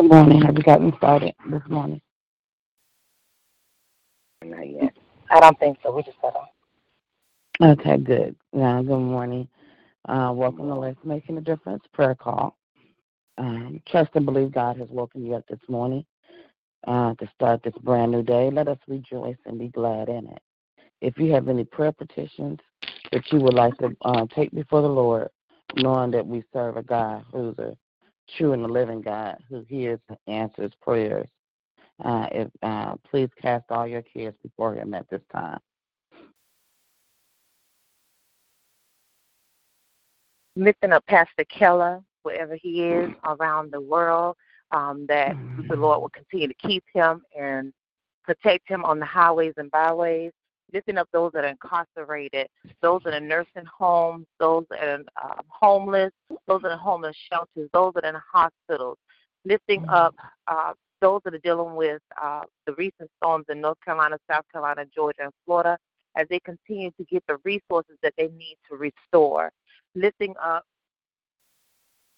Good 0.00 0.08
morning. 0.08 0.40
Have 0.40 0.56
you 0.56 0.62
gotten 0.62 0.94
started 0.96 1.34
this 1.50 1.60
morning? 1.68 2.00
Not 4.42 4.66
yet. 4.66 4.94
I 5.30 5.40
don't 5.40 5.58
think 5.58 5.76
so. 5.82 5.94
We 5.94 6.02
just 6.02 6.16
got 6.22 6.34
on. 7.60 7.72
Okay, 7.72 7.98
good. 7.98 8.34
Now, 8.54 8.80
good 8.80 8.96
morning. 8.96 9.46
Uh, 10.08 10.32
welcome 10.34 10.68
to 10.68 10.74
Let's 10.74 10.96
Making 11.04 11.36
a 11.36 11.42
Difference 11.42 11.84
prayer 11.92 12.14
call. 12.14 12.56
Um, 13.36 13.82
trust 13.86 14.12
and 14.14 14.24
believe 14.24 14.52
God 14.52 14.78
has 14.78 14.88
woken 14.88 15.26
you 15.26 15.34
up 15.34 15.44
this 15.50 15.60
morning 15.68 16.06
uh, 16.88 17.12
to 17.16 17.30
start 17.34 17.62
this 17.62 17.74
brand 17.82 18.10
new 18.10 18.22
day. 18.22 18.48
Let 18.50 18.68
us 18.68 18.78
rejoice 18.88 19.36
and 19.44 19.58
be 19.58 19.68
glad 19.68 20.08
in 20.08 20.28
it. 20.28 20.42
If 21.02 21.18
you 21.18 21.30
have 21.32 21.46
any 21.48 21.64
prayer 21.64 21.92
petitions 21.92 22.58
that 23.12 23.30
you 23.30 23.40
would 23.40 23.52
like 23.52 23.76
to 23.80 23.94
uh, 24.06 24.24
take 24.34 24.50
before 24.52 24.80
the 24.80 24.88
Lord, 24.88 25.28
knowing 25.76 26.10
that 26.12 26.26
we 26.26 26.42
serve 26.54 26.78
a 26.78 26.82
God 26.82 27.22
who's 27.34 27.58
a 27.58 27.76
true 28.36 28.52
and 28.52 28.64
the 28.64 28.68
living 28.68 29.00
God 29.00 29.36
who 29.48 29.64
hears 29.68 30.00
and 30.08 30.18
answers 30.26 30.72
prayers. 30.80 31.28
Uh, 32.04 32.26
if, 32.32 32.48
uh, 32.62 32.94
please 33.10 33.28
cast 33.40 33.64
all 33.70 33.86
your 33.86 34.02
cares 34.02 34.34
before 34.42 34.74
Him 34.74 34.94
at 34.94 35.08
this 35.10 35.22
time. 35.32 35.58
Lifting 40.56 40.92
up 40.92 41.04
Pastor 41.06 41.44
Keller, 41.44 42.02
wherever 42.22 42.56
he 42.56 42.84
is 42.84 43.10
around 43.24 43.72
the 43.72 43.80
world, 43.80 44.36
um, 44.72 45.06
that 45.08 45.36
the 45.68 45.76
Lord 45.76 46.00
will 46.00 46.10
continue 46.10 46.48
to 46.48 46.54
keep 46.54 46.84
him 46.92 47.22
and 47.38 47.72
protect 48.24 48.68
him 48.68 48.84
on 48.84 48.98
the 48.98 49.06
highways 49.06 49.54
and 49.56 49.70
byways. 49.70 50.32
Lifting 50.72 50.98
up 50.98 51.08
those 51.12 51.32
that 51.32 51.44
are 51.44 51.48
incarcerated, 51.48 52.46
those 52.80 53.00
that 53.04 53.14
are 53.14 53.20
nursing 53.20 53.64
homes, 53.66 54.26
those 54.38 54.64
that 54.70 54.82
are 54.82 54.94
um, 55.22 55.40
homeless, 55.48 56.12
those 56.50 56.62
that 56.62 56.72
are 56.72 56.76
homeless 56.76 57.16
shelters, 57.32 57.70
those 57.72 57.92
that 57.94 58.04
are 58.04 58.08
in 58.08 58.16
hospitals. 58.32 58.98
Lifting 59.44 59.88
up 59.88 60.14
uh, 60.48 60.72
those 61.00 61.20
that 61.24 61.32
are 61.32 61.38
dealing 61.38 61.76
with 61.76 62.02
uh, 62.20 62.42
the 62.66 62.74
recent 62.74 63.08
storms 63.16 63.46
in 63.48 63.60
North 63.60 63.78
Carolina, 63.84 64.18
South 64.28 64.44
Carolina, 64.52 64.84
Georgia, 64.92 65.22
and 65.22 65.32
Florida 65.46 65.78
as 66.16 66.26
they 66.28 66.40
continue 66.40 66.90
to 66.98 67.04
get 67.04 67.22
the 67.28 67.36
resources 67.44 67.96
that 68.02 68.12
they 68.18 68.28
need 68.36 68.56
to 68.68 68.76
restore. 68.76 69.52
Lifting 69.94 70.34
up 70.42 70.64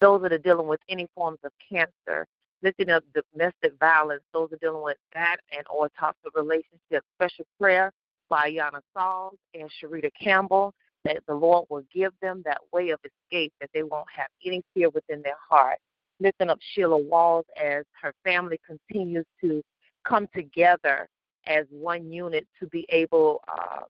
those 0.01 0.21
that 0.23 0.33
are 0.33 0.39
dealing 0.39 0.67
with 0.67 0.81
any 0.89 1.07
forms 1.15 1.37
of 1.43 1.51
cancer, 1.69 2.25
lifting 2.63 2.89
up 2.89 3.03
domestic 3.13 3.73
violence, 3.79 4.23
those 4.33 4.49
that 4.49 4.55
are 4.55 4.67
dealing 4.67 4.83
with 4.83 4.97
that 5.13 5.37
and 5.55 5.63
or 5.69 5.89
toxic 5.97 6.35
relationships. 6.35 7.05
Special 7.15 7.45
prayer 7.59 7.91
by 8.29 8.51
Yana 8.51 8.81
Sauls 8.97 9.37
and 9.53 9.69
Sharita 9.79 10.09
Campbell 10.19 10.73
that 11.05 11.23
the 11.27 11.33
Lord 11.33 11.65
will 11.69 11.83
give 11.93 12.11
them 12.21 12.41
that 12.45 12.59
way 12.71 12.89
of 12.89 12.99
escape, 13.03 13.53
that 13.59 13.69
they 13.73 13.83
won't 13.83 14.07
have 14.15 14.27
any 14.45 14.63
fear 14.73 14.89
within 14.89 15.21
their 15.21 15.37
heart. 15.49 15.77
Lifting 16.19 16.49
up 16.49 16.59
Sheila 16.73 16.97
Walls 16.97 17.45
as 17.61 17.83
her 18.01 18.13
family 18.23 18.59
continues 18.65 19.25
to 19.41 19.61
come 20.05 20.27
together 20.33 21.07
as 21.47 21.65
one 21.69 22.11
unit 22.11 22.47
to 22.59 22.67
be 22.67 22.85
able 22.89 23.41
uh, 23.47 23.81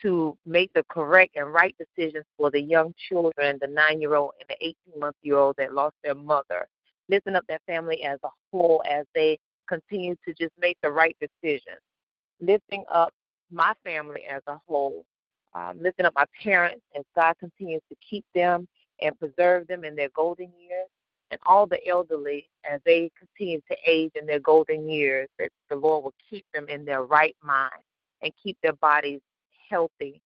to 0.00 0.36
make 0.46 0.72
the 0.74 0.84
correct 0.88 1.36
and 1.36 1.52
right 1.52 1.74
decisions 1.78 2.24
for 2.36 2.50
the 2.50 2.60
young 2.60 2.94
children, 3.08 3.58
the 3.60 3.68
nine 3.68 4.00
year 4.00 4.14
old 4.14 4.32
and 4.40 4.48
the 4.48 4.66
18 4.66 5.00
month 5.00 5.16
year 5.22 5.36
old 5.38 5.54
that 5.58 5.74
lost 5.74 5.94
their 6.02 6.14
mother. 6.14 6.66
Lifting 7.08 7.36
up 7.36 7.44
their 7.46 7.60
family 7.66 8.02
as 8.04 8.18
a 8.24 8.28
whole 8.50 8.82
as 8.88 9.04
they 9.14 9.38
continue 9.68 10.16
to 10.26 10.34
just 10.34 10.52
make 10.58 10.76
the 10.82 10.90
right 10.90 11.16
decisions. 11.20 11.80
Lifting 12.40 12.84
up 12.92 13.12
my 13.50 13.72
family 13.84 14.22
as 14.28 14.42
a 14.46 14.56
whole, 14.66 15.04
um, 15.54 15.78
lifting 15.80 16.06
up 16.06 16.14
my 16.14 16.24
parents 16.42 16.82
as 16.96 17.04
God 17.14 17.34
continues 17.38 17.82
to 17.88 17.96
keep 18.08 18.24
them 18.34 18.66
and 19.00 19.18
preserve 19.18 19.66
them 19.66 19.84
in 19.84 19.94
their 19.94 20.08
golden 20.14 20.50
years, 20.58 20.88
and 21.30 21.40
all 21.46 21.66
the 21.66 21.86
elderly 21.86 22.48
as 22.70 22.80
they 22.84 23.10
continue 23.18 23.60
to 23.70 23.76
age 23.86 24.12
in 24.14 24.26
their 24.26 24.38
golden 24.38 24.88
years, 24.88 25.28
that 25.38 25.50
the 25.70 25.76
Lord 25.76 26.04
will 26.04 26.14
keep 26.30 26.44
them 26.54 26.68
in 26.68 26.84
their 26.84 27.02
right 27.04 27.36
mind 27.42 27.72
and 28.22 28.32
keep 28.42 28.56
their 28.62 28.74
bodies 28.74 29.20
healthy. 29.68 30.20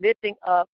Lifting 0.00 0.34
up, 0.46 0.68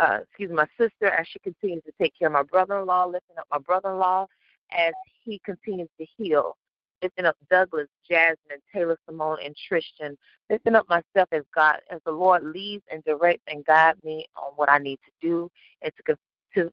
uh, 0.00 0.18
excuse 0.22 0.50
me, 0.50 0.56
my 0.56 0.66
sister 0.78 1.06
as 1.06 1.26
she 1.28 1.38
continues 1.38 1.84
to 1.84 1.92
take 2.00 2.12
care 2.18 2.28
of 2.28 2.32
my 2.32 2.42
brother-in-law, 2.42 3.06
lifting 3.06 3.38
up 3.38 3.46
my 3.50 3.58
brother-in-law 3.58 4.26
as 4.72 4.92
he 5.24 5.40
continues 5.44 5.88
to 5.98 6.06
heal 6.16 6.56
lifting 7.02 7.26
up 7.26 7.36
Douglas, 7.50 7.88
Jasmine, 8.08 8.60
Taylor, 8.72 8.98
Simone, 9.06 9.38
and 9.44 9.56
Tristan, 9.68 10.16
lifting 10.48 10.74
up 10.74 10.88
myself 10.88 11.28
as 11.32 11.42
God, 11.54 11.78
as 11.90 12.00
the 12.04 12.12
Lord 12.12 12.44
leads 12.44 12.84
and 12.90 13.02
directs 13.04 13.42
and 13.46 13.64
guide 13.64 13.96
me 14.04 14.26
on 14.36 14.52
what 14.56 14.70
I 14.70 14.78
need 14.78 14.98
to 15.04 15.26
do 15.26 15.50
and 15.82 15.92
to, 16.06 16.16
to 16.54 16.72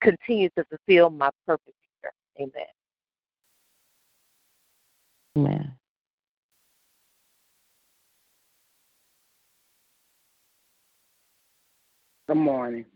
continue 0.00 0.50
to 0.56 0.64
fulfill 0.64 1.10
my 1.10 1.30
purpose 1.46 1.74
here. 2.02 2.12
Amen. 2.38 2.66
Amen. 5.36 5.72
Good 12.28 12.36
morning. 12.36 12.86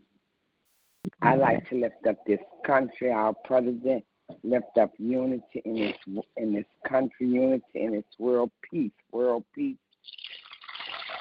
I'd 1.21 1.39
like 1.39 1.69
to 1.69 1.75
lift 1.75 2.07
up 2.07 2.17
this 2.25 2.39
country, 2.65 3.11
our 3.11 3.33
president, 3.45 4.03
lift 4.43 4.77
up 4.79 4.91
unity 4.97 5.61
in 5.65 5.75
this 5.75 6.23
in 6.37 6.53
this 6.53 6.65
country, 6.87 7.27
unity 7.27 7.63
in 7.75 7.91
this 7.91 8.03
world 8.17 8.51
peace, 8.61 8.91
world 9.11 9.43
peace. 9.53 9.77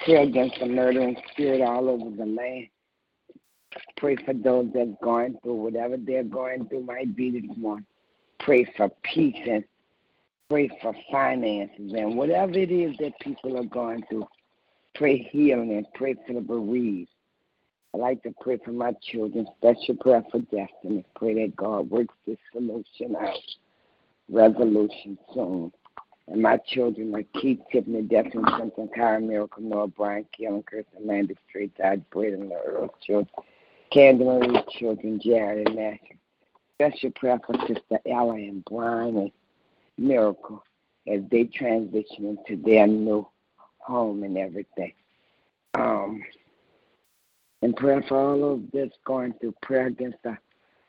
Pray 0.05 0.23
against 0.23 0.59
the 0.61 0.67
murdering 0.67 1.17
spirit 1.33 1.61
all 1.61 1.89
over 1.89 2.11
the 2.11 2.25
land. 2.25 2.69
Pray 3.97 4.17
for 4.17 4.33
those 4.33 4.69
that's 4.75 4.91
going 5.03 5.39
through 5.43 5.55
whatever 5.55 5.97
they're 5.97 6.23
going 6.23 6.67
through 6.69 6.85
might 6.85 7.15
be 7.15 7.31
this 7.31 7.57
morning. 7.57 7.85
Pray 8.39 8.65
for 8.77 8.89
peace 9.03 9.37
and 9.49 9.65
pray 10.49 10.71
for 10.81 10.95
finances 11.11 11.93
and 11.93 12.17
whatever 12.17 12.53
it 12.53 12.71
is 12.71 12.97
that 12.99 13.19
people 13.21 13.59
are 13.59 13.65
going 13.65 14.03
through. 14.09 14.27
Pray 14.95 15.29
healing 15.31 15.73
and 15.73 15.87
pray 15.95 16.15
for 16.27 16.33
the 16.33 16.41
bereaved. 16.41 17.11
I 17.95 17.99
like 17.99 18.23
to 18.25 18.35
pray 18.41 18.59
for 18.63 18.73
my 18.73 18.93
children, 19.03 19.47
special 19.57 19.97
prayer 19.97 20.23
for 20.31 20.41
destiny. 20.41 21.05
Pray 21.17 21.35
that 21.35 21.57
God 21.57 21.91
works 21.91 22.15
this 22.27 22.37
solution 22.53 23.17
out, 23.17 23.39
resolution 24.29 25.19
soon. 25.33 25.73
And 26.27 26.43
my 26.43 26.59
children 26.59 27.15
are 27.15 27.41
Keith, 27.41 27.61
Tiffany, 27.73 28.03
Destin, 28.03 28.45
Simpson, 28.59 28.91
Kyra, 28.95 29.23
Miracle, 29.27 29.63
Noah, 29.63 29.89
Brian, 29.89 30.27
Keelan, 30.39 30.67
Kirsten, 30.67 31.03
Amanda, 31.03 31.35
Straight, 31.49 31.75
Dodge, 31.79 32.03
Braden, 32.11 32.51
the 32.51 32.57
Earl 32.57 32.95
children, 33.01 33.29
Candy 33.91 34.25
Marie 34.25 34.63
children, 34.79 35.19
Jared 35.19 35.67
and 35.69 35.77
Matthew. 35.77 36.17
Special 36.75 37.11
prayer 37.13 37.41
for 37.47 37.55
Sister 37.67 37.99
Ella 38.07 38.35
and 38.35 38.63
Brian 38.67 39.17
and 39.17 39.33
Miracle 39.97 40.63
as 41.07 41.23
they 41.31 41.45
transition 41.45 42.39
into 42.39 42.63
their 42.63 42.87
new 42.87 43.27
home 43.79 44.23
and 44.23 44.37
everything. 44.37 44.93
Um, 45.75 46.23
and 47.63 47.77
pray 47.77 48.01
for 48.09 48.17
all 48.17 48.53
of 48.53 48.71
this 48.73 48.91
going 49.05 49.35
through 49.35 49.55
prayer 49.63 49.87
against 49.87 50.19
the 50.23 50.37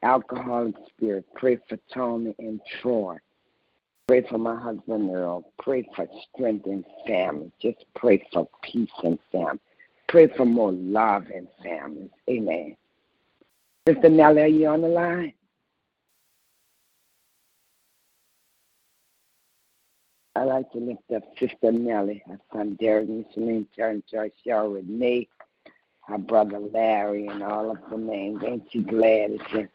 alcoholic 0.03 0.75
spirit. 0.89 1.25
Pray 1.35 1.57
for 1.67 1.77
Tony 1.93 2.35
and 2.39 2.59
Troy. 2.81 3.17
Pray 4.07 4.25
for 4.27 4.37
my 4.37 4.55
husband 4.55 5.09
Earl. 5.09 5.51
Pray 5.61 5.87
for 5.95 6.07
strength 6.33 6.65
in 6.67 6.83
family. 7.05 7.51
Just 7.61 7.85
pray 7.95 8.25
for 8.33 8.47
peace 8.63 8.89
in 9.03 9.19
family. 9.31 9.59
Pray 10.07 10.27
for 10.35 10.45
more 10.45 10.71
love 10.71 11.29
in 11.29 11.47
families. 11.63 12.09
Amen. 12.29 12.75
Sister 13.87 14.09
Nellie, 14.09 14.41
are 14.41 14.47
you 14.47 14.67
on 14.67 14.81
the 14.81 14.87
line? 14.87 15.33
I'd 20.35 20.43
like 20.45 20.71
to 20.71 20.77
lift 20.77 21.11
up 21.15 21.23
Sister 21.37 21.71
Nellie, 21.71 22.23
her 22.27 22.39
son 22.53 22.77
Derek, 22.79 23.09
Micheline, 23.09 23.67
Terrence, 23.75 24.05
Joyce, 24.09 24.31
Cheryl, 24.45 24.75
Renee, 24.75 25.27
her 26.09 26.17
brother 26.17 26.59
Larry, 26.59 27.27
and 27.27 27.43
all 27.43 27.71
of 27.71 27.77
the 27.89 27.97
names. 27.97 28.41
Ain't 28.45 28.63
she 28.71 28.79
glad? 28.79 29.31
It's 29.31 29.71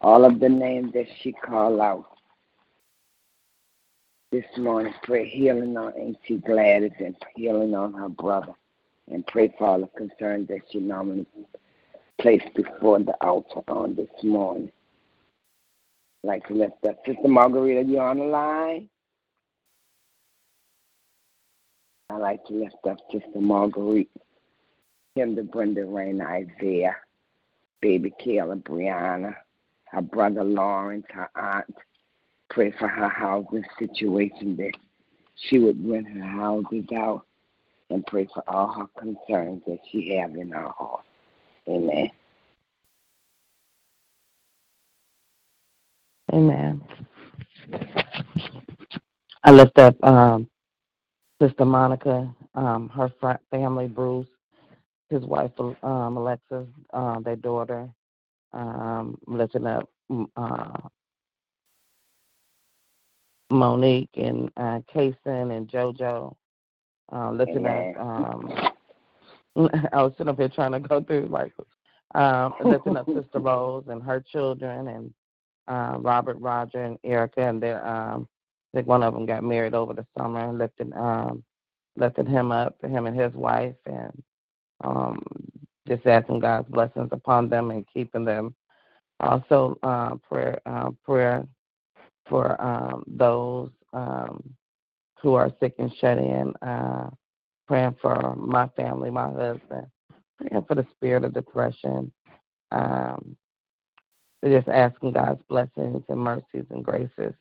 all 0.00 0.24
of 0.24 0.40
the 0.40 0.48
names 0.48 0.92
that 0.94 1.06
she 1.20 1.32
called 1.32 1.80
out 1.80 2.06
this 4.32 4.44
morning. 4.56 4.94
Pray 5.02 5.28
healing 5.28 5.76
on 5.76 5.92
Auntie 5.92 6.38
Gladys 6.38 6.92
and 6.98 7.14
healing 7.36 7.74
on 7.74 7.92
her 7.92 8.08
brother. 8.08 8.54
And 9.10 9.26
pray 9.26 9.54
for 9.58 9.66
all 9.66 9.80
the 9.80 9.86
concerns 9.88 10.48
that 10.48 10.62
she 10.70 10.78
normally 10.78 11.26
placed 12.18 12.52
before 12.54 12.98
the 13.00 13.14
altar 13.20 13.60
on 13.68 13.94
this 13.94 14.08
morning. 14.22 14.72
Like 16.22 16.46
to 16.48 16.54
lift 16.54 16.84
up 16.88 16.96
Sister 17.06 17.28
Margarita, 17.28 17.82
you 17.82 18.00
on 18.00 18.18
the 18.18 18.24
line? 18.24 18.88
I'd 22.08 22.16
like 22.16 22.42
to 22.46 22.54
lift 22.54 22.76
up 22.88 22.96
Sister 23.12 23.40
Marguerite, 23.40 24.10
Kinder, 25.16 25.44
Brenda, 25.44 25.84
Rain, 25.84 26.20
Isaiah, 26.20 26.96
baby 27.80 28.12
Kayla, 28.20 28.60
Brianna, 28.62 29.36
her 29.84 30.02
brother 30.02 30.42
Lawrence, 30.42 31.06
her 31.10 31.30
aunt, 31.36 31.72
pray 32.50 32.72
for 32.72 32.88
her 32.88 33.08
housing 33.08 33.64
situation 33.78 34.56
that 34.56 34.72
she 35.36 35.60
would 35.60 35.88
rent 35.88 36.08
her 36.08 36.24
houses 36.24 36.86
out 36.96 37.26
and 37.90 38.04
pray 38.06 38.26
for 38.34 38.42
all 38.48 38.72
her 38.72 38.88
concerns 39.00 39.62
that 39.68 39.78
she 39.92 40.16
have 40.16 40.34
in 40.34 40.50
her 40.50 40.68
heart. 40.68 41.04
Amen. 41.68 42.10
Amen. 46.32 46.82
I 49.44 49.52
lift 49.52 49.78
up 49.78 49.94
um, 50.02 50.48
Sister 51.40 51.64
Monica, 51.64 52.34
um, 52.56 52.88
her 52.88 53.12
family, 53.52 53.86
Bruce, 53.86 54.26
his 55.10 55.22
wife, 55.24 55.50
um, 55.58 56.16
Alexis, 56.16 56.66
uh, 56.92 57.20
their 57.20 57.36
daughter, 57.36 57.88
um, 58.52 59.18
lifting 59.26 59.66
up 59.66 59.88
uh, 60.36 60.78
Monique 63.50 64.10
and 64.16 64.50
uh, 64.56 64.80
Kason 64.94 65.56
and 65.56 65.68
JoJo, 65.68 66.34
uh, 67.12 67.30
looking 67.30 67.66
at. 67.66 67.96
Um, 67.98 68.52
I 69.92 70.02
was 70.02 70.12
sitting 70.16 70.28
up 70.28 70.38
here 70.38 70.48
trying 70.48 70.72
to 70.72 70.80
go 70.80 71.00
through 71.00 71.28
like 71.30 71.52
um, 72.14 72.54
lifting 72.64 72.96
up 72.96 73.06
Sister 73.06 73.38
Rose 73.40 73.84
and 73.88 74.02
her 74.02 74.20
children 74.20 74.88
and 74.88 75.14
uh, 75.68 75.98
Robert, 75.98 76.38
Roger, 76.40 76.82
and 76.82 76.98
Erica, 77.04 77.40
and 77.48 77.62
their 77.62 77.86
um, 77.86 78.28
I 78.72 78.78
think 78.78 78.88
one 78.88 79.02
of 79.02 79.14
them 79.14 79.26
got 79.26 79.44
married 79.44 79.74
over 79.74 79.94
the 79.94 80.06
summer, 80.18 80.48
and 80.48 80.58
lifting 80.58 80.92
um, 80.94 81.44
lifting 81.96 82.26
him 82.26 82.50
up, 82.50 82.76
him 82.82 83.06
and 83.06 83.18
his 83.18 83.32
wife, 83.34 83.76
and 83.86 84.22
um, 84.82 85.22
just 85.88 86.06
asking 86.06 86.40
God's 86.40 86.68
blessings 86.68 87.10
upon 87.12 87.48
them 87.48 87.70
and 87.70 87.86
keeping 87.92 88.24
them. 88.24 88.54
Also, 89.20 89.78
uh, 89.82 90.16
prayer 90.28 90.60
uh, 90.66 90.90
prayer 91.04 91.46
for 92.28 92.60
um, 92.62 93.04
those 93.06 93.70
um, 93.92 94.42
who 95.20 95.34
are 95.34 95.52
sick 95.60 95.74
and 95.78 95.92
shut 96.00 96.18
in, 96.18 96.52
uh, 96.62 97.08
praying 97.68 97.96
for 98.02 98.34
my 98.36 98.68
family, 98.76 99.10
my 99.10 99.30
husband, 99.30 99.86
praying 100.38 100.64
for 100.66 100.74
the 100.74 100.86
spirit 100.96 101.24
of 101.24 101.34
depression. 101.34 102.12
Um, 102.72 103.36
just 104.44 104.68
asking 104.68 105.12
God's 105.12 105.40
blessings 105.48 106.02
and 106.08 106.20
mercies 106.20 106.66
and 106.70 106.84
graces. 106.84 107.34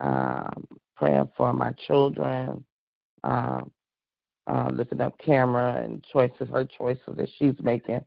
Um, 0.00 0.66
praying 0.96 1.30
for 1.36 1.52
my 1.52 1.72
children, 1.86 2.64
um, 3.24 3.70
uh, 4.46 4.70
lifting 4.72 5.00
up 5.00 5.16
camera 5.18 5.82
and 5.82 6.04
choices, 6.12 6.48
her 6.52 6.64
choices 6.64 7.16
that 7.16 7.28
she's 7.38 7.54
making 7.62 8.04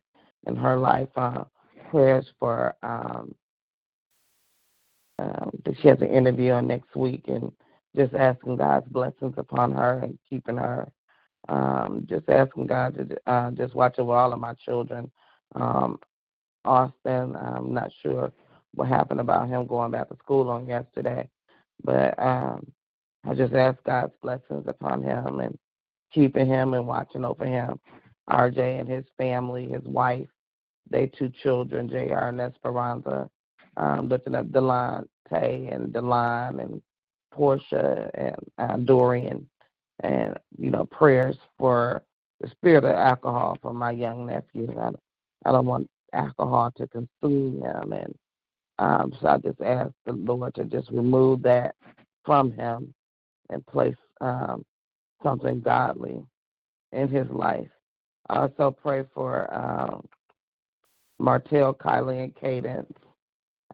in 0.48 0.56
her 0.56 0.78
life. 0.78 1.10
Uh, 1.16 1.44
prayers 1.90 2.26
for 2.40 2.76
um, 2.84 3.34
um, 5.20 5.52
that 5.66 5.76
she 5.82 5.88
has 5.88 6.00
an 6.02 6.10
interview 6.10 6.52
on 6.52 6.68
next 6.68 6.96
week 6.96 7.24
and 7.28 7.52
just 7.96 8.14
asking 8.14 8.58
God's 8.58 8.88
blessings 8.90 9.34
upon 9.38 9.72
her 9.74 10.00
and 10.04 10.18
keeping 10.30 10.58
her. 10.58 10.92
Um, 11.50 12.06
just 12.10 12.28
asking 12.30 12.68
God 12.68 12.96
to 12.96 13.32
uh, 13.32 13.52
just 13.52 13.74
watch 13.74 14.00
over 14.00 14.14
all 14.14 14.34
of 14.34 14.40
my 14.40 14.54
children. 14.56 15.10
Um, 15.56 16.00
Austin, 16.66 17.36
I'm 17.36 17.74
not 17.74 17.92
sure 18.04 18.34
what 18.74 18.90
happened 18.90 19.22
about 19.22 19.48
him 19.48 19.66
going 19.66 19.92
back 19.92 20.10
to 20.10 20.18
school 20.18 20.50
on 20.50 20.68
yesterday, 20.68 21.30
but 21.84 22.20
um, 22.20 22.68
I 23.26 23.34
just 23.34 23.54
ask 23.54 23.82
God's 23.84 24.14
blessings 24.22 24.66
upon 24.68 25.04
him 25.04 25.40
and 25.40 25.58
keeping 26.18 26.48
him 26.48 26.74
and 26.74 26.88
watching 26.88 27.24
over 27.24 27.46
him. 27.46 27.80
RJ 28.28 28.80
and 28.80 28.90
his 28.90 29.06
family, 29.18 29.70
his 29.70 29.84
wife, 29.84 30.28
they 30.90 31.06
two 31.06 31.32
children, 31.44 31.88
JR 31.88 32.30
and 32.30 32.42
Esperanza, 32.42 33.30
um, 33.78 34.10
lifting 34.10 34.34
up 34.34 34.48
Delante 34.48 35.08
and 35.32 35.94
Delon 35.94 36.60
and 36.60 36.82
Portia 37.32 38.10
and 38.16 38.36
uh, 38.58 38.78
Dorian, 38.78 39.48
and 40.02 40.36
you 40.58 40.72
know 40.72 40.86
prayers 40.86 41.38
for 41.58 42.02
the 42.42 42.50
spirit 42.50 42.84
of 42.84 42.92
alcohol 42.96 43.58
for 43.62 43.74
my 43.74 43.92
young 43.92 44.26
nephew. 44.26 44.74
I, 44.80 44.90
I 45.48 45.52
don't 45.52 45.68
want 45.68 45.88
alcohol 46.14 46.72
to 46.78 46.88
consume 46.88 47.62
him, 47.62 47.94
and 47.94 48.16
um, 48.80 49.14
so 49.22 49.28
I 49.28 49.38
just 49.38 49.62
ask 49.62 49.92
the 50.06 50.14
Lord 50.14 50.56
to 50.56 50.64
just 50.66 50.90
remove 50.90 51.44
that 51.44 51.76
from 52.26 52.52
him 52.54 52.94
and 53.50 53.66
place 53.68 53.96
um, 54.20 54.66
something 55.24 55.62
godly 55.62 56.24
in 56.92 57.08
his 57.08 57.28
life. 57.30 57.70
I 58.30 58.40
also 58.42 58.72
pray 58.72 59.04
for 59.14 59.54
um, 59.54 60.06
Martell, 61.20 61.74
Kylie, 61.74 62.24
and 62.24 62.36
Cadence. 62.36 62.94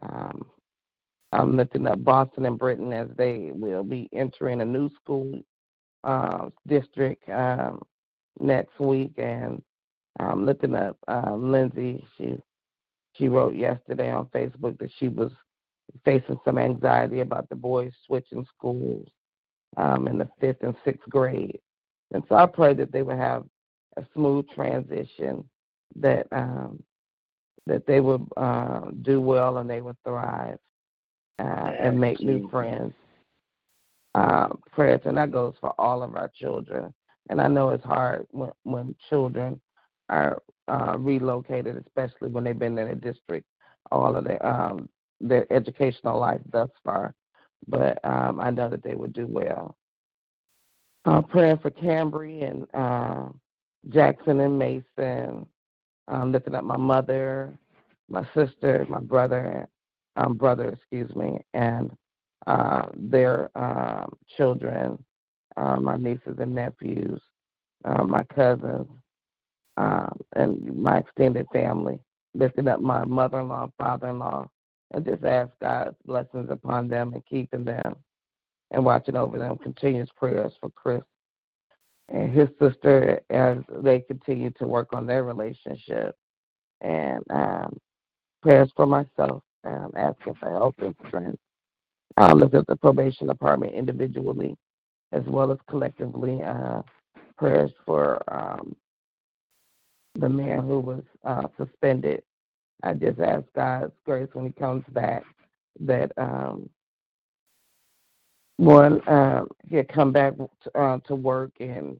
Um, 0.01 0.45
I'm 1.31 1.55
looking 1.55 1.87
at 1.87 2.03
Boston 2.03 2.45
and 2.45 2.59
Britain 2.59 2.93
as 2.93 3.07
they 3.17 3.51
will 3.53 3.83
be 3.83 4.07
entering 4.13 4.61
a 4.61 4.65
new 4.65 4.89
school 5.01 5.41
uh, 6.03 6.49
district 6.67 7.27
um, 7.29 7.81
next 8.39 8.79
week, 8.79 9.13
and 9.17 9.61
I'm 10.19 10.45
looking 10.45 10.75
at 10.75 10.95
uh, 11.07 11.35
Lindsay. 11.35 12.05
She 12.17 12.35
she 13.13 13.27
wrote 13.29 13.55
yesterday 13.55 14.11
on 14.11 14.25
Facebook 14.27 14.77
that 14.79 14.91
she 14.97 15.07
was 15.07 15.31
facing 16.03 16.37
some 16.43 16.57
anxiety 16.57 17.19
about 17.19 17.47
the 17.49 17.55
boys 17.55 17.91
switching 18.05 18.45
schools 18.57 19.07
um, 19.77 20.07
in 20.07 20.17
the 20.17 20.29
fifth 20.39 20.61
and 20.61 20.75
sixth 20.83 21.07
grade, 21.09 21.59
and 22.13 22.23
so 22.29 22.35
I 22.35 22.45
pray 22.45 22.73
that 22.75 22.91
they 22.91 23.01
would 23.01 23.17
have 23.17 23.43
a 23.97 24.05
smooth 24.13 24.45
transition, 24.53 25.43
that 25.95 26.27
um, 26.31 26.81
that 27.65 27.85
they 27.85 27.99
would 27.99 28.25
uh, 28.37 28.81
do 29.01 29.21
well 29.21 29.57
and 29.57 29.69
they 29.69 29.81
would 29.81 29.97
thrive 30.03 30.57
uh, 31.39 31.71
and 31.79 31.99
make 31.99 32.19
new 32.19 32.49
friends. 32.49 32.93
Uh, 34.15 34.47
prayers, 34.71 35.01
and 35.05 35.17
that 35.17 35.31
goes 35.31 35.55
for 35.59 35.73
all 35.79 36.03
of 36.03 36.15
our 36.15 36.29
children. 36.39 36.93
And 37.31 37.41
I 37.41 37.47
know 37.47 37.69
it's 37.69 37.83
hard 37.83 38.27
when, 38.29 38.51
when 38.61 38.95
children 39.09 39.59
are 40.09 40.39
uh, 40.67 40.97
relocated, 40.99 41.83
especially 41.87 42.29
when 42.29 42.43
they've 42.43 42.57
been 42.57 42.77
in 42.77 42.89
a 42.89 42.95
district 42.95 43.47
all 43.91 44.15
of 44.15 44.25
their 44.25 44.45
um, 44.45 44.89
their 45.19 45.51
educational 45.51 46.19
life 46.19 46.41
thus 46.51 46.69
far. 46.83 47.13
But 47.67 47.99
um, 48.03 48.39
I 48.39 48.49
know 48.49 48.69
that 48.69 48.83
they 48.83 48.95
would 48.95 49.13
do 49.13 49.27
well. 49.27 49.75
Uh, 51.05 51.21
praying 51.21 51.57
for 51.57 51.69
Cambry 51.69 52.49
and 52.49 52.65
uh, 52.73 53.29
Jackson 53.89 54.39
and 54.39 54.57
Mason, 54.57 55.45
um, 56.07 56.31
lifting 56.31 56.55
up 56.55 56.63
my 56.63 56.77
mother, 56.77 57.53
my 58.09 58.25
sister, 58.33 58.85
my 58.89 58.99
brother, 58.99 59.67
um, 60.15 60.35
brother, 60.35 60.69
excuse 60.69 61.13
me, 61.15 61.39
and 61.53 61.91
uh, 62.47 62.83
their 62.95 63.49
um, 63.57 64.13
children, 64.37 65.03
uh, 65.57 65.77
my 65.77 65.97
nieces 65.97 66.37
and 66.39 66.53
nephews, 66.55 67.21
uh, 67.85 68.03
my 68.03 68.23
cousins, 68.35 68.87
um, 69.77 70.17
and 70.35 70.75
my 70.77 70.99
extended 70.99 71.47
family, 71.51 71.99
lifting 72.33 72.67
up 72.67 72.79
my 72.79 73.03
mother-in-law, 73.05 73.69
father-in-law, 73.77 74.47
and 74.93 75.05
just 75.05 75.23
ask 75.23 75.51
God's 75.61 75.95
blessings 76.05 76.49
upon 76.49 76.87
them 76.87 77.13
and 77.13 77.25
keeping 77.25 77.63
them 77.63 77.95
and 78.71 78.85
watching 78.85 79.15
over 79.15 79.37
them. 79.37 79.57
Continuous 79.57 80.09
prayers 80.17 80.53
for 80.59 80.69
Chris 80.71 81.03
and 82.09 82.33
his 82.33 82.49
sister 82.61 83.21
as 83.29 83.57
they 83.81 84.01
continue 84.01 84.51
to 84.51 84.67
work 84.67 84.89
on 84.93 85.05
their 85.05 85.23
relationship, 85.23 86.15
and 86.81 87.23
um, 87.29 87.77
prayers 88.41 88.71
for 88.75 88.85
myself 88.85 89.41
um, 89.63 89.91
asking 89.95 90.35
for 90.35 90.49
help 90.51 90.75
and 90.79 90.95
strength 91.07 91.39
uh, 92.17 92.33
lift 92.33 92.53
up 92.53 92.65
the 92.67 92.75
probation 92.75 93.27
department 93.27 93.73
individually 93.73 94.55
as 95.11 95.23
well 95.27 95.51
as 95.51 95.57
collectively. 95.69 96.41
Uh, 96.43 96.81
prayers 97.37 97.71
for 97.85 98.21
um, 98.33 98.75
the 100.15 100.29
man 100.29 100.59
who 100.59 100.79
was 100.79 101.03
uh, 101.23 101.43
suspended. 101.57 102.21
I 102.83 102.93
just 102.93 103.19
ask 103.19 103.43
God's 103.55 103.93
grace 104.05 104.29
when 104.33 104.45
he 104.45 104.51
comes 104.51 104.83
back 104.89 105.23
that 105.79 106.11
um, 106.17 106.69
one 108.57 109.01
uh, 109.07 109.45
he'll 109.69 109.83
come 109.85 110.11
back 110.11 110.33
to, 110.37 110.79
uh, 110.79 110.99
to 111.07 111.15
work 111.15 111.51
and 111.59 111.99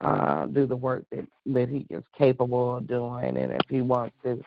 uh, 0.00 0.46
do 0.46 0.66
the 0.66 0.76
work 0.76 1.04
that, 1.10 1.26
that 1.46 1.68
he 1.68 1.86
is 1.90 2.02
capable 2.16 2.76
of 2.76 2.86
doing, 2.86 3.36
and 3.36 3.52
if 3.52 3.60
he 3.68 3.80
wants 3.80 4.16
to 4.24 4.42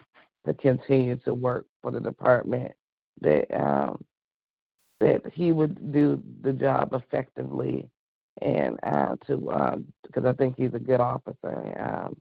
to 0.45 0.53
continue 0.55 1.17
to 1.17 1.33
work 1.33 1.65
for 1.81 1.91
the 1.91 1.99
department, 1.99 2.71
that 3.21 3.45
um, 3.53 4.03
that 4.99 5.21
he 5.33 5.51
would 5.51 5.91
do 5.91 6.21
the 6.41 6.53
job 6.53 6.93
effectively 6.93 7.89
and 8.41 8.77
uh, 8.83 9.15
to 9.25 9.37
because 10.03 10.25
uh, 10.25 10.29
I 10.29 10.33
think 10.33 10.55
he's 10.57 10.73
a 10.73 10.79
good 10.79 10.99
officer. 10.99 11.75
Um, 11.79 12.17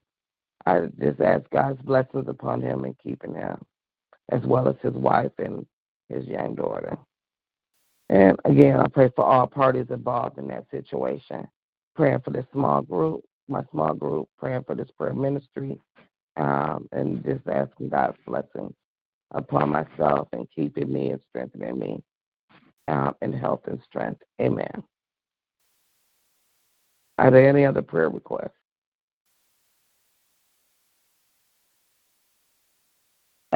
I 0.66 0.86
just 1.00 1.20
ask 1.20 1.48
God's 1.50 1.80
blessings 1.82 2.28
upon 2.28 2.60
him 2.60 2.84
and 2.84 2.96
keeping 3.02 3.34
him, 3.34 3.58
as 4.30 4.42
well 4.42 4.68
as 4.68 4.76
his 4.82 4.94
wife 4.94 5.32
and 5.38 5.66
his 6.08 6.26
young 6.26 6.54
daughter. 6.54 6.98
And 8.08 8.38
again, 8.44 8.80
I 8.80 8.88
pray 8.88 9.10
for 9.14 9.24
all 9.24 9.46
parties 9.46 9.86
involved 9.90 10.38
in 10.38 10.48
that 10.48 10.66
situation. 10.70 11.46
Praying 11.94 12.20
for 12.24 12.30
this 12.30 12.44
small 12.52 12.82
group, 12.82 13.24
my 13.48 13.62
small 13.70 13.94
group, 13.94 14.28
praying 14.38 14.64
for 14.64 14.74
this 14.74 14.90
prayer 14.98 15.14
ministry, 15.14 15.78
um, 16.36 16.88
and 16.92 17.24
just 17.24 17.46
asking 17.48 17.88
God's 17.88 18.18
blessings 18.26 18.74
upon 19.32 19.70
myself 19.70 20.28
and 20.32 20.46
keeping 20.54 20.92
me 20.92 21.10
and 21.10 21.20
strengthening 21.28 21.78
me 21.78 22.02
um, 22.88 23.14
in 23.22 23.32
health 23.32 23.62
and 23.66 23.80
strength. 23.88 24.22
Amen. 24.40 24.82
Are 27.18 27.30
there 27.30 27.48
any 27.48 27.64
other 27.64 27.82
prayer 27.82 28.10
requests? 28.10 28.50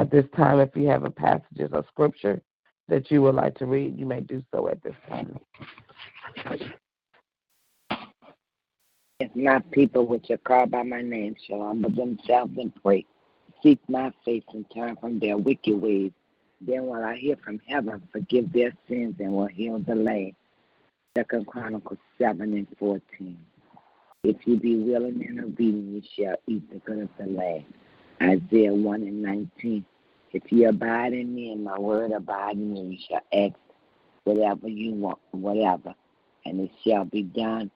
At 0.00 0.10
this 0.10 0.24
time, 0.34 0.60
if 0.60 0.74
you 0.74 0.86
have 0.86 1.04
a 1.04 1.10
passage 1.10 1.60
of 1.60 1.84
scripture 1.88 2.40
that 2.88 3.10
you 3.10 3.20
would 3.20 3.34
like 3.34 3.54
to 3.58 3.66
read, 3.66 3.98
you 3.98 4.06
may 4.06 4.22
do 4.22 4.42
so 4.50 4.66
at 4.68 4.82
this 4.82 4.94
time. 5.06 5.38
If 9.20 9.36
my 9.36 9.58
people 9.72 10.06
which 10.06 10.30
are 10.30 10.38
called 10.38 10.70
by 10.70 10.84
my 10.84 11.02
name 11.02 11.36
shall 11.46 11.64
humble 11.64 11.90
themselves 11.90 12.56
and 12.56 12.72
pray, 12.82 13.04
seek 13.62 13.78
my 13.90 14.10
face 14.24 14.42
and 14.54 14.64
turn 14.74 14.96
from 14.96 15.18
their 15.18 15.36
wicked 15.36 15.78
ways, 15.78 16.12
then 16.62 16.86
will 16.86 17.04
I 17.04 17.16
hear 17.16 17.36
from 17.36 17.60
heaven, 17.68 18.02
forgive 18.10 18.50
their 18.54 18.72
sins, 18.88 19.16
and 19.18 19.34
will 19.34 19.48
heal 19.48 19.80
the 19.80 19.96
land. 19.96 20.32
Second 21.14 21.46
Chronicles 21.46 21.98
7 22.16 22.40
and 22.54 22.66
14. 22.78 23.38
If 24.24 24.36
you 24.46 24.58
be 24.58 24.76
willing 24.76 25.26
and 25.28 25.40
obedient, 25.40 25.92
you 25.92 26.02
shall 26.24 26.36
eat 26.46 26.70
the 26.72 26.78
good 26.78 27.02
of 27.02 27.10
the 27.18 27.26
land. 27.26 27.66
Isaiah 28.22 28.72
1 28.72 29.02
and 29.02 29.22
19. 29.22 29.84
If 30.32 30.52
you 30.52 30.68
abide 30.68 31.12
in 31.12 31.34
me 31.34 31.52
and 31.52 31.64
my 31.64 31.78
word 31.78 32.12
abide 32.12 32.56
in 32.56 32.76
you, 32.76 32.90
you 32.90 32.98
shall 33.08 33.22
ask 33.32 33.58
whatever 34.24 34.68
you 34.68 34.92
want, 34.92 35.18
whatever, 35.32 35.94
and 36.44 36.60
it 36.60 36.70
shall 36.86 37.04
be 37.04 37.22
done. 37.22 37.70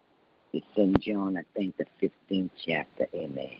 It's 0.52 0.66
in 0.76 0.94
John, 1.00 1.36
I 1.36 1.42
think, 1.56 1.76
the 1.76 1.86
15th 2.00 2.50
chapter. 2.64 3.08
Amen. 3.12 3.56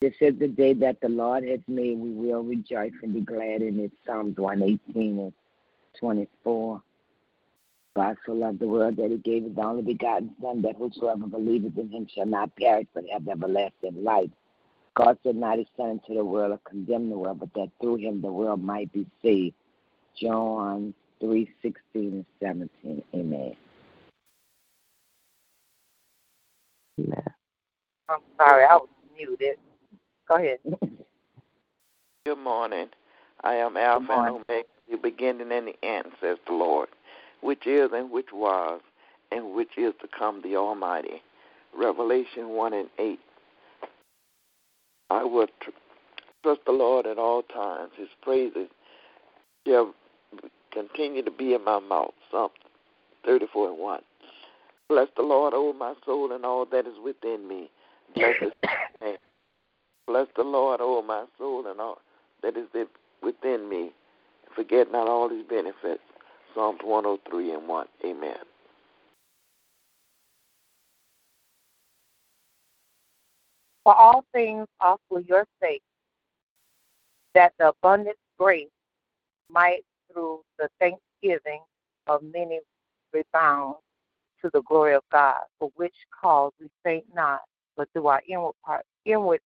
This 0.00 0.14
is 0.20 0.38
the 0.38 0.48
day 0.48 0.74
that 0.74 1.00
the 1.00 1.08
Lord 1.08 1.44
has 1.44 1.60
made. 1.68 1.98
We 1.98 2.10
will 2.10 2.42
rejoice 2.42 2.92
and 3.02 3.14
be 3.14 3.20
glad 3.20 3.62
in 3.62 3.80
it. 3.80 3.92
Psalms 4.06 4.36
118 4.36 5.18
and 5.18 5.32
24. 5.98 6.82
God 7.98 8.16
so 8.24 8.32
loved 8.32 8.60
the 8.60 8.68
world 8.68 8.96
that 8.98 9.10
he 9.10 9.16
gave 9.16 9.42
his 9.42 9.58
only 9.58 9.82
begotten 9.82 10.30
Son, 10.40 10.62
that 10.62 10.76
whosoever 10.76 11.26
believeth 11.26 11.76
in 11.76 11.90
him 11.90 12.06
shall 12.14 12.26
not 12.26 12.54
perish 12.54 12.86
but 12.94 13.02
have 13.12 13.26
everlasting 13.26 14.04
life. 14.04 14.30
God 14.94 15.18
sent 15.24 15.38
not 15.38 15.58
his 15.58 15.66
Son 15.76 15.90
into 15.90 16.14
the 16.14 16.24
world 16.24 16.52
to 16.52 16.70
condemn 16.70 17.10
the 17.10 17.18
world, 17.18 17.40
but 17.40 17.52
that 17.54 17.70
through 17.80 17.96
him 17.96 18.22
the 18.22 18.30
world 18.30 18.62
might 18.62 18.92
be 18.92 19.04
saved. 19.20 19.56
John 20.16 20.94
3 21.20 21.50
16 21.60 21.82
and 21.94 22.24
17. 22.40 23.02
Amen. 23.14 23.56
Amen. 27.00 27.22
I'm 28.08 28.20
sorry, 28.36 28.64
I 28.64 28.76
was 28.76 28.88
muted. 29.16 29.56
Go 30.28 30.36
ahead. 30.36 30.60
Good 32.24 32.38
morning. 32.38 32.90
I 33.42 33.54
am 33.56 33.76
Alpha 33.76 34.12
and 34.12 34.28
Omega, 34.28 34.68
the 34.88 34.98
beginning 34.98 35.50
and 35.50 35.66
the 35.66 35.84
end, 35.84 36.06
says 36.20 36.38
the 36.46 36.52
Lord, 36.54 36.88
which 37.40 37.66
is 37.66 37.90
and 37.92 38.10
which 38.10 38.32
was 38.32 38.80
and 39.30 39.54
which 39.54 39.76
is 39.76 39.94
to 40.00 40.08
come, 40.08 40.42
the 40.42 40.56
Almighty. 40.56 41.22
Revelation 41.76 42.50
1 42.50 42.72
and 42.72 42.88
8. 42.98 43.18
I 45.10 45.24
will 45.24 45.46
tr- 45.60 45.70
trust 46.42 46.60
the 46.66 46.72
Lord 46.72 47.06
at 47.06 47.18
all 47.18 47.42
times. 47.42 47.92
His 47.96 48.08
praises 48.22 48.68
shall 49.66 49.94
continue 50.72 51.22
to 51.22 51.30
be 51.30 51.54
in 51.54 51.64
my 51.64 51.78
mouth. 51.78 52.14
Psalm 52.30 52.50
34 53.24 53.70
and 53.70 53.78
1. 53.78 54.00
Bless 54.88 55.08
the 55.16 55.22
Lord, 55.22 55.52
O 55.54 55.72
my 55.74 55.94
soul, 56.06 56.32
and 56.32 56.44
all 56.44 56.64
that 56.66 56.86
is 56.86 56.94
within 57.02 57.46
me. 57.46 57.70
Bless 58.14 58.36
his 58.40 58.52
name. 59.02 59.16
Bless 60.06 60.26
the 60.36 60.42
Lord, 60.42 60.80
O 60.82 61.02
my 61.02 61.24
soul, 61.36 61.66
and 61.66 61.78
all 61.80 61.98
that 62.42 62.56
is 62.56 62.68
within 63.22 63.68
me. 63.68 63.90
Forget 64.54 64.90
not 64.90 65.08
all 65.08 65.28
his 65.28 65.44
benefits. 65.46 66.00
Psalms 66.58 66.80
103 66.82 67.52
and 67.52 67.68
1. 67.68 67.86
Amen. 68.04 68.36
For 73.84 73.94
all 73.94 74.24
things 74.32 74.66
are 74.80 74.96
for 75.08 75.20
your 75.20 75.46
sake, 75.62 75.82
that 77.34 77.52
the 77.60 77.68
abundant 77.68 78.16
grace 78.40 78.66
might, 79.48 79.84
through 80.12 80.40
the 80.58 80.68
thanksgiving 80.80 81.60
of 82.08 82.24
many, 82.24 82.58
rebound 83.12 83.76
to 84.42 84.50
the 84.52 84.62
glory 84.62 84.94
of 84.94 85.02
God, 85.12 85.42
for 85.60 85.70
which 85.76 85.94
cause 86.20 86.50
we 86.60 86.66
faint 86.82 87.04
not, 87.14 87.42
but 87.76 87.88
through 87.92 88.08
our 88.08 88.22
inward 88.28 88.54
part, 88.66 88.84
inward 89.04 89.38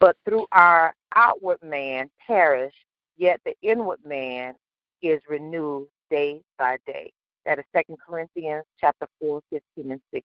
but 0.00 0.16
through 0.24 0.48
our 0.50 0.92
outward 1.14 1.58
man 1.62 2.10
perish, 2.26 2.74
yet 3.16 3.40
the 3.44 3.54
inward 3.62 4.00
man 4.04 4.54
is 5.02 5.20
renewed 5.28 5.88
day 6.10 6.40
by 6.58 6.78
day. 6.86 7.12
That 7.44 7.58
is 7.58 7.64
Second 7.74 7.98
Corinthians 8.06 8.64
chapter 8.80 9.06
4, 9.20 9.40
15 9.50 9.92
and 9.92 10.00
16. 10.12 10.22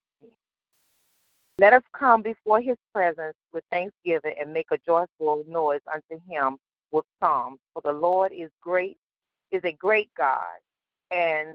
Let 1.60 1.74
us 1.74 1.84
come 1.98 2.22
before 2.22 2.62
his 2.62 2.78
presence 2.94 3.36
with 3.54 3.64
thanksgiving 3.72 4.36
and 4.40 4.52
make 4.52 4.68
a 4.72 4.78
joyful 4.86 5.44
noise 5.48 5.82
unto 5.94 6.22
him 6.28 6.58
with 6.92 7.06
psalms. 7.22 7.60
For 7.74 7.82
the 7.84 7.94
Lord 7.94 8.32
is 8.36 8.50
great, 8.62 8.98
is 9.52 9.62
a 9.64 9.72
great 9.72 10.10
God, 10.18 10.58
and 11.12 11.50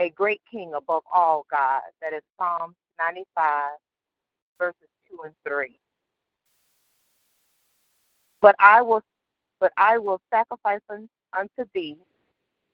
a 0.00 0.08
great 0.10 0.40
king 0.50 0.72
above 0.74 1.02
all 1.12 1.46
gods. 1.50 1.92
That 2.00 2.14
is 2.14 2.22
Psalm 2.38 2.74
95, 2.98 3.70
verses 4.58 4.88
2 5.10 5.18
and 5.24 5.34
3. 5.46 5.78
But 8.40 8.56
I 8.58 8.82
will 8.82 9.02
but 9.60 9.72
I 9.76 9.98
will 9.98 10.20
sacrifice 10.30 10.80
unto 10.90 11.64
thee 11.74 11.96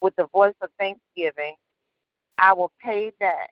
with 0.01 0.15
the 0.17 0.27
voice 0.29 0.55
of 0.63 0.71
thanksgiving. 0.79 1.55
I 2.39 2.53
will 2.55 2.73
pay 2.83 3.13
back. 3.21 3.51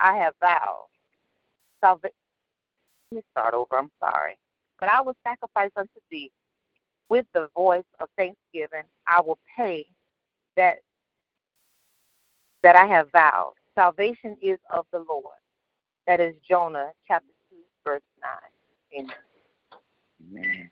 I 0.00 0.16
have 0.18 0.34
vowed. 0.40 0.86
Let 3.12 3.16
me 3.16 3.22
start 3.32 3.54
over. 3.54 3.78
I'm 3.78 3.90
sorry. 4.00 4.36
But 4.80 4.90
I 4.90 5.00
will 5.00 5.16
sacrifice 5.26 5.70
unto 5.76 6.00
thee 6.10 6.30
with 7.08 7.26
the 7.34 7.48
voice 7.56 7.84
of 8.00 8.08
thanksgiving. 8.16 8.84
I 9.06 9.20
will 9.20 9.38
pay 9.56 9.86
that 10.56 10.78
that 12.62 12.76
I 12.76 12.86
have 12.86 13.10
vowed. 13.12 13.54
Salvation 13.74 14.36
is 14.42 14.58
of 14.72 14.86
the 14.92 15.04
Lord. 15.08 15.24
That 16.06 16.20
is 16.20 16.34
Jonah 16.48 16.90
chapter 17.06 17.32
2, 17.50 17.56
verse 17.84 18.02
9. 18.94 19.04
Amen. 19.04 19.16
Amen. 20.30 20.70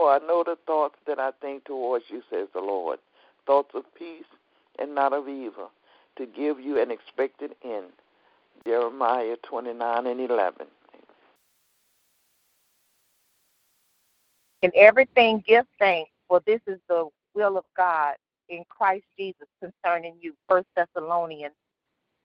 For 0.00 0.10
I 0.14 0.18
know 0.26 0.42
the 0.42 0.56
thoughts 0.66 0.96
that 1.06 1.18
I 1.18 1.30
think 1.42 1.66
towards 1.66 2.06
you, 2.08 2.22
says 2.30 2.48
the 2.54 2.60
Lord, 2.60 3.00
thoughts 3.46 3.72
of 3.74 3.82
peace 3.94 4.24
and 4.78 4.94
not 4.94 5.12
of 5.12 5.28
evil, 5.28 5.70
to 6.16 6.24
give 6.24 6.58
you 6.58 6.80
an 6.80 6.90
expected 6.90 7.54
end. 7.62 7.92
Jeremiah 8.64 9.36
29 9.42 10.06
and 10.06 10.18
11. 10.18 10.66
In 14.62 14.70
everything, 14.74 15.44
give 15.46 15.66
thanks, 15.78 16.10
for 16.28 16.40
this 16.46 16.62
is 16.66 16.78
the 16.88 17.06
will 17.34 17.58
of 17.58 17.64
God 17.76 18.14
in 18.48 18.64
Christ 18.70 19.04
Jesus 19.18 19.48
concerning 19.62 20.14
you. 20.18 20.32
First 20.48 20.68
Thessalonians 20.76 21.52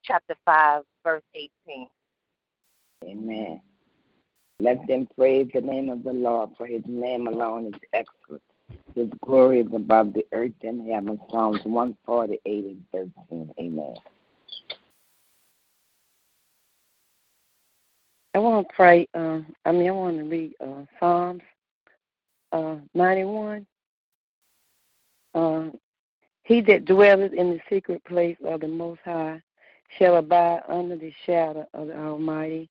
chapter 0.02 0.34
5, 0.46 0.82
verse 1.04 1.22
18. 1.34 1.88
Amen. 3.04 3.60
Let 4.58 4.86
them 4.86 5.06
praise 5.16 5.48
the 5.52 5.60
name 5.60 5.90
of 5.90 6.02
the 6.02 6.12
Lord, 6.12 6.50
for 6.56 6.66
his 6.66 6.82
name 6.86 7.26
alone 7.26 7.66
is 7.66 7.80
excellent. 7.92 8.42
His 8.94 9.08
glory 9.22 9.60
is 9.60 9.66
above 9.74 10.14
the 10.14 10.24
earth 10.32 10.52
and 10.62 10.88
heaven. 10.88 11.20
Psalms 11.30 11.60
148 11.64 12.64
and 12.64 13.12
13. 13.28 13.52
Amen. 13.60 13.94
I 18.34 18.38
want 18.38 18.66
to 18.66 18.74
pray. 18.74 19.06
Uh, 19.14 19.40
I 19.66 19.72
mean, 19.72 19.88
I 19.88 19.92
want 19.92 20.18
to 20.18 20.24
read 20.24 20.54
uh, 20.60 20.84
Psalms 20.98 21.42
uh, 22.52 22.76
91. 22.94 23.66
Uh, 25.34 25.64
he 26.44 26.60
that 26.62 26.86
dwelleth 26.86 27.32
in 27.34 27.50
the 27.50 27.60
secret 27.68 28.02
place 28.04 28.36
of 28.44 28.60
the 28.60 28.68
Most 28.68 29.00
High 29.04 29.42
shall 29.98 30.16
abide 30.16 30.62
under 30.68 30.96
the 30.96 31.12
shadow 31.24 31.66
of 31.74 31.88
the 31.88 31.98
Almighty. 31.98 32.70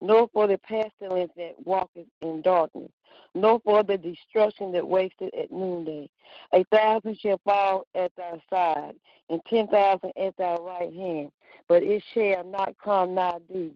nor 0.00 0.28
for 0.32 0.46
the 0.46 0.58
pestilence 0.58 1.32
that 1.36 1.54
walketh 1.64 2.06
in 2.22 2.42
darkness, 2.42 2.90
nor 3.34 3.60
for 3.60 3.82
the 3.82 3.98
destruction 3.98 4.72
that 4.72 4.86
wasteth 4.86 5.34
at 5.34 5.50
noonday. 5.50 6.08
A 6.52 6.64
thousand 6.64 7.18
shall 7.18 7.40
fall 7.44 7.86
at 7.94 8.12
thy 8.16 8.40
side, 8.50 8.94
and 9.30 9.40
ten 9.46 9.68
thousand 9.68 10.12
at 10.16 10.36
thy 10.36 10.54
right 10.56 10.92
hand, 10.92 11.32
but 11.68 11.82
it 11.82 12.02
shall 12.12 12.44
not 12.44 12.74
come 12.82 13.14
nigh 13.14 13.38
thee. 13.48 13.72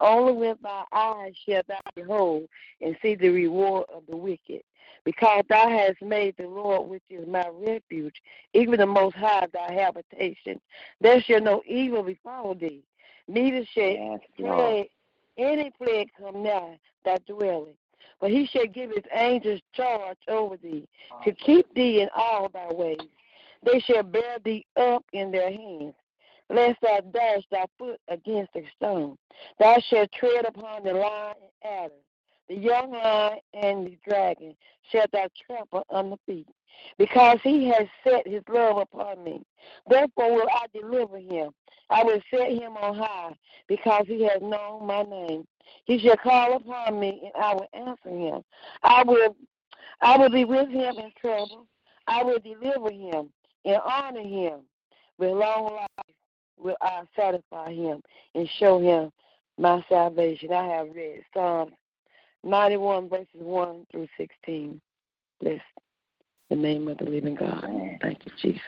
Only 0.00 0.32
with 0.32 0.58
thy 0.62 0.84
eyes 0.92 1.34
shalt 1.46 1.68
thou 1.68 1.78
behold 1.94 2.48
and 2.80 2.96
see 3.02 3.14
the 3.14 3.28
reward 3.30 3.86
of 3.94 4.02
the 4.08 4.16
wicked. 4.16 4.62
Because 5.04 5.44
thou 5.48 5.68
hast 5.68 6.02
made 6.02 6.36
the 6.36 6.46
Lord, 6.46 6.88
which 6.88 7.02
is 7.08 7.26
my 7.26 7.46
refuge, 7.52 8.20
even 8.52 8.78
the 8.78 8.86
Most 8.86 9.16
High 9.16 9.46
thy 9.52 9.72
habitation, 9.72 10.60
there 11.00 11.20
shall 11.20 11.40
no 11.40 11.62
evil 11.66 12.02
befall 12.02 12.54
thee, 12.54 12.82
neither 13.28 13.64
shall 13.64 13.84
yes, 13.84 14.20
any 15.38 15.70
plague 15.70 16.10
come 16.18 16.42
nigh 16.42 16.78
thy 17.04 17.18
dwelling. 17.26 17.74
But 18.20 18.30
he 18.30 18.46
shall 18.46 18.66
give 18.66 18.90
his 18.90 19.04
angels 19.12 19.60
charge 19.72 20.18
over 20.28 20.56
thee, 20.56 20.86
to 21.24 21.32
keep 21.32 21.72
thee 21.74 22.02
in 22.02 22.08
all 22.14 22.48
thy 22.48 22.72
ways. 22.72 22.98
They 23.64 23.80
shall 23.80 24.02
bear 24.02 24.38
thee 24.44 24.66
up 24.76 25.04
in 25.12 25.32
their 25.32 25.50
hands, 25.50 25.94
lest 26.48 26.80
thou 26.80 27.00
dash 27.00 27.42
thy 27.50 27.64
foot 27.78 28.00
against 28.08 28.54
a 28.56 28.62
stone. 28.76 29.16
Thou 29.58 29.78
shalt 29.80 30.12
tread 30.12 30.44
upon 30.46 30.84
the 30.84 30.94
lion 30.94 31.34
and 31.42 31.72
adder, 31.82 31.94
the 32.48 32.56
young 32.56 32.92
lion 32.92 33.38
and 33.54 33.86
the 33.86 33.98
dragon 34.08 34.54
shalt 34.90 35.10
thou 35.12 35.28
trample 35.46 35.84
under 35.90 36.16
feet. 36.26 36.46
Because 36.98 37.38
he 37.42 37.66
has 37.68 37.86
set 38.04 38.26
his 38.26 38.42
love 38.48 38.78
upon 38.78 39.24
me. 39.24 39.42
Therefore 39.88 40.34
will 40.34 40.48
I 40.48 40.66
deliver 40.72 41.18
him. 41.18 41.50
I 41.90 42.04
will 42.04 42.20
set 42.30 42.50
him 42.50 42.76
on 42.76 42.96
high, 42.96 43.34
because 43.68 44.04
he 44.06 44.22
has 44.24 44.40
known 44.40 44.86
my 44.86 45.02
name. 45.02 45.46
He 45.84 45.98
shall 45.98 46.16
call 46.16 46.56
upon 46.56 46.98
me, 46.98 47.30
and 47.34 47.44
I 47.44 47.54
will 47.54 47.68
answer 47.74 48.08
him. 48.08 48.42
I 48.82 49.02
will, 49.04 49.36
I 50.00 50.16
will 50.16 50.30
be 50.30 50.44
with 50.44 50.68
him 50.68 50.96
in 50.98 51.12
trouble. 51.20 51.66
I 52.06 52.22
will 52.22 52.38
deliver 52.38 52.90
him 52.90 53.30
and 53.64 53.76
honor 53.84 54.22
him. 54.22 54.60
With 55.18 55.32
long 55.32 55.74
life 55.74 56.06
will 56.58 56.76
I 56.80 57.02
satisfy 57.14 57.72
him 57.72 58.02
and 58.34 58.48
show 58.58 58.80
him 58.80 59.12
my 59.58 59.84
salvation. 59.88 60.52
I 60.52 60.66
have 60.66 60.88
read 60.94 61.22
Psalms 61.34 61.72
91 62.44 63.08
verses 63.08 63.28
1 63.34 63.86
through 63.90 64.08
16. 64.16 64.80
Bless 65.40 65.60
the 66.52 66.60
name 66.60 66.86
of 66.86 66.98
the 66.98 67.04
living 67.04 67.34
God. 67.34 67.64
Thank 68.02 68.18
you, 68.26 68.32
Jesus. 68.42 68.60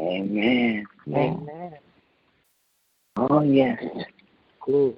Amen. 0.00 0.84
Amen. 1.08 1.74
Oh, 3.16 3.42
yes. 3.42 3.80
Glory. 4.60 4.96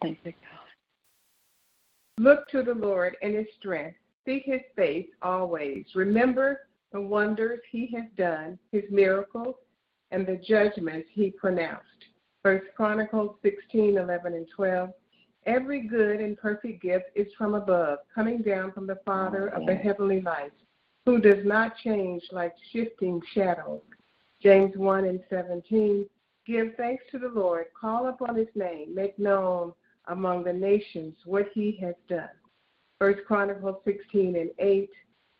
Thank 0.00 0.18
you, 0.22 0.32
God. 0.32 2.22
Look 2.22 2.48
to 2.50 2.62
the 2.62 2.74
Lord 2.74 3.16
in 3.22 3.34
his 3.34 3.46
strength. 3.58 3.96
Seek 4.24 4.44
his 4.44 4.60
face 4.76 5.08
always. 5.20 5.84
Remember 5.96 6.60
the 6.92 7.00
wonders 7.00 7.58
he 7.72 7.90
has 7.92 8.04
done, 8.16 8.56
his 8.70 8.84
miracles, 8.88 9.56
and 10.12 10.24
the 10.24 10.36
judgments 10.36 11.08
he 11.12 11.30
pronounced. 11.30 11.82
First 12.44 12.66
Chronicles 12.76 13.34
16, 13.42 13.98
11, 13.98 14.34
and 14.34 14.46
12. 14.54 14.90
Every 15.46 15.88
good 15.88 16.20
and 16.20 16.36
perfect 16.36 16.82
gift 16.82 17.06
is 17.16 17.26
from 17.36 17.56
above, 17.56 17.98
coming 18.14 18.42
down 18.42 18.70
from 18.70 18.86
the 18.86 19.00
Father 19.04 19.48
of 19.48 19.66
the 19.66 19.74
heavenly 19.74 20.20
lights, 20.20 20.54
who 21.08 21.18
does 21.18 21.42
not 21.42 21.74
change 21.78 22.22
like 22.32 22.52
shifting 22.70 23.18
shadows. 23.32 23.80
James 24.42 24.76
1 24.76 25.06
and 25.06 25.20
17. 25.30 26.04
Give 26.46 26.74
thanks 26.76 27.02
to 27.10 27.18
the 27.18 27.30
Lord, 27.30 27.64
call 27.80 28.08
upon 28.08 28.36
his 28.36 28.48
name, 28.54 28.94
make 28.94 29.18
known 29.18 29.72
among 30.08 30.44
the 30.44 30.52
nations 30.52 31.14
what 31.24 31.46
he 31.54 31.78
has 31.80 31.94
done. 32.10 32.28
First 32.98 33.20
Chronicles 33.26 33.76
16 33.86 34.36
and 34.36 34.50
8. 34.58 34.90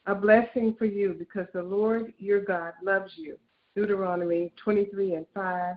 A 0.06 0.14
blessing 0.14 0.74
for 0.78 0.86
you 0.86 1.14
because 1.18 1.46
the 1.52 1.62
Lord 1.62 2.14
your 2.16 2.40
God 2.40 2.72
loves 2.82 3.12
you. 3.16 3.36
Deuteronomy 3.76 4.54
23 4.64 5.16
and 5.16 5.26
5. 5.34 5.76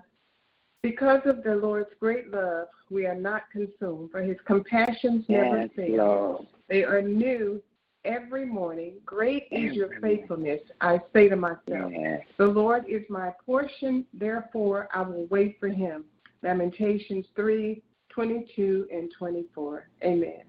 Because 0.83 1.19
of 1.25 1.43
the 1.43 1.55
Lord's 1.55 1.89
great 1.99 2.31
love, 2.31 2.69
we 2.89 3.07
are 3.07 3.13
not 3.15 3.43
consumed, 3.51 4.09
for 4.09 4.21
his 4.21 4.37
compassions 4.45 5.25
never 5.27 5.63
Yes, 5.63 5.69
fail. 5.75 5.97
Lord. 5.97 6.47
They 6.69 6.85
are 6.85 7.01
new 7.01 7.61
every 8.05 8.45
morning. 8.45 8.93
Great 9.05 9.47
is 9.51 9.73
your 9.75 9.89
faithfulness, 10.01 10.61
I 10.79 10.99
say 11.13 11.29
to 11.29 11.35
myself. 11.35 11.91
The 12.37 12.45
Lord 12.45 12.85
is 12.87 13.03
my 13.09 13.31
portion, 13.45 14.05
therefore 14.13 14.89
I 14.93 15.01
will 15.01 15.25
wait 15.27 15.57
for 15.59 15.69
him. 15.69 16.05
Lamentations 16.43 17.25
3 17.35 17.81
22 18.09 18.87
and 18.91 19.09
24. 19.17 19.87
Amen. 20.03 20.43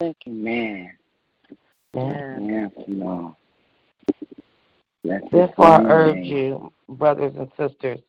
Thank 0.00 0.16
you. 0.24 0.32
Amen. 0.32 0.92
Yeah. 1.94 2.38
Yes, 2.40 2.70
Lord. 2.88 3.34
Bless 5.04 5.22
his 5.22 5.30
Therefore, 5.32 5.66
I 5.66 5.82
urge 5.84 6.24
you, 6.24 6.72
brothers 6.88 7.34
and 7.36 7.50
sisters, 7.58 8.00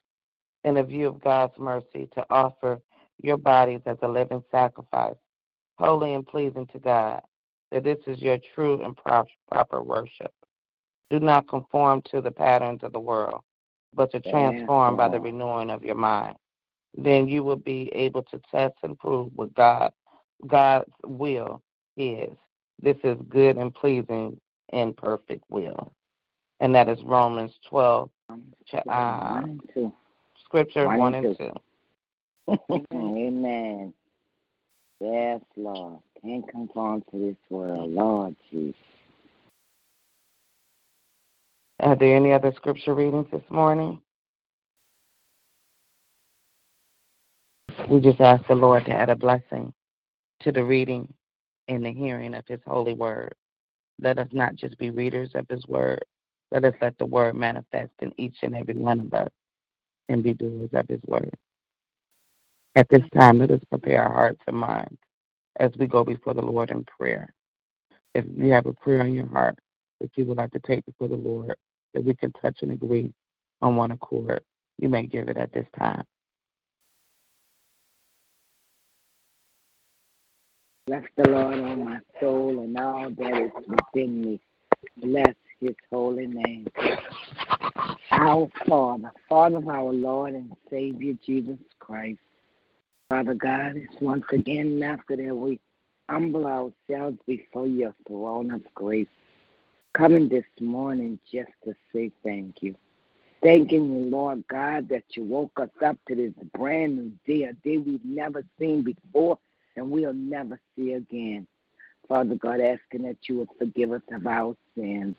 in 0.64 0.76
the 0.76 0.84
view 0.84 1.08
of 1.08 1.22
God's 1.22 1.58
mercy, 1.58 2.08
to 2.16 2.26
offer 2.30 2.80
your 3.22 3.38
bodies 3.38 3.82
as 3.86 3.98
a 4.02 4.08
living 4.08 4.44
sacrifice, 4.52 5.16
holy 5.78 6.14
and 6.14 6.26
pleasing 6.26 6.68
to 6.68 6.80
God, 6.80 7.22
that 7.74 7.84
this 7.84 8.00
is 8.08 8.22
your 8.22 8.38
true 8.56 8.84
and 8.86 8.96
proper 8.96 9.84
worship. 9.84 10.32
Do 11.10 11.20
not 11.20 11.48
conform 11.50 12.04
to 12.12 12.22
the 12.22 12.32
patterns 12.32 12.82
of 12.84 12.94
the 12.94 13.00
world, 13.00 13.42
but 13.94 14.12
to 14.14 14.22
transform 14.22 14.96
by 14.96 15.10
the 15.10 15.20
renewing 15.20 15.72
of 15.72 15.84
your 15.84 15.96
mind. 15.96 16.38
Then 16.96 17.28
you 17.28 17.44
will 17.44 17.58
be 17.58 17.92
able 17.94 18.24
to 18.24 18.40
test 18.52 18.76
and 18.84 18.98
prove 18.98 19.32
what 19.36 19.54
God 19.56 19.92
God's 20.48 20.92
will 21.06 21.62
is. 21.98 22.32
This 22.82 22.98
is 23.04 23.18
good 23.30 23.58
and 23.58 23.74
pleasing 23.74 24.40
and 24.72 24.96
perfect 24.96 25.44
will. 25.50 25.94
And 26.60 26.76
that 26.76 26.90
is 26.90 27.00
Romans 27.04 27.54
12, 27.70 28.10
cha- 28.68 28.84
uh, 28.90 29.42
One 29.42 29.50
and 29.50 29.62
two. 29.74 29.94
scripture 30.46 30.88
One 30.88 31.14
and 31.14 31.16
and 31.16 31.38
two. 31.38 31.52
2. 32.50 32.58
Amen. 32.94 33.94
Yes, 35.00 35.42
Lord. 35.58 36.00
Can't 36.24 36.48
conform 36.50 37.04
to 37.12 37.20
this 37.20 37.36
world, 37.50 37.92
Lord 37.92 38.36
Jesus. 38.50 38.76
Are 41.82 41.98
there 41.98 42.16
any 42.16 42.32
other 42.32 42.54
scripture 42.56 42.94
readings 42.94 43.28
this 43.32 43.44
morning? 43.50 44.00
We 47.90 48.00
just 48.00 48.22
ask 48.22 48.48
the 48.48 48.56
Lord 48.56 48.86
to 48.86 48.94
add 48.94 49.10
a 49.10 49.16
blessing 49.18 49.74
to 50.42 50.52
the 50.54 50.64
reading 50.64 51.14
and 51.68 51.86
the 51.86 51.92
hearing 51.92 52.36
of 52.36 52.46
His 52.48 52.62
holy 52.66 52.94
word. 52.94 53.36
Let 54.00 54.18
us 54.18 54.30
not 54.32 54.56
just 54.56 54.78
be 54.78 54.92
readers 54.92 55.32
of 55.36 55.46
His 55.50 55.66
word. 55.68 56.06
Let 56.52 56.64
us 56.64 56.74
let 56.82 56.98
the 57.00 57.06
word 57.06 57.36
manifest 57.36 57.92
in 58.02 58.14
each 58.18 58.38
and 58.44 58.56
every 58.56 58.76
one 58.76 59.02
of 59.02 59.14
us 59.14 59.32
and 60.08 60.24
be 60.24 60.34
doers 60.34 60.70
of 60.74 60.88
His 60.88 61.02
word. 61.06 61.34
At 62.76 62.88
this 62.90 63.04
time, 63.14 63.40
let 63.40 63.52
us 63.52 63.62
prepare 63.70 64.04
our 64.04 64.14
hearts 64.14 64.42
and 64.48 64.58
minds 64.58 64.98
as 65.60 65.72
we 65.78 65.88
go 65.88 66.04
before 66.04 66.34
the 66.34 66.42
Lord 66.42 66.72
in 66.72 66.86
prayer. 66.86 67.34
If 68.16 68.26
you 68.36 68.52
have 68.52 68.66
a 68.66 68.74
prayer 68.74 69.02
in 69.02 69.14
your 69.14 69.28
heart 69.28 69.58
that 70.02 70.12
you 70.16 70.26
would 70.26 70.38
like 70.38 70.52
to 70.52 70.60
take 70.60 70.86
before 70.86 71.08
the 71.08 71.16
Lord, 71.16 71.56
that 71.94 72.04
we 72.04 72.14
can 72.14 72.32
touch 72.34 72.58
and 72.62 72.72
agree 72.72 73.14
on 73.62 73.76
one 73.76 73.92
accord, 73.92 74.42
you 74.80 74.90
may 74.90 75.06
give 75.06 75.30
it 75.30 75.38
at 75.38 75.54
this 75.54 75.68
time. 75.78 76.04
Bless 80.88 81.04
the 81.16 81.30
Lord, 81.30 81.56
O 81.56 81.76
my 81.78 82.00
soul, 82.20 82.60
and 82.60 82.78
all 82.78 83.10
that 83.10 83.42
is 83.42 83.52
within 83.68 84.22
me. 84.22 84.42
Bless 84.98 85.34
his 85.62 85.76
holy 85.90 86.28
name. 86.28 86.68
Our 88.12 88.50
Father, 88.68 89.12
Father 89.30 89.58
of 89.58 89.68
our 89.70 89.94
Lord 89.94 90.34
and 90.34 90.52
Savior 90.70 91.14
Jesus 91.26 91.58
Christ. 91.80 92.20
Father 93.10 93.34
God, 93.34 93.76
it's 93.76 94.02
once 94.02 94.26
again 94.32 94.82
after 94.82 95.16
that 95.16 95.36
we 95.36 95.60
humble 96.10 96.48
ourselves 96.48 97.18
before 97.28 97.68
your 97.68 97.94
throne 98.08 98.52
of 98.52 98.62
grace. 98.74 99.08
Coming 99.94 100.30
this 100.30 100.46
morning 100.60 101.20
just 101.32 101.52
to 101.66 101.76
say 101.94 102.12
thank 102.24 102.64
you. 102.64 102.76
Thanking 103.44 103.94
you, 103.94 104.10
Lord 104.10 104.44
God, 104.48 104.90
that 104.90 105.04
you 105.12 105.24
woke 105.24 105.60
us 105.60 105.70
up 105.86 105.98
to 106.08 106.16
this 106.16 106.34
brand 106.56 106.98
new 106.98 107.12
day, 107.28 107.44
a 107.44 107.54
day 107.54 107.78
we've 107.78 108.04
never 108.06 108.44
seen 108.58 108.82
before 108.82 109.38
and 109.76 109.92
we'll 109.92 110.14
never 110.14 110.60
see 110.76 110.94
again. 110.94 111.46
Father 112.08 112.36
God, 112.36 112.62
asking 112.62 113.04
that 113.04 113.18
you 113.28 113.40
would 113.40 113.50
forgive 113.60 113.92
us 113.92 114.02
of 114.12 114.26
our 114.26 114.56
sins. 114.76 115.16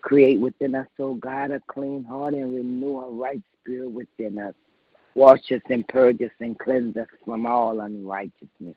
Create 0.00 0.40
within 0.40 0.74
us, 0.74 0.88
O 0.98 1.14
God, 1.14 1.50
a 1.50 1.60
clean 1.68 2.02
heart 2.04 2.34
and 2.34 2.54
renew 2.54 2.98
a 3.00 3.10
right 3.10 3.42
spirit 3.60 3.90
within 3.90 4.38
us. 4.38 4.54
Wash 5.14 5.50
us 5.52 5.62
and 5.68 5.86
purge 5.88 6.20
us 6.22 6.30
and 6.40 6.58
cleanse 6.58 6.96
us 6.96 7.08
from 7.24 7.46
all 7.46 7.80
unrighteousness. 7.80 8.76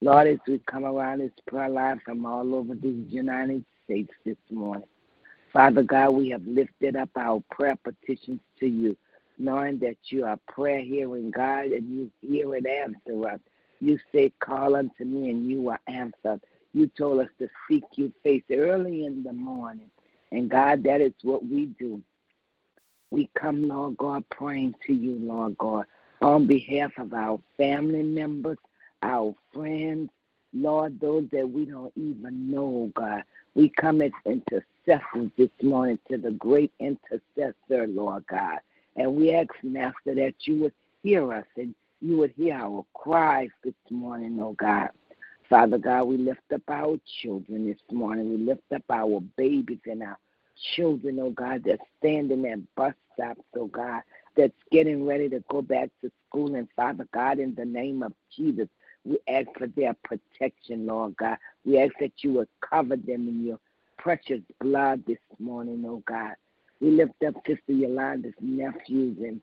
Lord, 0.00 0.26
as 0.28 0.38
we 0.46 0.60
come 0.70 0.84
around 0.84 1.20
this 1.20 1.32
prayer 1.46 1.68
line 1.68 2.00
from 2.04 2.24
all 2.24 2.54
over 2.54 2.74
the 2.74 2.88
United 3.08 3.64
States 3.84 4.12
this 4.24 4.36
morning, 4.50 4.86
Father 5.52 5.82
God, 5.82 6.10
we 6.14 6.28
have 6.30 6.46
lifted 6.46 6.96
up 6.96 7.10
our 7.16 7.42
prayer 7.50 7.76
petitions 7.82 8.40
to 8.60 8.66
you, 8.66 8.96
knowing 9.38 9.78
that 9.78 9.96
you 10.06 10.24
are 10.24 10.38
prayer 10.48 10.80
hearing 10.80 11.30
God 11.30 11.66
and 11.66 11.88
you 11.90 12.10
hear 12.20 12.54
and 12.54 12.66
answer 12.66 13.28
us. 13.28 13.40
You 13.80 13.98
say, 14.12 14.32
Call 14.40 14.76
unto 14.76 15.04
me 15.04 15.30
and 15.30 15.48
you 15.50 15.68
are 15.70 15.80
answered. 15.86 16.40
You 16.74 16.88
told 16.98 17.20
us 17.20 17.28
to 17.38 17.48
seek 17.68 17.84
your 17.94 18.10
face 18.22 18.44
early 18.50 19.04
in 19.04 19.22
the 19.22 19.32
morning. 19.32 19.90
And 20.32 20.50
God, 20.50 20.82
that 20.84 21.00
is 21.00 21.12
what 21.22 21.44
we 21.46 21.66
do. 21.78 22.02
We 23.10 23.30
come, 23.38 23.68
Lord 23.68 23.96
God, 23.96 24.24
praying 24.30 24.74
to 24.86 24.92
you, 24.92 25.18
Lord 25.20 25.56
God, 25.58 25.86
on 26.20 26.46
behalf 26.46 26.92
of 26.98 27.14
our 27.14 27.40
family 27.56 28.02
members, 28.02 28.58
our 29.02 29.34
friends, 29.52 30.10
Lord, 30.52 31.00
those 31.00 31.28
that 31.32 31.48
we 31.48 31.64
don't 31.64 31.92
even 31.96 32.50
know, 32.50 32.90
God. 32.94 33.22
We 33.54 33.70
come 33.70 34.02
as 34.02 34.12
intercessors 34.26 35.30
this 35.36 35.50
morning 35.62 35.98
to 36.10 36.18
the 36.18 36.32
great 36.32 36.72
intercessor, 36.80 37.86
Lord 37.86 38.26
God. 38.26 38.58
And 38.96 39.14
we 39.14 39.32
ask, 39.32 39.48
Master, 39.62 40.14
that 40.14 40.34
you 40.42 40.56
would 40.60 40.72
hear 41.02 41.32
us 41.32 41.46
and 41.56 41.74
you 42.00 42.16
would 42.18 42.32
hear 42.36 42.54
our 42.54 42.84
cries 42.94 43.50
this 43.64 43.74
morning, 43.90 44.38
oh 44.40 44.52
God. 44.52 44.90
Father 45.48 45.78
God, 45.78 46.04
we 46.04 46.18
lift 46.18 46.52
up 46.54 46.62
our 46.68 46.98
children 47.22 47.66
this 47.66 47.80
morning. 47.90 48.30
We 48.30 48.36
lift 48.36 48.70
up 48.74 48.82
our 48.90 49.20
babies 49.36 49.78
and 49.86 50.02
our 50.02 50.18
children, 50.74 51.18
oh 51.20 51.30
God, 51.30 51.62
that's 51.64 51.82
standing 51.98 52.46
at 52.46 52.74
bus 52.74 52.94
stops, 53.14 53.42
oh 53.56 53.66
God, 53.66 54.02
that's 54.36 54.52
getting 54.70 55.06
ready 55.06 55.28
to 55.28 55.42
go 55.48 55.62
back 55.62 55.90
to 56.02 56.10
school. 56.28 56.54
And 56.54 56.68
Father 56.76 57.06
God, 57.12 57.38
in 57.38 57.54
the 57.54 57.64
name 57.64 58.02
of 58.02 58.12
Jesus, 58.34 58.68
we 59.04 59.18
ask 59.28 59.48
for 59.56 59.66
their 59.68 59.94
protection, 60.04 60.86
Lord 60.86 61.16
God. 61.16 61.38
We 61.64 61.80
ask 61.80 61.92
that 62.00 62.12
you 62.18 62.32
would 62.34 62.48
cover 62.60 62.96
them 62.96 63.28
in 63.28 63.44
your 63.46 63.58
precious 63.96 64.40
blood 64.60 65.04
this 65.06 65.18
morning, 65.38 65.84
oh 65.86 66.02
God. 66.06 66.34
We 66.80 66.90
lift 66.90 67.22
up 67.26 67.34
Sister 67.46 67.72
Yolanda's 67.72 68.34
nephews 68.40 69.18
and 69.20 69.40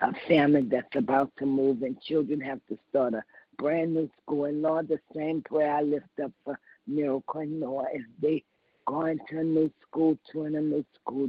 a 0.00 0.14
family 0.26 0.62
that's 0.62 0.96
about 0.96 1.30
to 1.38 1.46
move, 1.46 1.82
and 1.82 2.00
children 2.00 2.40
have 2.40 2.60
to 2.68 2.78
start 2.88 3.14
a 3.14 3.22
brand 3.58 3.94
new 3.94 4.08
school. 4.22 4.46
And 4.46 4.62
Lord, 4.62 4.88
the 4.88 4.98
same 5.14 5.42
prayer 5.42 5.74
I 5.74 5.82
lift 5.82 6.06
up 6.22 6.32
for 6.44 6.58
Miracle 6.86 7.40
and 7.40 7.60
Noah 7.60 7.86
as 7.94 8.02
they 8.20 8.42
going 8.86 9.18
to 9.30 9.40
a 9.40 9.44
new 9.44 9.70
school, 9.86 10.18
to 10.32 10.44
a 10.44 10.50
new 10.50 10.84
school 11.00 11.28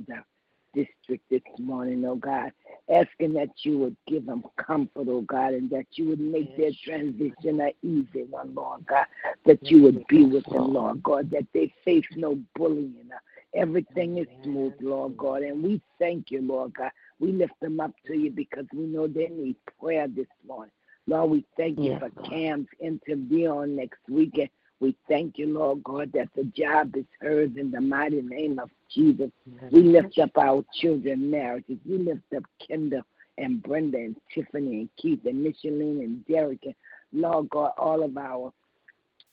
district 0.73 1.29
this 1.29 1.41
morning, 1.59 2.03
oh 2.05 2.15
God, 2.15 2.51
asking 2.93 3.33
that 3.33 3.49
you 3.63 3.77
would 3.79 3.95
give 4.07 4.25
them 4.25 4.43
comfort, 4.57 5.07
oh 5.07 5.21
God, 5.21 5.53
and 5.53 5.69
that 5.69 5.85
you 5.93 6.09
would 6.09 6.19
make 6.19 6.55
their 6.55 6.71
transition 6.83 7.59
an 7.61 7.71
easy 7.83 8.23
one, 8.29 8.53
Lord 8.55 8.85
God, 8.85 9.05
that 9.45 9.69
you 9.69 9.81
would 9.83 10.05
be 10.07 10.25
with 10.25 10.45
them, 10.45 10.73
Lord 10.73 11.03
God, 11.03 11.29
that 11.31 11.47
they 11.53 11.73
face 11.83 12.05
no 12.15 12.39
bullying. 12.55 13.09
Uh, 13.13 13.17
everything 13.53 14.17
is 14.17 14.27
smooth, 14.43 14.73
Lord 14.81 15.17
God, 15.17 15.43
and 15.43 15.61
we 15.63 15.81
thank 15.99 16.31
you, 16.31 16.41
Lord 16.41 16.73
God. 16.73 16.91
We 17.19 17.31
lift 17.31 17.59
them 17.61 17.79
up 17.79 17.91
to 18.07 18.13
you 18.17 18.31
because 18.31 18.65
we 18.73 18.85
know 18.85 19.07
they 19.07 19.27
need 19.27 19.55
prayer 19.79 20.07
this 20.07 20.27
morning. 20.47 20.71
Lord, 21.07 21.31
we 21.31 21.45
thank 21.57 21.79
you 21.79 21.97
for 21.99 22.09
Cam's 22.29 22.67
interview 22.79 23.49
on 23.49 23.75
next 23.75 23.99
weekend. 24.07 24.49
We 24.81 24.95
thank 25.07 25.37
you, 25.37 25.53
Lord 25.53 25.83
God, 25.83 26.11
that 26.13 26.29
the 26.35 26.43
job 26.43 26.95
is 26.97 27.05
hers 27.21 27.51
in 27.55 27.69
the 27.69 27.79
mighty 27.79 28.21
name 28.23 28.57
of 28.57 28.69
Jesus. 28.93 29.29
We 29.71 29.83
lift 29.83 30.17
up 30.17 30.31
our 30.37 30.65
children 30.73 31.29
marriages. 31.29 31.77
We 31.87 31.99
lift 31.99 32.33
up 32.35 32.43
Kendall 32.67 33.03
and 33.37 33.61
Brenda 33.61 33.99
and 33.99 34.15
Tiffany 34.33 34.79
and 34.81 34.89
Keith 34.97 35.23
and 35.25 35.43
Micheline 35.43 36.01
and 36.01 36.25
Derek 36.25 36.63
and 36.65 36.73
Lord 37.13 37.49
God, 37.49 37.73
all 37.77 38.03
of 38.03 38.17
our 38.17 38.51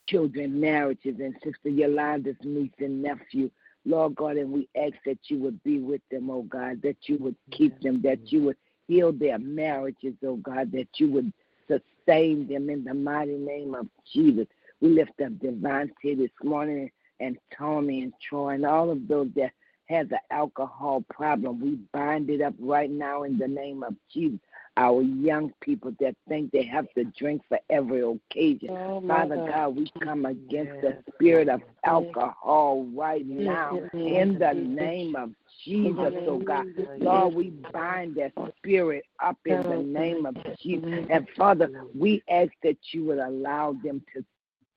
children 0.06 0.61
marriages 0.61 1.16
and 1.18 1.34
Sister 1.42 1.70
Yolanda's 1.70 2.37
niece 2.44 2.70
and 2.78 3.02
nephew. 3.02 3.50
Lord 3.84 4.16
God, 4.16 4.37
and 4.37 4.52
we 4.52 4.68
ask 4.76 4.94
that 5.06 5.18
you 5.28 5.38
would 5.38 5.62
be 5.64 5.78
with 5.78 6.02
them, 6.11 6.28
oh 6.30 6.42
God, 6.42 6.82
that 6.82 6.96
you 7.02 7.16
would 7.18 7.37
keep 7.50 7.80
them, 7.80 8.02
that 8.02 8.30
you 8.30 8.42
would 8.42 8.56
heal 8.87 9.12
their 9.12 9.38
marriages, 9.38 10.14
oh 10.26 10.37
God, 10.37 10.72
that 10.72 10.88
you 10.96 11.11
would 11.11 11.32
sustain 11.68 12.46
them 12.46 12.68
in 12.68 12.84
the 12.84 12.92
mighty 12.92 13.37
name 13.37 13.74
of 13.74 13.87
Jesus. 14.12 14.46
We 14.80 14.90
lift 14.90 15.20
up 15.24 15.32
Devante 15.32 16.16
this 16.16 16.30
morning 16.42 16.90
and 17.20 17.36
Tony 17.56 18.02
and 18.02 18.12
Troy 18.26 18.50
and 18.50 18.64
all 18.64 18.90
of 18.90 19.08
those 19.08 19.28
that 19.36 19.52
has 19.86 20.06
an 20.10 20.18
alcohol 20.30 21.02
problem. 21.10 21.60
We 21.60 21.78
bind 21.92 22.30
it 22.30 22.42
up 22.42 22.54
right 22.58 22.90
now 22.90 23.22
in 23.22 23.38
the 23.38 23.48
name 23.48 23.82
of 23.82 23.94
Jesus. 24.12 24.38
Our 24.76 25.02
young 25.02 25.52
people 25.60 25.92
that 25.98 26.14
think 26.28 26.52
they 26.52 26.64
have 26.64 26.86
to 26.96 27.04
drink 27.18 27.42
for 27.48 27.58
every 27.68 28.02
occasion. 28.02 28.70
Oh, 28.70 29.02
Father 29.04 29.36
God. 29.36 29.48
God, 29.48 29.76
we 29.76 29.92
come 30.04 30.24
against 30.24 30.80
the 30.82 31.02
spirit 31.14 31.48
of 31.48 31.62
alcohol 31.84 32.86
right 32.94 33.26
now 33.26 33.80
in 33.92 34.38
the 34.38 34.52
name 34.54 35.16
of 35.16 35.30
Jesus, 35.64 36.14
oh 36.28 36.38
God. 36.38 36.64
Lord, 37.00 37.34
we 37.34 37.50
bind 37.72 38.14
that 38.16 38.32
spirit 38.58 39.02
up 39.20 39.38
in 39.46 39.62
the 39.62 39.78
name 39.78 40.26
of 40.26 40.36
Jesus. 40.62 41.06
And 41.10 41.26
Father, 41.36 41.68
we 41.98 42.22
ask 42.30 42.52
that 42.62 42.76
you 42.92 43.04
would 43.06 43.18
allow 43.18 43.74
them 43.82 44.00
to 44.14 44.24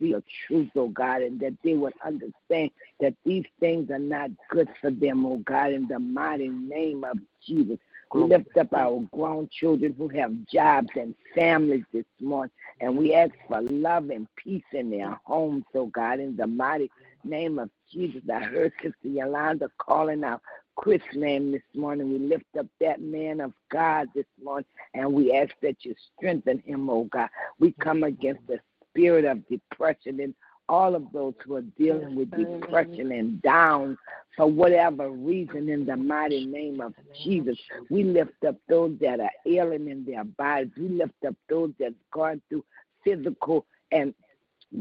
see 0.02 0.14
a 0.14 0.24
truth, 0.48 0.72
oh 0.76 0.90
God, 0.90 1.24
and 1.24 1.40
that 1.42 1.54
they 1.64 1.76
would 1.76 1.94
understand 2.06 2.72
that 3.00 3.16
these 3.26 3.46
things 3.60 3.92
are 3.92 4.00
not 4.00 4.32
good 4.50 4.70
for 4.82 4.92
them, 4.92 5.26
oh 5.26 5.38
God, 5.38 5.74
in 5.74 5.88
the 5.88 6.00
mighty 6.00 6.50
name 6.50 7.06
of 7.06 7.20
Jesus. 7.48 7.78
We 8.14 8.24
lift 8.24 8.58
up 8.58 8.74
our 8.74 9.02
grown 9.14 9.50
children 9.52 9.96
who 9.98 10.10
have 10.10 10.34
jobs 10.52 10.90
and 10.96 11.16
families 11.36 11.86
this 11.94 12.06
morning, 12.20 12.52
and 12.82 12.98
we 12.98 13.14
ask 13.16 13.32
for 13.48 13.62
love 13.62 14.10
and 14.10 14.28
peace 14.36 14.64
in 14.74 14.90
their 14.92 15.18
homes, 15.26 15.66
oh 15.76 15.88
God, 15.88 16.20
in 16.20 16.36
the 16.36 16.48
mighty 16.48 16.92
name 17.24 17.60
of 17.60 17.70
Jesus. 17.94 18.24
I 18.34 18.40
heard 18.42 18.74
Sister 18.82 18.96
Yolanda 19.08 19.70
calling 19.78 20.24
out 20.26 20.42
Chris' 20.76 21.02
name 21.14 21.52
this 21.52 21.62
morning. 21.76 22.12
We 22.12 22.20
lift 22.20 22.46
up 22.60 22.68
that 22.82 23.02
man 23.02 23.40
of 23.42 23.54
God 23.72 24.10
this 24.16 24.26
morning, 24.44 24.66
and 24.94 25.14
we 25.14 25.34
ask 25.34 25.52
that 25.62 25.78
you 25.86 25.96
strengthen 26.18 26.60
him, 26.66 26.90
oh 26.90 27.06
God. 27.06 27.30
We 27.60 27.74
come 27.80 28.04
against 28.04 28.48
the 28.48 28.60
spirit 28.92 29.26
of 29.26 29.48
depression 29.48 30.20
and 30.20 30.34
all 30.70 30.96
of 30.96 31.04
those 31.12 31.34
who 31.44 31.56
are 31.56 31.64
dealing 31.78 32.16
with 32.16 32.32
depression 32.32 33.12
and 33.12 33.42
down 33.42 33.98
for 34.38 34.48
whatever 34.48 35.10
reason 35.10 35.68
in 35.68 35.86
the 35.86 35.98
mighty 35.98 36.46
name 36.46 36.80
of 36.80 36.94
Jesus. 37.24 37.58
We 37.90 38.04
lift 38.04 38.44
up 38.48 38.56
those 38.70 38.98
that 39.02 39.20
are 39.20 39.32
ailing 39.46 39.90
in 39.90 40.06
their 40.06 40.24
bodies. 40.24 40.72
We 40.78 40.88
lift 40.88 41.26
up 41.28 41.36
those 41.50 41.72
that's 41.78 41.94
gone 42.14 42.42
through 42.48 42.64
physical 43.04 43.66
and 43.92 44.14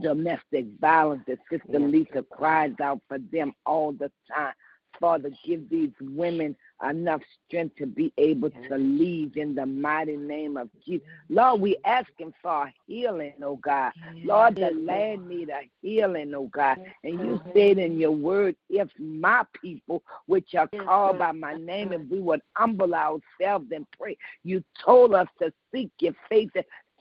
domestic 0.00 0.66
violence. 0.80 1.22
That 1.26 1.38
Sister 1.50 1.80
Lisa 1.80 2.24
cries 2.30 2.74
out 2.80 3.00
for 3.08 3.18
them 3.32 3.52
all 3.66 3.90
the 3.90 4.12
time. 4.32 4.54
Father, 5.00 5.30
give 5.44 5.68
these 5.70 5.90
women 6.00 6.54
enough 6.88 7.20
strength 7.46 7.76
to 7.76 7.86
be 7.86 8.12
able 8.18 8.50
to 8.50 8.76
leave 8.76 9.36
in 9.36 9.54
the 9.54 9.66
mighty 9.66 10.16
name 10.16 10.56
of 10.56 10.68
Jesus. 10.84 11.06
Lord, 11.28 11.60
we 11.60 11.76
asking 11.84 12.32
for 12.42 12.72
healing, 12.86 13.34
oh 13.42 13.56
God. 13.56 13.92
Lord, 14.24 14.56
the 14.56 14.70
land 14.70 15.28
need 15.28 15.50
a 15.50 15.68
healing, 15.82 16.32
oh 16.34 16.48
God. 16.52 16.78
And 17.04 17.20
you 17.20 17.40
said 17.54 17.78
in 17.78 17.98
your 17.98 18.12
word, 18.12 18.56
if 18.68 18.88
my 18.98 19.44
people, 19.60 20.02
which 20.26 20.54
are 20.54 20.68
called 20.84 21.18
by 21.18 21.32
my 21.32 21.54
name, 21.54 21.92
and 21.92 22.08
we 22.10 22.20
would 22.20 22.40
humble 22.54 22.94
ourselves 22.94 23.66
and 23.72 23.86
pray, 23.98 24.16
you 24.42 24.62
told 24.84 25.14
us 25.14 25.28
to 25.40 25.52
seek 25.72 25.90
your 26.00 26.14
face 26.28 26.50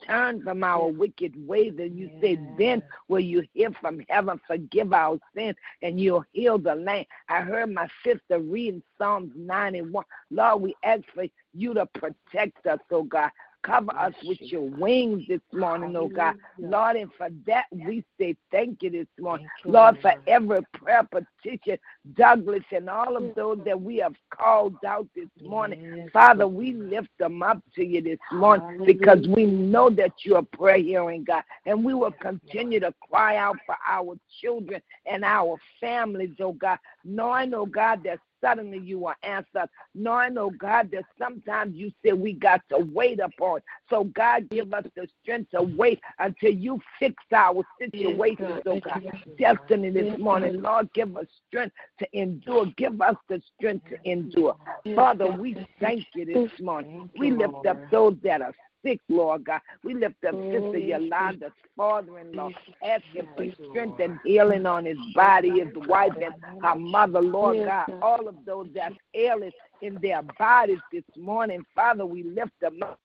turn 0.05 0.41
from 0.43 0.63
our 0.63 0.87
wicked 0.87 1.33
ways. 1.47 1.73
And 1.79 1.97
you 1.97 2.09
say, 2.21 2.39
then 2.57 2.81
will 3.07 3.19
you 3.19 3.43
hear 3.53 3.71
from 3.79 4.01
heaven, 4.09 4.39
forgive 4.47 4.93
our 4.93 5.19
sins, 5.35 5.55
and 5.81 5.99
you'll 5.99 6.25
heal 6.31 6.57
the 6.57 6.75
land. 6.75 7.05
I 7.27 7.41
heard 7.41 7.73
my 7.73 7.87
sister 8.05 8.39
reading 8.39 8.83
Psalms 8.97 9.31
91. 9.35 10.05
Lord, 10.31 10.61
we 10.61 10.75
ask 10.83 11.03
for 11.13 11.25
you 11.53 11.73
to 11.73 11.85
protect 11.87 12.65
us, 12.67 12.79
oh 12.91 13.03
God. 13.03 13.31
Cover 13.61 13.93
us 13.97 14.13
with 14.23 14.39
your 14.41 14.61
wings 14.61 15.23
this 15.27 15.41
morning, 15.53 15.95
oh 15.97 16.07
God. 16.07 16.35
Lord, 16.57 16.95
and 16.95 17.11
for 17.17 17.27
that 17.45 17.65
we 17.71 18.05
say 18.17 18.35
thank 18.51 18.81
you 18.81 18.89
this 18.89 19.07
morning. 19.19 19.47
Lord, 19.65 19.97
for 20.01 20.13
every 20.27 20.61
prayer 20.73 21.03
petition, 21.03 21.77
Douglas 22.13 22.63
and 22.71 22.89
all 22.89 23.17
of 23.17 23.35
those 23.35 23.59
that 23.65 23.79
we 23.79 23.97
have 23.97 24.15
called 24.33 24.75
out 24.87 25.07
this 25.15 25.27
morning. 25.41 26.09
Father, 26.13 26.47
we 26.47 26.71
lift 26.73 27.09
them 27.17 27.43
up 27.43 27.61
to 27.75 27.83
you 27.85 28.01
this 28.01 28.19
morning 28.31 28.85
because 28.85 29.27
we 29.27 29.45
know 29.45 29.89
that 29.89 30.13
you 30.23 30.35
are 30.37 30.43
prayer 30.43 30.77
hearing, 30.77 31.25
God. 31.25 31.43
And 31.65 31.83
we 31.83 31.93
will 31.93 32.13
continue 32.13 32.79
to 32.79 32.93
cry 33.09 33.35
out 33.35 33.57
for 33.65 33.75
our 33.87 34.15
children 34.41 34.81
and 35.05 35.25
our 35.25 35.57
families, 35.81 36.31
oh 36.39 36.53
God, 36.53 36.77
knowing, 37.03 37.53
oh 37.53 37.65
God, 37.65 38.03
that 38.05 38.19
suddenly 38.41 38.79
you 38.79 38.99
will 38.99 39.13
answer. 39.23 39.65
Knowing, 39.95 40.37
oh 40.37 40.51
God, 40.51 40.89
that 40.91 41.05
sometimes 41.17 41.75
you 41.75 41.91
say 42.03 42.13
we 42.13 42.33
got 42.33 42.61
to 42.69 42.79
wait 42.93 43.19
upon. 43.19 43.61
So 43.89 44.05
God, 44.05 44.49
give 44.49 44.73
us 44.73 44.85
the 44.95 45.07
strength 45.21 45.51
to 45.51 45.63
wait 45.63 45.99
until 46.19 46.51
you 46.51 46.79
fix 46.99 47.15
our 47.33 47.63
situations, 47.79 48.61
oh 48.65 48.79
God. 48.79 49.01
Destiny 49.37 49.89
this 49.89 50.17
morning, 50.19 50.61
Lord, 50.61 50.89
give 50.93 51.15
us 51.17 51.25
strength 51.47 51.75
to 51.99 52.07
endure. 52.13 52.67
Give 52.77 53.01
us 53.01 53.15
the 53.27 53.41
strength 53.57 53.85
to 53.89 53.97
endure. 54.09 54.55
Father, 54.95 55.27
we 55.27 55.55
thank 55.79 56.05
you 56.15 56.25
this 56.25 56.51
morning. 56.59 57.09
We 57.17 57.31
lift 57.31 57.65
up 57.65 57.77
those 57.91 58.15
that 58.23 58.41
are 58.41 58.53
sick, 58.83 58.99
Lord 59.09 59.45
God. 59.45 59.61
We 59.83 59.93
lift 59.93 60.23
up 60.25 60.35
Sister 60.51 60.77
Yolanda's 60.77 61.51
father 61.75 62.19
in 62.19 62.33
law, 62.33 62.49
asking 62.83 63.27
for 63.35 63.45
strength 63.69 63.99
and 63.99 64.19
healing 64.23 64.65
on 64.65 64.85
his 64.85 64.97
body, 65.15 65.59
his 65.59 65.73
wife, 65.87 66.13
and 66.21 66.33
her 66.63 66.75
mother, 66.75 67.21
Lord 67.21 67.65
God. 67.65 68.01
All 68.01 68.27
of 68.27 68.35
those 68.45 68.67
that 68.75 68.93
ailing 69.13 69.51
in 69.81 69.97
their 70.01 70.21
bodies 70.37 70.79
this 70.91 71.03
morning, 71.17 71.65
Father, 71.75 72.05
we 72.05 72.23
lift 72.23 72.53
them 72.61 72.79
up. 72.83 72.99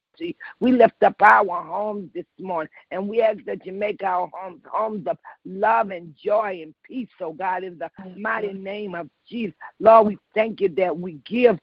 We 0.61 0.71
lift 0.71 1.03
up 1.03 1.21
our 1.21 1.63
homes 1.65 2.09
this 2.15 2.25
morning 2.39 2.71
and 2.93 3.09
we 3.09 3.21
ask 3.21 3.39
that 3.47 3.67
you 3.67 3.73
make 3.73 4.01
our 4.05 4.31
homes 4.33 4.61
homes 4.65 5.09
of 5.09 5.19
love 5.45 5.91
and 5.91 6.15
joy 6.17 6.61
and 6.63 6.73
peace, 6.85 7.09
oh 7.21 7.33
God, 7.33 7.65
in 7.65 7.79
the 7.79 7.91
mighty 8.17 8.53
name 8.53 8.95
of 8.95 9.11
Jesus. 9.29 9.57
Lord, 9.81 10.07
we 10.07 10.19
thank 10.33 10.61
you 10.61 10.69
that 10.77 10.97
we 10.97 11.15
give 11.25 11.59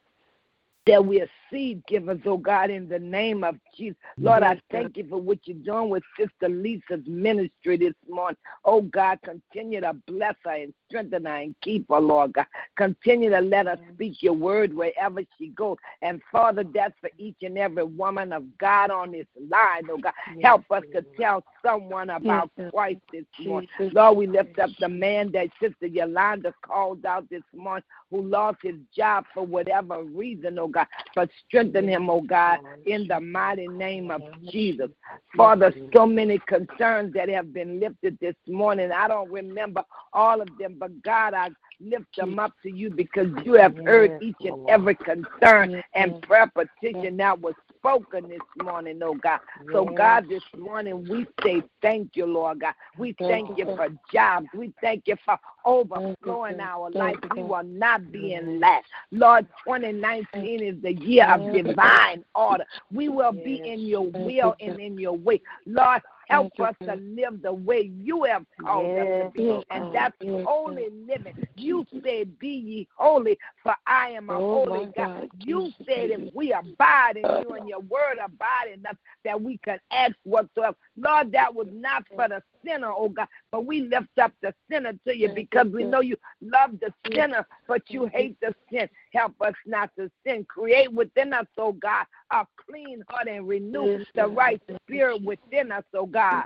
that 0.86 1.06
we 1.06 1.22
are 1.22 1.30
seed 1.52 1.84
givers, 1.88 2.20
oh 2.26 2.38
God, 2.38 2.70
in 2.70 2.88
the 2.88 3.00
name 3.00 3.44
of 3.44 3.58
Jesus. 3.78 3.98
Lord, 4.20 4.44
I 4.44 4.60
thank 4.72 4.98
you 4.98 5.06
for 5.08 5.18
what 5.18 5.40
you're 5.44 5.58
doing 5.58 5.90
with 5.90 6.04
Sister 6.18 6.50
Lisa's 6.50 7.06
ministry 7.06 7.78
this 7.78 7.94
morning. 8.10 8.38
Oh 8.66 8.82
God, 8.82 9.20
continue 9.24 9.82
to 9.82 9.94
bless 10.08 10.36
her 10.46 10.52
and 10.52 10.74
strengthen 10.88 11.26
her 11.26 11.36
and 11.36 11.56
keep 11.62 11.88
her, 11.90 12.00
Lord 12.00 12.34
God. 12.34 12.46
Continue 12.78 13.30
to 13.32 13.42
let 13.42 13.68
her 13.68 13.80
speak 13.94 14.24
your 14.24 14.34
word 14.34 14.74
wherever 14.74 15.22
she 15.38 15.50
goes. 15.50 15.78
And 16.02 16.22
Father, 16.32 16.64
that's 16.74 16.96
for 17.02 17.10
each 17.18 17.38
and 17.42 17.58
every 17.58 17.84
woman 17.84 18.32
of 18.34 18.46
God 18.58 18.90
on 18.92 19.12
this 19.12 19.28
line, 19.36 19.88
oh 19.90 19.98
God. 19.98 20.14
Help 20.42 20.64
us 20.72 20.84
to 20.94 21.06
tell 21.20 21.44
someone 21.64 22.10
about 22.10 22.52
Christ 22.72 23.02
this 23.12 23.26
morning. 23.40 23.70
Lord, 23.94 24.18
we 24.18 24.28
lift 24.28 24.58
up 24.60 24.70
the 24.80 24.90
man 24.90 25.32
that 25.34 25.50
Sister 25.62 25.88
Yolanda 25.88 26.54
called 26.64 27.06
out 27.06 27.30
this 27.30 27.44
morning 27.54 27.84
who 28.10 28.22
lost 28.22 28.60
his 28.62 28.76
job 28.96 29.26
for 29.34 29.46
whatever 29.46 30.04
reason, 30.04 30.60
oh 30.60 30.68
God. 30.68 30.88
But 31.16 31.30
strengthen 31.48 31.88
him, 31.88 32.10
oh 32.10 32.22
God, 32.22 32.60
in 32.86 33.08
the 33.08 33.20
mighty 33.20 33.68
name 33.68 34.12
of 34.12 34.22
Jesus. 34.50 34.90
Father, 35.36 35.74
so 35.96 36.06
many 36.06 36.40
concerns 36.48 37.14
that 37.14 37.30
have 37.30 37.54
been 37.54 37.80
lifted 37.80 38.18
this 38.20 38.36
morning. 38.48 38.92
I 38.92 39.08
don't 39.08 39.32
remember 39.32 39.84
all 40.14 40.42
of 40.42 40.50
them, 40.60 40.76
but 40.80 41.02
God, 41.04 41.34
I 41.34 41.50
lift 41.80 42.16
them 42.16 42.40
up 42.40 42.54
to 42.64 42.72
you 42.72 42.90
because 42.90 43.28
you 43.44 43.54
have 43.54 43.76
heard 43.86 44.22
each 44.22 44.36
and 44.42 44.70
every 44.70 44.96
concern 44.96 45.82
and 45.96 46.22
prayer 46.22 46.52
petition 46.54 47.18
that 47.18 47.40
was 47.40 47.56
spoken 47.82 48.30
this 48.30 48.40
morning, 48.64 49.00
oh 49.04 49.16
God. 49.16 49.40
So, 49.74 49.86
God, 49.86 50.30
this 50.30 50.44
morning 50.58 51.08
we 51.10 51.26
say 51.44 51.64
thank 51.82 52.12
you, 52.16 52.28
Lord 52.28 52.62
God. 52.62 52.74
We 52.98 53.16
thank 53.18 53.58
you 53.58 53.66
for 53.66 53.88
jobs. 54.14 54.48
We 54.56 54.72
thank 54.82 55.08
you 55.08 55.16
for 55.26 55.38
overflowing 55.66 56.60
our 56.60 56.92
life. 56.92 57.18
We 57.36 57.42
will 57.42 57.64
not 57.64 58.12
be 58.12 58.34
in 58.36 58.60
lack. 58.60 58.84
Lord, 59.12 59.48
2019 59.68 60.64
is 60.64 60.82
the 60.84 60.94
year 60.94 61.28
of 61.28 61.52
divine 61.52 62.24
order. 62.36 62.66
We 62.92 63.10
will 63.10 63.32
be 63.32 63.62
in 63.66 63.80
your 63.82 64.08
will 64.12 64.56
and 64.62 64.80
in 64.80 65.00
your 65.00 65.18
way. 65.18 65.42
Lord, 65.66 66.02
Help 66.32 66.60
us 66.62 66.76
to 66.84 66.96
live 66.96 67.42
the 67.42 67.54
way 67.54 67.92
you 68.00 68.24
have 68.24 68.46
called 68.62 68.98
us 68.98 69.06
to 69.06 69.32
be. 69.36 69.64
And 69.70 69.94
that's 69.94 70.16
the 70.22 70.46
only 70.48 70.88
living. 71.08 71.34
You 71.58 71.86
said, 72.04 72.40
Be 72.40 72.48
ye 72.48 72.88
holy, 72.96 73.38
for 73.62 73.76
I 73.86 74.12
am 74.12 74.30
a 74.30 74.36
holy 74.38 74.88
God. 74.96 75.30
You 75.40 75.72
said, 75.86 76.10
if 76.12 76.34
we 76.34 76.54
abide 76.54 77.18
in 77.18 77.24
you 77.24 77.56
and 77.56 77.68
your 77.68 77.82
word 77.82 78.18
abide 78.24 78.70
in 78.74 78.86
us, 78.86 78.96
that 79.26 79.42
we 79.42 79.58
can 79.58 79.78
ask 79.92 80.16
whatsoever. 80.24 80.78
Lord, 80.96 81.34
that 81.34 81.54
was 81.54 81.68
not 81.72 82.06
for 82.16 82.30
the 82.30 82.42
sinner, 82.66 82.92
oh 82.92 83.10
God, 83.10 83.28
but 83.52 83.66
we 83.66 83.82
lift 83.82 84.18
up 84.22 84.32
the 84.42 84.54
sinner 84.70 84.94
to 85.08 85.16
you 85.18 85.30
because 85.30 85.68
we 85.68 85.84
know 85.84 86.02
you 86.02 86.18
love 86.42 86.72
the 86.80 86.94
sinner, 87.14 87.46
but 87.68 87.82
you 87.90 88.06
hate 88.08 88.38
the 88.42 88.54
sin. 88.72 88.88
Help 89.14 89.34
us 89.42 89.54
not 89.66 89.90
to 89.98 90.10
sin. 90.26 90.46
Create 90.46 90.92
within 90.92 91.34
us, 91.34 91.48
oh 91.58 91.74
God, 91.74 92.06
a 92.32 92.46
clean 92.70 93.04
heart 93.10 93.28
and 93.28 93.48
renew 93.48 93.90
the 94.16 94.28
right 94.28 94.62
spirit 94.88 95.22
within 95.24 95.72
us, 95.72 95.84
oh 95.94 96.06
God. 96.06 96.46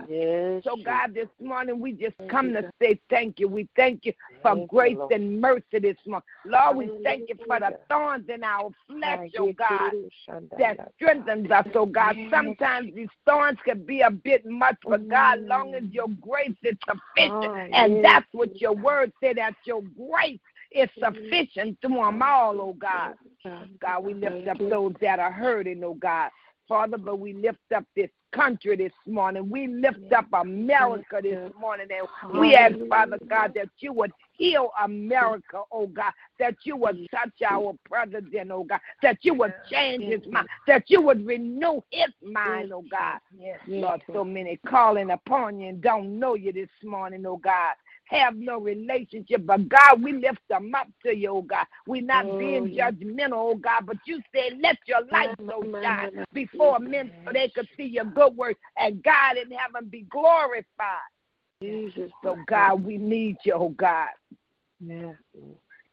So, 0.64 0.76
God, 0.84 1.14
this 1.14 1.28
morning 1.40 1.80
we 1.80 1.92
just 1.92 2.16
come 2.28 2.52
to 2.54 2.64
say 2.82 3.00
thank 3.10 3.40
you. 3.40 3.48
We 3.48 3.68
thank 3.76 4.06
you 4.06 4.14
for 4.42 4.56
grace 4.56 4.98
and 5.12 5.40
mercy 5.40 5.80
this 5.80 5.98
morning. 6.08 6.24
Lord, 6.46 6.78
we 6.78 6.92
thank 7.04 7.30
you 7.30 7.36
for 7.46 7.60
the 7.60 7.76
thorns 7.90 8.28
in 8.30 8.44
our 8.44 8.72
flesh, 8.88 9.20
oh 9.38 9.54
God, 9.58 9.94
that 10.58 10.78
strengthens 10.96 11.52
us, 11.52 11.66
oh 11.76 11.86
God. 11.86 12.16
Sometimes 12.32 12.96
these 12.96 13.10
thorns 13.28 13.60
can 13.64 13.84
be 13.86 14.02
a 14.02 14.10
bit 14.10 14.46
much, 14.46 14.78
but 14.88 15.08
God, 15.08 15.40
long 15.42 15.76
as 15.76 15.84
your 16.06 16.18
grace 16.22 16.56
is 16.64 16.78
sufficient, 16.88 17.74
and 17.74 18.04
that's 18.04 18.28
what 18.32 18.60
your 18.60 18.74
word 18.74 19.12
said, 19.22 19.38
that 19.38 19.56
your 19.66 19.82
grace 19.82 20.40
is 20.72 20.90
sufficient 21.00 21.82
to 21.82 21.88
them 21.88 22.22
all, 22.22 22.60
oh 22.62 22.74
God. 22.74 23.14
God, 23.80 24.04
we 24.04 24.14
lift 24.14 24.48
up 24.48 24.58
those 24.70 24.94
that 25.02 25.20
are 25.20 25.32
hurting, 25.32 25.84
oh 25.84 25.94
God. 25.96 26.30
Father, 26.68 26.98
but 26.98 27.20
we 27.20 27.34
lift 27.34 27.60
up 27.76 27.86
this 27.96 28.10
country 28.32 28.76
this 28.76 28.92
morning. 29.06 29.50
We 29.50 29.68
lift 29.68 30.12
up 30.16 30.26
America 30.34 31.20
this 31.22 31.52
morning. 31.60 31.88
And 31.90 32.40
we 32.40 32.56
ask, 32.56 32.76
Father 32.90 33.18
God, 33.30 33.54
that 33.56 33.70
you 33.80 33.94
would 33.94 34.12
heal 34.34 34.72
America, 34.84 35.62
oh 35.72 35.88
God, 35.88 36.12
that 36.40 36.56
you 36.64 36.76
would 36.76 37.08
touch 37.12 37.32
our 37.48 37.74
president, 37.86 38.52
oh 38.52 38.64
God, 38.64 38.80
that 39.02 39.18
you 39.22 39.34
would 39.36 39.54
change 39.72 40.04
his 40.04 40.22
mind, 40.32 40.48
that 40.68 40.84
you 40.88 41.02
would 41.02 41.26
renew 41.26 41.82
his 41.92 42.10
mind, 42.22 42.74
oh 42.74 42.84
God. 42.92 43.20
Lord, 43.68 44.02
so 44.12 44.24
many 44.24 44.60
calling 44.68 45.12
upon 45.12 45.60
you 45.60 45.70
and 45.70 45.82
don't 45.82 46.20
know 46.20 46.36
you 46.36 46.52
this 46.52 46.70
morning, 46.84 47.26
oh 47.26 47.38
God 47.38 47.76
have 48.06 48.36
no 48.36 48.60
relationship. 48.60 49.46
But 49.46 49.68
God, 49.70 50.02
we 50.02 50.14
lift 50.14 50.42
them 50.50 50.74
up 50.76 50.88
to 51.06 51.16
you, 51.16 51.30
oh 51.30 51.42
God. 51.42 51.66
We're 51.88 52.02
not 52.02 52.38
being 52.38 52.68
judgmental, 52.70 53.34
oh 53.34 53.56
God, 53.56 53.86
but 53.86 53.98
you 54.06 54.22
said, 54.34 54.60
let 54.62 54.78
your 54.88 55.06
light 55.12 55.30
so 55.50 55.64
shine 55.82 56.26
before 56.34 56.80
men 56.80 57.12
so 57.26 57.34
they 57.34 57.50
could 57.50 57.68
see 57.78 57.86
your 57.86 58.06
good 58.06 58.36
work 58.36 58.58
and 58.78 59.04
God 59.04 59.38
in 59.38 59.52
heaven 59.52 59.90
be 59.90 60.04
glorified. 60.10 60.66
Jesus. 61.62 62.12
So, 62.24 62.38
God, 62.48 62.84
we 62.84 62.98
need 62.98 63.38
you, 63.46 63.54
oh 63.54 63.70
God. 63.70 64.10
Yeah. 64.80 65.14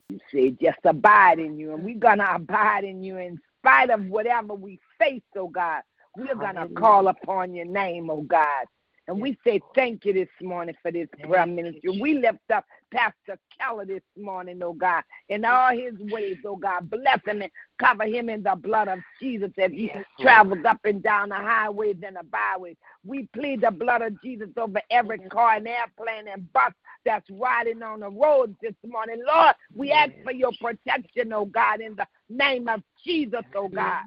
You 0.08 0.20
said 0.30 0.58
just 0.60 0.78
abide 0.84 1.38
in 1.38 1.58
you, 1.58 1.74
and 1.74 1.82
we're 1.82 1.98
going 1.98 2.18
to 2.18 2.34
abide 2.34 2.84
in 2.84 3.02
you 3.02 3.16
in 3.16 3.38
spite 3.58 3.90
of 3.90 4.04
whatever 4.06 4.54
we 4.54 4.78
face, 4.98 5.22
oh 5.36 5.48
God. 5.48 5.82
We're 6.16 6.34
going 6.34 6.56
to 6.56 6.68
call 6.68 7.08
upon 7.08 7.54
your 7.54 7.64
name, 7.64 8.10
oh 8.10 8.22
God. 8.22 8.66
And 9.08 9.20
we 9.20 9.36
say 9.44 9.60
thank 9.74 10.04
you 10.04 10.12
this 10.12 10.28
morning 10.40 10.76
for 10.82 10.92
this 10.92 11.08
prayer 11.24 11.46
ministry. 11.46 11.98
We 12.00 12.14
lift 12.14 12.38
up 12.54 12.64
Pastor 12.92 13.38
Keller 13.58 13.84
this 13.84 14.02
morning, 14.16 14.60
oh 14.62 14.74
God, 14.74 15.02
in 15.28 15.44
all 15.44 15.72
his 15.72 15.94
ways, 16.12 16.36
oh 16.46 16.56
God. 16.56 16.88
Bless 16.88 17.20
him 17.26 17.42
and 17.42 17.50
cover 17.78 18.04
him 18.04 18.28
in 18.28 18.42
the 18.44 18.54
blood 18.54 18.88
of 18.88 19.00
Jesus 19.20 19.50
as 19.58 19.72
he 19.72 19.90
travels 20.20 20.64
up 20.66 20.78
and 20.84 21.02
down 21.02 21.30
the 21.30 21.34
highways 21.34 21.96
and 22.06 22.16
the 22.16 22.22
byways. 22.24 22.76
We 23.04 23.28
plead 23.34 23.62
the 23.62 23.72
blood 23.72 24.02
of 24.02 24.22
Jesus 24.22 24.48
over 24.56 24.80
every 24.90 25.18
car 25.18 25.56
and 25.56 25.66
airplane 25.66 26.28
and 26.32 26.52
bus 26.52 26.72
that's 27.04 27.28
riding 27.30 27.82
on 27.82 28.00
the 28.00 28.10
roads 28.10 28.54
this 28.62 28.74
morning. 28.86 29.22
Lord, 29.26 29.54
we 29.74 29.90
ask 29.90 30.12
for 30.22 30.32
your 30.32 30.52
protection, 30.60 31.32
oh 31.32 31.46
God, 31.46 31.80
in 31.80 31.96
the 31.96 32.06
name 32.30 32.68
of 32.68 32.82
Jesus, 33.04 33.42
oh 33.54 33.68
God. 33.68 34.02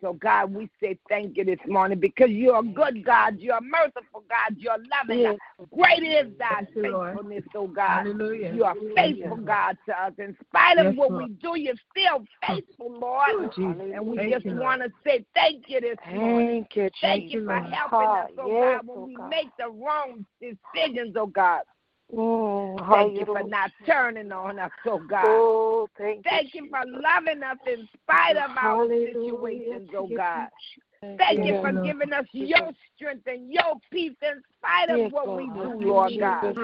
So, 0.00 0.12
God, 0.12 0.52
we 0.52 0.68
say 0.80 0.98
thank 1.08 1.36
you 1.36 1.44
this 1.44 1.58
morning 1.66 1.98
because 1.98 2.30
you're 2.30 2.58
a 2.58 2.62
good 2.62 3.04
God. 3.04 3.38
You're 3.38 3.56
a 3.56 3.62
merciful 3.62 4.24
God. 4.28 4.56
You're 4.56 4.76
loving 5.00 5.24
God. 5.24 5.68
Great 5.74 6.02
is 6.02 6.32
thy 6.38 6.66
faithfulness, 6.74 7.44
oh 7.54 7.66
God. 7.66 8.06
Hallelujah. 8.06 8.52
You 8.54 8.64
are 8.64 8.74
faithful, 8.94 9.36
God, 9.38 9.76
to 9.88 10.02
us. 10.02 10.12
In 10.18 10.36
spite 10.48 10.78
of 10.78 10.86
yes, 10.86 10.94
what 10.96 11.12
Lord. 11.12 11.24
we 11.24 11.34
do, 11.34 11.58
you're 11.58 11.74
still 11.90 12.24
faithful, 12.46 12.92
Lord. 12.92 13.50
Oh, 13.56 13.74
and 13.94 14.06
we 14.06 14.16
thank 14.18 14.32
just 14.32 14.46
want 14.46 14.82
to 14.82 14.90
say 15.04 15.24
thank 15.34 15.64
you 15.68 15.80
this 15.80 15.96
morning. 16.14 16.66
Thank 16.70 16.76
you, 16.76 16.90
thank 17.00 17.32
you 17.32 17.44
for 17.46 17.58
helping 17.58 18.08
us, 18.08 18.30
oh 18.38 18.48
yes, 18.48 18.80
God, 18.82 18.86
when 18.86 18.98
oh, 18.98 19.06
we 19.06 19.16
God. 19.16 19.30
make 19.30 19.48
the 19.58 19.70
wrong 19.70 20.26
decisions, 20.40 21.16
oh 21.16 21.26
God. 21.26 21.62
Mm, 22.14 22.88
thank 22.90 23.18
you 23.18 23.26
for 23.26 23.42
not 23.42 23.70
turning 23.84 24.30
on 24.30 24.58
us, 24.58 24.70
oh 24.86 24.98
God. 24.98 25.24
Oh, 25.24 25.88
thank, 25.98 26.24
thank 26.24 26.54
you, 26.54 26.64
you 26.64 26.70
for 26.70 26.82
loving 26.86 27.42
us 27.42 27.58
in 27.66 27.88
spite 27.94 28.36
of 28.36 28.50
our 28.56 28.86
situations, 28.88 29.90
oh 29.96 30.08
God. 30.16 30.48
Thank 31.18 31.44
you 31.44 31.54
for 31.60 31.72
giving 31.72 32.12
us 32.12 32.24
your 32.32 32.70
strength 32.96 33.26
and 33.26 33.52
your 33.52 33.74
peace 33.90 34.16
in 34.22 34.42
spite 34.58 34.90
of 34.90 35.12
what 35.12 35.34
we 35.36 35.46
do, 35.48 35.78
Lord 35.80 36.18
God. 36.18 36.54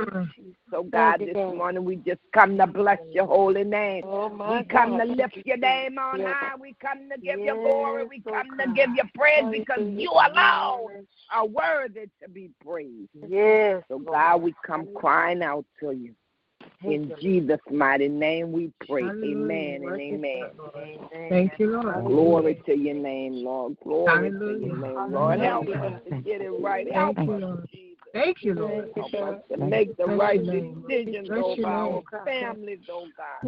So, 0.70 0.82
God, 0.84 1.20
this 1.20 1.36
morning 1.36 1.84
we 1.84 1.96
just 1.96 2.20
come 2.34 2.56
to 2.58 2.66
bless 2.66 2.98
your 3.12 3.26
holy 3.26 3.64
name. 3.64 4.02
We 4.04 4.64
come 4.64 4.98
to 4.98 5.04
lift 5.04 5.36
your 5.44 5.58
name 5.58 5.98
on 5.98 6.20
high. 6.20 6.54
We 6.60 6.74
come 6.80 7.08
to 7.10 7.18
give 7.20 7.40
you 7.40 7.54
glory. 7.62 8.04
We 8.04 8.20
come 8.20 8.58
to 8.58 8.66
give 8.74 8.90
you 8.96 9.04
praise 9.14 9.44
because 9.50 9.84
you 9.98 10.10
alone 10.10 11.06
are 11.30 11.46
worthy 11.46 12.06
to 12.22 12.28
be 12.30 12.50
praised. 12.64 13.08
Yes. 13.28 13.82
So, 13.88 13.98
God, 13.98 14.42
we 14.42 14.54
come 14.66 14.88
crying 14.94 15.42
out 15.42 15.64
to 15.80 15.92
you. 15.92 16.14
In 16.84 17.12
Jesus' 17.20 17.60
mighty 17.70 18.08
name 18.08 18.52
we 18.52 18.72
pray. 18.88 19.04
Amen 19.04 19.82
and 19.82 20.00
amen. 20.00 20.50
Thank 21.28 21.52
you, 21.58 21.80
Lord. 21.80 22.04
Glory 22.06 22.62
to 22.66 22.76
your 22.76 22.94
name, 22.94 23.44
Lord. 23.44 23.76
Glory 23.84 24.30
to 24.30 24.36
your 24.36 24.76
name, 24.76 25.12
Lord. 25.12 25.40
Help 25.40 25.68
us 25.68 26.00
to 26.08 26.20
get 26.22 26.40
it 26.40 26.50
right. 26.60 26.90
Help 26.92 27.18
us, 27.18 27.42
Jesus. 27.70 27.98
Thank 28.12 28.38
you, 28.42 28.54
Lord. 28.54 28.90
Help 28.96 29.14
us 29.14 29.42
to 29.50 29.56
make 29.58 29.96
the 29.96 30.06
right 30.06 30.44
decisions 30.44 31.30
over 31.30 31.66
our 31.66 32.02
families, 32.24 32.80
oh 32.90 33.06
God. 33.16 33.46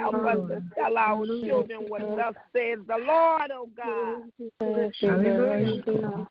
Help 0.00 0.14
us 0.14 0.38
to 0.48 0.62
tell 0.74 0.96
our 0.96 1.26
children 1.40 1.80
what 1.88 2.02
thus 2.16 2.34
says 2.54 2.78
the 2.86 2.96
Lord, 3.06 3.50
oh 3.52 3.68
God. 3.76 4.22
Hallelujah. 5.00 6.26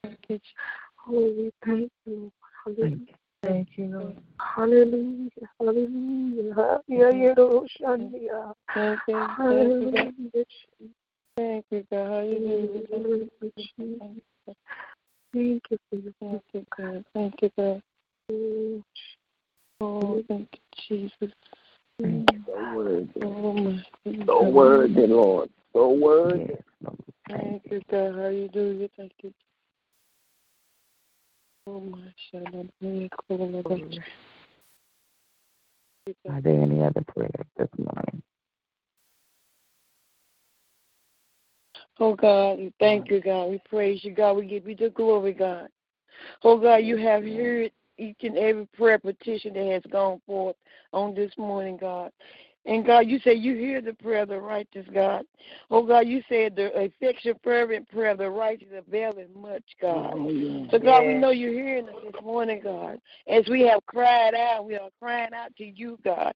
Holy, 0.97 1.51
thank 1.65 1.91
you. 2.05 2.31
Hallelujah. 2.65 3.18
Thank 3.43 3.69
you, 3.77 3.85
Lord. 3.87 4.17
Hallelujah. 4.55 5.29
Hallelujah. 5.59 6.81
Yeah, 6.87 7.09
yeah, 7.11 7.33
Lord, 7.37 7.69
Shandia. 7.79 8.53
Thank 8.73 8.99
you, 9.07 9.27
Hallelujah. 9.37 10.45
thank 11.37 11.65
you, 11.71 11.85
God. 11.91 12.07
Hallelujah. 12.09 13.27
Thank 15.31 15.63
you 15.69 15.77
for 15.89 15.95
your 15.95 16.13
Thank 16.19 16.43
you, 16.53 16.65
God. 16.77 17.05
Thank 17.13 17.35
you, 17.41 17.51
God. 17.57 17.81
Oh, 19.81 20.23
thank 20.27 20.49
you, 20.51 20.59
Jesus. 20.87 21.33
So 22.45 22.75
worthy. 22.75 23.09
Oh, 23.23 23.53
my 23.53 23.83
So 24.25 24.49
worthy, 24.49 25.07
Lord. 25.07 25.49
So 25.73 25.89
worthy. 25.91 26.55
Thank 27.29 27.63
you, 27.71 27.81
God. 27.89 28.15
Hallelujah. 28.15 28.89
Thank 28.97 29.13
you. 29.23 29.33
Oh. 31.67 31.93
Are 36.29 36.41
there 36.41 36.61
any 36.61 36.83
other 36.83 37.03
prayers 37.07 37.45
this 37.57 37.67
morning? 37.77 38.23
Oh 41.99 42.15
God, 42.15 42.59
we 42.59 42.73
thank 42.79 43.09
you, 43.11 43.21
God. 43.21 43.49
We 43.49 43.61
praise 43.69 44.03
you, 44.03 44.13
God. 44.13 44.37
We 44.37 44.45
give 44.45 44.67
you 44.67 44.75
the 44.75 44.89
glory, 44.89 45.33
God. 45.33 45.67
Oh 46.43 46.57
God, 46.57 46.77
you 46.77 46.97
have 46.97 47.23
heard 47.23 47.71
each 47.97 48.17
and 48.23 48.37
every 48.37 48.65
prayer 48.67 48.99
petition 48.99 49.53
that 49.53 49.67
has 49.67 49.83
gone 49.91 50.21
forth 50.25 50.55
on 50.93 51.13
this 51.13 51.31
morning, 51.37 51.77
God. 51.77 52.11
And 52.65 52.85
God, 52.85 53.07
you 53.07 53.19
say 53.19 53.33
you 53.33 53.55
hear 53.55 53.81
the 53.81 53.93
prayer 53.93 54.23
of 54.23 54.29
the 54.29 54.39
righteous, 54.39 54.85
God. 54.93 55.23
Oh 55.71 55.81
God, 55.81 56.07
you 56.07 56.21
said 56.27 56.55
the 56.55 56.71
effectual 56.79 57.39
fervent 57.43 57.89
prayer 57.89 58.11
of 58.11 58.17
the 58.17 58.29
righteous 58.29 58.67
availeth 58.75 59.33
much, 59.33 59.63
God. 59.81 60.13
Oh, 60.15 60.67
so 60.69 60.77
God, 60.77 61.07
we 61.07 61.13
know 61.13 61.31
you're 61.31 61.53
hearing 61.53 61.87
us 61.87 61.95
this 62.03 62.21
morning, 62.21 62.59
God. 62.61 62.99
As 63.27 63.47
we 63.49 63.61
have 63.61 63.85
cried 63.85 64.35
out, 64.35 64.65
we 64.65 64.75
are 64.75 64.89
crying 65.01 65.33
out 65.33 65.55
to 65.57 65.65
you, 65.65 65.97
God. 66.03 66.33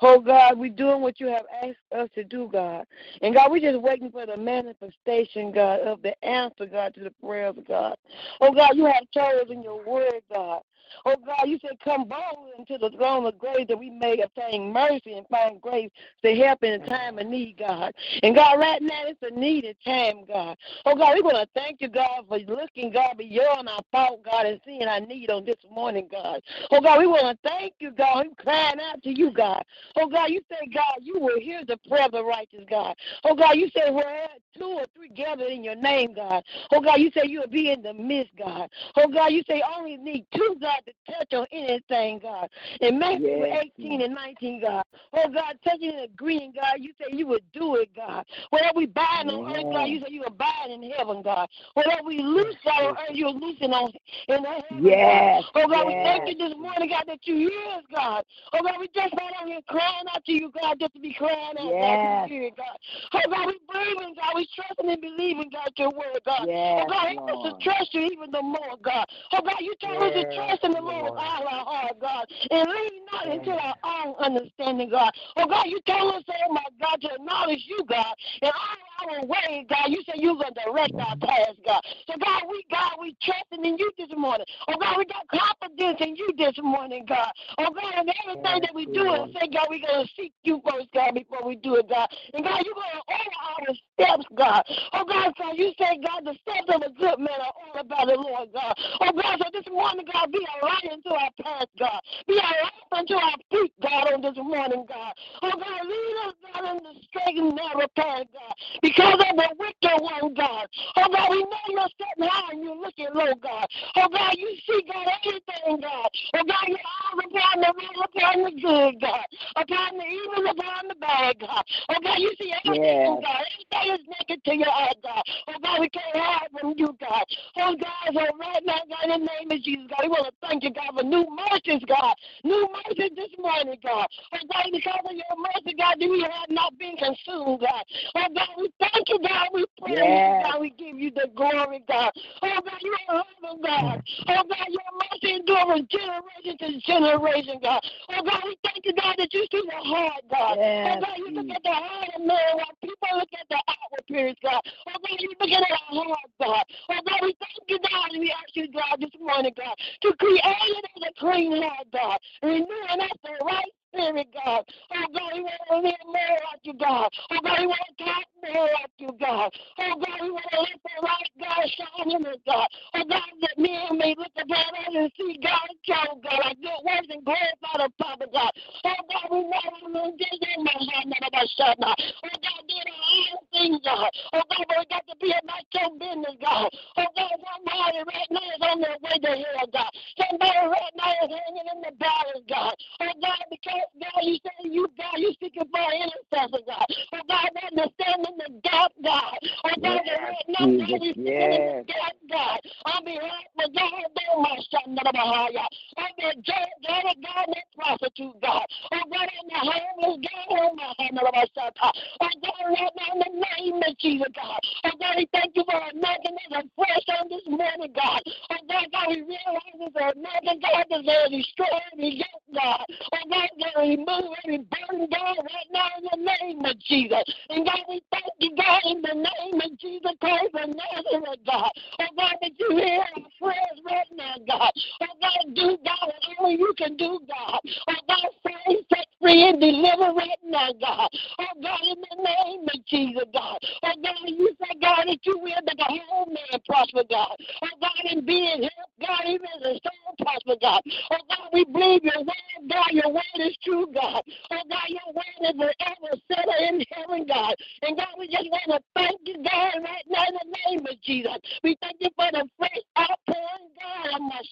Oh 0.00 0.18
God, 0.18 0.58
we're 0.58 0.70
doing 0.70 1.02
what 1.02 1.20
you 1.20 1.26
have 1.28 1.44
asked 1.62 1.76
us 1.96 2.08
to 2.14 2.24
do, 2.24 2.48
God. 2.50 2.84
And 3.20 3.34
God, 3.34 3.50
we're 3.50 3.70
just 3.70 3.82
waiting 3.82 4.10
for 4.10 4.24
the 4.24 4.36
manifestation, 4.36 5.52
God, 5.52 5.80
of 5.80 6.00
the 6.02 6.14
answer, 6.24 6.66
God, 6.66 6.94
to 6.94 7.00
the 7.04 7.12
prayers, 7.22 7.54
of 7.58 7.68
God. 7.68 7.96
Oh 8.40 8.52
God, 8.52 8.70
you 8.74 8.86
have 8.86 9.04
told 9.12 9.42
us 9.42 9.50
in 9.50 9.62
your 9.62 9.84
word, 9.84 10.22
God. 10.32 10.62
Oh 11.04 11.16
God, 11.24 11.46
you 11.48 11.58
said, 11.62 11.78
come 11.84 12.04
boldly 12.04 12.52
into 12.58 12.78
the 12.78 12.96
throne 12.96 13.26
of 13.26 13.38
grace 13.38 13.66
that 13.68 13.78
we 13.78 13.90
may 13.90 14.20
obtain 14.20 14.72
mercy 14.72 15.12
and 15.14 15.26
find 15.28 15.60
grace 15.60 15.90
to 16.24 16.34
help 16.34 16.62
in 16.62 16.80
a 16.80 16.86
time 16.86 17.18
of 17.18 17.26
need, 17.26 17.56
God. 17.58 17.92
And 18.22 18.34
God, 18.34 18.58
right 18.58 18.82
now 18.82 19.02
it's 19.06 19.20
a 19.22 19.38
needed 19.38 19.76
time, 19.84 20.24
God. 20.26 20.56
Oh 20.84 20.96
God, 20.96 21.14
we 21.14 21.22
want 21.22 21.36
to 21.36 21.60
thank 21.60 21.80
you, 21.80 21.88
God, 21.88 22.24
for 22.28 22.38
looking, 22.38 22.92
God, 22.92 23.18
beyond 23.18 23.68
our 23.68 23.82
fault, 23.92 24.22
God, 24.24 24.46
and 24.46 24.60
seeing 24.64 24.84
our 24.84 25.00
need 25.00 25.30
on 25.30 25.44
this 25.44 25.56
morning, 25.70 26.08
God. 26.10 26.40
Oh 26.70 26.80
God, 26.80 26.98
we 26.98 27.06
want 27.06 27.38
to 27.42 27.48
thank 27.48 27.74
you, 27.78 27.90
God. 27.90 28.26
We're 28.26 28.44
crying 28.44 28.80
out 28.80 29.02
to 29.02 29.10
you, 29.16 29.32
God. 29.32 29.62
Oh 29.96 30.08
God, 30.08 30.30
you 30.30 30.40
say, 30.50 30.68
God, 30.74 30.98
you 31.00 31.18
will 31.18 31.40
hear 31.40 31.62
the 31.66 31.78
prayer 31.88 32.06
of 32.06 32.12
the 32.12 32.24
righteous, 32.24 32.64
God. 32.68 32.94
Oh 33.24 33.34
God, 33.34 33.56
you 33.56 33.68
say, 33.74 33.90
where 33.90 34.28
two 34.56 34.64
or 34.64 34.84
three 34.94 35.08
gathered 35.08 35.48
in 35.48 35.62
your 35.62 35.74
name, 35.74 36.14
God. 36.14 36.42
Oh 36.72 36.80
God, 36.80 37.00
you 37.00 37.10
say 37.14 37.22
you 37.26 37.40
will 37.40 37.48
be 37.48 37.70
in 37.70 37.82
the 37.82 37.94
midst, 37.94 38.32
God. 38.36 38.68
Oh 38.96 39.08
God, 39.08 39.32
you 39.32 39.42
say 39.48 39.62
only 39.76 39.96
need 39.96 40.26
two, 40.34 40.56
God, 40.60 40.75
to 40.84 40.92
touch 41.12 41.32
on 41.32 41.46
anything, 41.52 42.18
God. 42.20 42.48
In 42.80 42.98
Matthew 42.98 43.26
Yes, 43.26 43.64
18 43.78 44.02
and 44.02 44.14
19, 44.14 44.62
God. 44.62 44.84
Oh 45.12 45.28
God, 45.32 45.58
touching 45.64 45.90
and 45.90 46.04
agreeing, 46.04 46.52
God, 46.54 46.76
you 46.78 46.92
say 46.98 47.16
you 47.16 47.26
would 47.28 47.44
do 47.52 47.76
it, 47.76 47.88
God. 47.94 48.24
Whatever 48.50 48.72
we 48.76 48.86
bind 48.86 49.30
on 49.30 49.40
earth, 49.56 49.66
God, 49.72 49.88
you 49.88 50.00
say 50.00 50.06
you 50.10 50.24
bind 50.36 50.72
in 50.72 50.90
heaven, 50.90 51.22
God. 51.22 51.48
Whatever 51.74 52.02
we 52.04 52.22
loose, 52.22 52.56
God, 52.64 52.84
on 52.84 52.96
earth, 52.96 53.14
you're 53.14 53.30
loosing 53.30 53.72
on 53.72 53.92
in 54.28 54.44
heaven, 54.44 54.82
Yes, 54.82 55.44
God. 55.54 55.64
Oh 55.64 55.68
God, 55.68 55.86
we 55.86 55.94
thank 56.02 56.26
you 56.26 56.36
this 56.36 56.56
morning, 56.58 56.88
God, 56.88 57.04
that 57.06 57.20
you 57.24 57.36
hear 57.36 57.66
us, 57.76 57.84
God. 57.94 58.24
Oh 58.52 58.60
God, 58.62 58.76
we 58.80 58.88
just 58.94 59.14
not 59.14 59.32
out 59.40 59.46
here 59.46 59.60
crying 59.68 60.06
out 60.14 60.24
to 60.24 60.32
you, 60.32 60.52
God, 60.60 60.76
just 60.80 60.94
to 60.94 61.00
be 61.00 61.14
crying 61.14 61.56
out, 61.58 61.72
God, 61.80 61.98
Yes. 62.02 62.28
to 62.28 62.34
it, 62.34 62.56
God. 62.56 62.76
Oh 63.14 63.30
God, 63.30 63.46
we 63.46 63.58
believing, 63.70 64.14
God, 64.14 64.32
we 64.34 64.48
trusting 64.54 64.90
and 64.90 65.00
believing, 65.00 65.50
God, 65.52 65.70
your 65.76 65.90
word, 65.90 66.20
God. 66.24 66.42
Oh, 66.42 66.46
yes, 66.46 66.82
oh 66.82 66.88
God, 66.88 67.06
help 67.06 67.28
us 67.28 67.52
to 67.52 67.64
trust 67.64 67.94
you 67.94 68.02
even 68.12 68.30
the 68.30 68.42
more, 68.42 68.76
God. 68.82 69.06
Oh 69.32 69.40
God, 69.42 69.60
you 69.60 69.74
told 69.80 70.02
us 70.02 70.12
to 70.12 70.24
trust 70.34 70.62
in 70.66 70.72
the 70.72 70.80
Lord 70.80 71.04
with 71.04 71.12
all 71.16 71.42
our 71.46 71.64
heart, 71.64 72.00
God, 72.00 72.26
and 72.50 72.68
lean 72.68 73.00
not 73.12 73.26
into 73.30 73.50
our 73.50 73.74
own 73.84 74.14
understanding, 74.18 74.90
God. 74.90 75.10
Oh 75.36 75.46
God, 75.46 75.66
you 75.66 75.80
tell 75.86 76.08
us, 76.10 76.22
oh 76.26 76.52
my 76.52 76.64
God, 76.80 77.00
to 77.02 77.14
acknowledge 77.14 77.64
you, 77.66 77.84
God, 77.88 78.14
in 78.42 78.50
all 78.50 79.14
our 79.14 79.26
ways, 79.26 79.66
God. 79.68 79.88
You 79.88 80.02
said 80.06 80.16
you're 80.18 80.34
gonna 80.34 80.50
direct 80.64 80.98
our 80.98 81.16
paths, 81.16 81.58
God. 81.64 81.80
So 82.08 82.14
God, 82.18 82.42
we 82.50 82.64
God, 82.70 82.92
we 83.00 83.16
trusting 83.22 83.64
in 83.64 83.78
you 83.78 83.90
this 83.98 84.10
morning. 84.16 84.46
Oh 84.68 84.76
God, 84.80 84.98
we 84.98 85.04
got 85.06 85.26
confidence 85.30 85.98
in 86.00 86.16
you 86.16 86.28
this 86.36 86.54
morning, 86.62 87.04
God. 87.06 87.30
Oh 87.58 87.70
God, 87.70 87.94
and 87.96 88.10
everything 88.24 88.60
that 88.62 88.74
we 88.74 88.86
do 88.86 89.06
and 89.14 89.30
say, 89.38 89.48
God, 89.52 89.66
we're 89.70 89.86
gonna 89.86 90.06
seek 90.18 90.32
you 90.42 90.60
first, 90.68 90.88
God, 90.92 91.14
before 91.14 91.46
we 91.46 91.56
do 91.56 91.76
it, 91.76 91.88
God. 91.88 92.08
And 92.34 92.44
God, 92.44 92.62
you're 92.64 92.74
gonna 92.74 93.06
order 93.06 93.38
our 93.46 93.74
steps, 93.94 94.26
God. 94.34 94.62
Oh 94.92 95.04
God, 95.04 95.32
so 95.38 95.52
you 95.54 95.72
say, 95.78 95.98
God, 96.02 96.24
the 96.24 96.34
steps 96.42 96.74
of 96.74 96.82
a 96.82 96.92
good 96.98 97.18
man 97.18 97.38
are 97.38 97.54
ordered 97.68 97.88
by 97.88 98.04
the 98.06 98.18
Lord, 98.18 98.48
God. 98.52 98.74
Oh 99.00 99.12
God, 99.12 99.38
so 99.38 99.46
this 99.52 99.66
morning, 99.70 100.06
God, 100.12 100.32
be 100.32 100.40
a 100.40 100.55
light 100.62 100.88
into 100.92 101.10
our 101.10 101.30
path, 101.42 101.68
God. 101.78 102.00
Be 102.28 102.34
a 102.34 102.38
light 102.38 102.88
unto 102.92 103.14
our 103.14 103.38
feet, 103.50 103.72
God, 103.82 104.12
on 104.14 104.20
this 104.22 104.36
morning, 104.38 104.84
God. 104.88 105.12
Oh 105.42 105.50
God, 105.52 105.80
lead 105.86 106.16
us, 106.28 106.34
God, 106.52 106.64
in 106.76 106.84
the 106.84 106.94
straight 107.08 107.38
and 107.38 107.54
narrow 107.56 107.88
path, 107.96 108.26
God. 108.32 108.54
Because 108.82 109.14
of 109.14 109.36
the 109.36 109.48
wicked 109.58 109.98
one, 110.02 110.34
God. 110.34 110.66
Oh 110.96 111.08
God, 111.12 111.28
we 111.30 111.42
know 111.42 111.64
you're 111.68 111.92
sitting 111.98 112.28
high 112.30 112.52
and 112.52 112.64
you're 112.64 112.76
looking 112.80 113.08
low, 113.14 113.34
God. 113.42 113.66
Oh 113.96 114.08
God, 114.12 114.34
you 114.36 114.50
see, 114.66 114.82
God, 114.92 115.06
everything, 115.24 115.80
God. 115.80 116.08
Oh 116.36 116.44
God, 116.46 116.64
you're 116.68 116.78
all 116.78 117.18
upon 117.20 117.60
the 117.60 117.72
real, 117.76 118.02
upon 118.04 118.44
the 118.44 118.52
good, 118.60 119.00
God. 119.00 119.26
Upon 119.56 119.98
the 119.98 120.06
evil, 120.06 120.50
upon 120.50 120.88
the 120.88 120.96
bad, 121.00 121.38
God. 121.40 121.64
Oh 121.90 121.98
God, 122.02 122.18
you 122.18 122.32
see 122.40 122.52
everything, 122.64 122.82
Yes. 122.82 123.22
God. 123.22 123.44
Everything 123.72 123.94
is 123.94 124.06
naked 124.20 124.44
to 124.44 124.56
your 124.56 124.70
eye, 124.70 124.94
God. 125.02 125.22
Oh 125.48 125.58
God, 125.62 125.80
we 125.80 125.88
can't 125.90 126.16
hide 126.16 126.48
from 126.60 126.74
you, 126.76 126.96
God. 127.00 127.24
Oh 127.58 127.74
God, 127.76 128.06
so 128.14 128.20
right 128.38 128.62
now, 128.64 128.80
God, 128.88 129.04
in 129.04 129.10
the 129.10 129.26
name 129.26 129.50
of 129.50 129.62
Jesus, 129.62 129.86
God, 129.90 130.00
we 130.04 130.08
want 130.08 130.26
to 130.26 130.34
thank 130.48 130.62
you, 130.62 130.70
God, 130.70 130.94
for 130.96 131.04
new 131.04 131.26
mercies, 131.26 131.82
God. 131.86 132.14
New 132.44 132.68
mercies 132.72 133.12
this 133.16 133.32
morning, 133.38 133.78
God. 133.82 134.06
Oh 134.32 134.38
God, 134.52 134.66
because 134.72 135.02
of 135.04 135.12
your 135.12 135.36
mercy, 135.38 135.76
God, 135.76 135.96
that 135.98 136.08
we 136.08 136.22
have 136.22 136.50
not 136.50 136.78
been 136.78 136.96
consumed, 136.96 137.60
God. 137.60 137.84
Oh 138.14 138.28
God, 138.34 138.52
we 138.58 138.70
thank 138.80 139.08
you, 139.08 139.18
God. 139.20 139.46
We 139.52 139.64
praise 139.80 140.22
you, 140.26 140.34
God. 140.42 140.60
We 140.60 140.70
give 140.70 140.98
you 140.98 141.10
the 141.10 141.30
glory, 141.34 141.82
God. 141.88 142.12
Oh 142.42 142.60
God, 142.62 142.80
you 142.82 142.96
are 143.08 143.24
loving, 143.42 143.62
God. 143.62 143.98
Oh 144.28 144.42
God, 144.46 144.68
your 144.68 144.90
mercy 144.94 145.36
endures 145.36 145.82
generation 145.90 146.54
to 146.58 146.68
generation, 146.86 147.58
God. 147.62 147.80
Oh 148.10 148.22
God, 148.22 148.42
we 148.44 148.56
thank 148.62 148.84
you, 148.84 148.94
God, 148.94 149.14
that 149.18 149.32
you 149.32 149.46
see 149.50 149.62
the 149.66 149.80
heart, 149.82 150.22
God. 150.30 150.56
Oh, 150.58 150.60
yes, 150.60 150.96
Oh 150.96 151.00
God, 151.00 151.16
you 151.18 151.30
look 151.34 151.50
at 151.50 151.62
the 151.62 151.74
heart 151.74 152.10
of 152.14 152.22
man 152.22 152.52
while 152.54 152.76
people 152.82 153.08
look 153.16 153.32
at 153.34 153.46
the 153.48 153.60
outward 153.68 154.00
appearance, 154.00 154.38
God. 154.42 154.60
Oh 154.88 154.98
God, 155.00 155.18
you 155.18 155.30
looking 155.40 155.54
at 155.54 155.62
our 155.62 156.04
heart, 156.04 156.30
God. 156.40 156.64
Oh 156.90 157.00
God, 157.06 157.20
we 157.22 157.36
thank 157.40 157.64
you, 157.68 157.78
God, 157.82 158.08
and 158.12 158.20
we 158.20 158.30
ask 158.30 158.54
you, 158.54 158.68
God, 158.72 159.00
this 159.00 159.14
morning, 159.20 159.52
God, 159.56 159.74
to 160.02 160.12
create 160.18 160.35
in 160.44 161.02
us 161.04 161.10
a 161.10 161.20
clean 161.20 161.62
heart, 161.62 161.86
God. 161.92 162.18
Renewing 162.42 163.00
us 163.00 163.18
the 163.24 163.44
right 163.44 163.72
spirit, 163.96 164.28
God. 164.32 164.64
Oh, 164.92 165.06
God, 165.12 165.32
He 165.32 165.40
want 165.40 165.62
to 165.70 165.76
live 165.80 166.04
more 166.04 166.36
like 166.52 166.62
you, 166.62 166.74
God. 166.74 167.08
Oh, 167.32 167.40
God, 167.42 167.58
He 167.58 167.66
want 167.66 167.80
to 167.88 168.04
talk 168.04 168.26
more 168.44 168.68
like 168.68 168.94
you, 168.98 169.10
God. 169.18 169.48
Oh, 169.80 169.94
God, 169.96 170.18
He 170.20 170.30
want 170.30 170.48
to 170.52 170.60
let 170.60 170.78
the 170.84 170.94
light, 171.00 171.32
God, 171.40 171.64
shine 171.72 172.10
in 172.12 172.26
us, 172.26 172.40
God. 172.44 172.68
Oh, 172.94 173.04
God, 173.08 173.30
that 173.40 173.56
and 173.56 173.98
me 173.98 174.14
look 174.18 174.36
upon 174.36 174.68
us 174.84 174.92
and 174.92 175.10
see 175.16 175.40
God, 175.40 175.68
show, 175.88 176.20
God. 176.20 176.40
I 176.44 176.52
do 176.60 176.72
words 176.84 177.08
and 177.08 177.24
glorify 177.24 177.74
the 177.80 177.88
Father, 177.96 178.28
God. 178.32 178.52
Oh, 178.84 179.00
God, 179.08 179.26
we 179.32 179.40
want 179.48 179.72
to 179.80 179.88
live 179.88 180.12
in 180.12 180.60
my 180.60 180.76
hand, 180.76 181.08
none 181.08 181.24
of 181.24 181.32
us 181.32 181.48
shall. 181.56 181.74
Oh, 181.80 182.36
God, 182.36 182.62
did 182.68 182.88
all 182.92 183.40
things, 183.52 183.80
God. 183.80 184.10
Oh, 184.36 184.44
God, 184.44 184.64
but 184.68 184.76
we 184.76 184.84
got 184.92 185.04
to 185.08 185.16
be 185.20 185.32
about 185.32 185.64
your 185.72 185.90
business, 185.96 186.36
God. 186.40 186.68
Oh, 187.00 187.10
God, 187.16 187.36
somebody 187.40 188.00
right 188.04 188.30
now 188.30 188.44
is 188.44 188.62
on 188.62 188.78
their 188.80 188.98
way 189.00 189.16
to 189.24 189.32
hell, 189.40 189.68
God. 189.72 189.90
Somebody 190.20 190.62
right 190.68 190.94
now 190.96 191.12
is 191.24 191.30
hanging 191.32 191.68
in 191.72 191.78
the 191.80 191.92
balance, 191.96 192.44
God. 192.48 192.74
Oh, 193.00 193.14
God, 193.22 193.42
because 193.50 193.85
you 194.22 194.38
say 194.42 194.68
you, 194.70 194.86
God, 194.96 195.18
you 195.18 195.32
seeking 195.40 195.68
for 195.70 195.80
an 195.80 196.08
intercessor, 196.08 196.64
God. 196.66 196.86
Oh, 197.12 197.20
God, 197.28 197.48
that 197.54 197.70
the 197.74 197.86
standing 198.00 198.38
the 198.38 198.60
gap, 198.62 198.92
God. 199.02 199.38
Oh, 199.64 199.76
God, 199.82 200.00
Yes, 200.04 200.34
God, 200.58 200.68
we 200.70 200.78
Jesus, 200.78 201.22
stand 201.22 201.52
in 201.54 201.64
the 201.66 201.76
yes. 201.76 201.84
gap, 201.86 202.16
God. 202.30 202.58
On 202.86 203.04
behalf 203.04 203.50
of 203.60 203.68
God, 203.74 204.04
oh, 204.32 204.40
my 204.42 204.56
son, 204.70 204.98
of 204.98 205.12
Bahia. 205.12 205.66
On 205.98 206.10
the 206.18 206.30
God, 206.42 207.04
of 207.06 207.16
God, 207.22 207.46
that 207.54 207.66
prostitute, 207.76 208.40
God. 208.42 208.66
Oh, 208.92 209.04
God, 209.10 209.28
in 209.30 209.46
the 209.46 209.60
homeless, 209.60 210.18
God, 210.26 210.46
oh, 210.50 210.74
my 210.74 210.90
son, 210.96 211.18
of 211.18 211.28
my 211.34 211.46
son. 211.54 211.70
Oh, 211.84 212.34
God, 212.42 212.62
right 212.66 212.94
now, 212.96 213.10
in 213.14 213.20
the 213.20 213.32
name 213.36 213.82
of 213.82 213.98
Jesus, 213.98 214.32
God. 214.34 214.60
Oh, 214.84 214.96
God, 214.98 215.14
we 215.16 215.28
thank 215.32 215.52
you 215.54 215.64
for 215.68 215.76
anointing 215.76 216.36
us 216.50 216.64
afresh 216.64 217.06
on 217.20 217.28
this 217.28 217.46
morning, 217.46 217.92
God. 217.94 218.22
Oh, 218.50 218.62
God, 218.68 218.86
God, 218.92 219.06
we 219.08 219.22
realize 219.22 219.76
it's 219.76 219.96
anointing, 219.96 220.60
God, 220.62 220.84
to 220.90 220.98
destroy 221.30 221.72
every 221.92 222.22
yoke, 222.22 222.46
God. 222.54 222.84
Oh, 223.12 223.24
God, 223.30 223.48
God, 223.60 223.65
remove 223.78 224.34
every 224.44 224.58
burden, 224.58 225.08
God, 225.12 225.36
right 225.38 225.70
now 225.72 225.88
in 225.98 226.04
the 226.10 226.30
name 226.40 226.64
of 226.64 226.78
Jesus. 226.80 227.24
And 227.50 227.66
God, 227.66 227.80
we 227.88 228.02
thank 228.12 228.32
you, 228.40 228.56
God, 228.56 228.80
in 228.86 229.02
the 229.02 229.14
name 229.14 229.60
of 229.60 229.78
Jesus 229.78 230.12
Christ 230.20 230.54
of 230.54 230.68
Nazareth, 230.70 231.40
God. 231.46 231.70
Oh, 232.00 232.12
God, 232.16 232.34
that 232.42 232.52
you 232.58 232.76
hear 232.76 233.00
our 233.00 233.22
prayers 233.40 233.78
right 233.86 234.10
now, 234.16 234.34
God. 234.46 234.72
Oh, 235.02 235.14
God, 235.20 235.54
do, 235.54 235.78
God, 235.84 236.12
only 236.38 236.58
you 236.58 236.74
can 236.78 236.96
do, 236.96 237.20
God. 237.28 237.60
Oh, 237.88 237.94
God, 238.08 238.28
save, 238.46 238.78
set 238.92 239.06
free, 239.20 239.48
and 239.48 239.60
deliver 239.60 240.12
right 240.14 240.42
now, 240.44 240.72
God. 240.80 241.08
Oh, 241.38 241.54
God, 241.62 241.80
in 241.82 241.98
the 242.00 242.16
name 242.22 242.64
of 242.72 242.86
Jesus, 242.86 243.24
God. 243.32 243.58
Oh, 243.84 243.94
God, 244.02 244.16
you 244.26 244.50
say, 244.60 244.78
God, 244.80 245.04
that 245.06 245.18
you 245.24 245.38
will 245.38 245.62
make 245.64 245.80
a 245.80 245.84
whole 246.08 246.26
man 246.26 246.60
prosper, 246.66 247.02
God. 247.10 247.36
Oh, 247.62 247.76
God, 247.80 248.00
and 248.10 248.26
be 248.26 248.52
in 248.52 248.62
help, 248.62 248.90
God, 249.00 249.22
even 249.26 249.46
as 249.58 249.62
a 249.62 249.80
soul 249.80 250.14
prosper, 250.20 250.56
God. 250.60 250.82
Oh, 251.12 251.22
God, 251.28 251.48
we 251.52 251.64
believe 251.64 252.04
your 252.04 252.18
word, 252.20 252.70
God. 252.70 252.90
Your 252.92 253.12
word 253.12 253.40
is 253.40 253.55
true, 253.64 253.86
God. 253.94 254.22
Oh, 254.52 254.62
God, 254.68 254.88
your 254.88 255.14
word 255.14 255.40
is 255.42 255.56
forever 255.56 256.22
settled 256.30 256.62
in 256.68 256.84
heaven, 256.92 257.26
God. 257.26 257.54
And 257.82 257.96
God, 257.96 258.08
we 258.18 258.28
just 258.28 258.48
want 258.50 258.68
to 258.68 258.80
thank 258.94 259.20
you, 259.24 259.36
God, 259.42 259.82
right 259.82 260.06
now 260.08 260.24
in 260.28 260.34
the 260.34 260.58
name 260.66 260.86
of 260.86 261.00
Jesus. 261.02 261.38
We 261.62 261.76
thank 261.82 261.96
you 262.00 262.10
for 262.16 262.28
the 262.32 262.48
fresh 262.58 262.82
outpouring, 262.98 263.25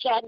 Of. 0.05 0.25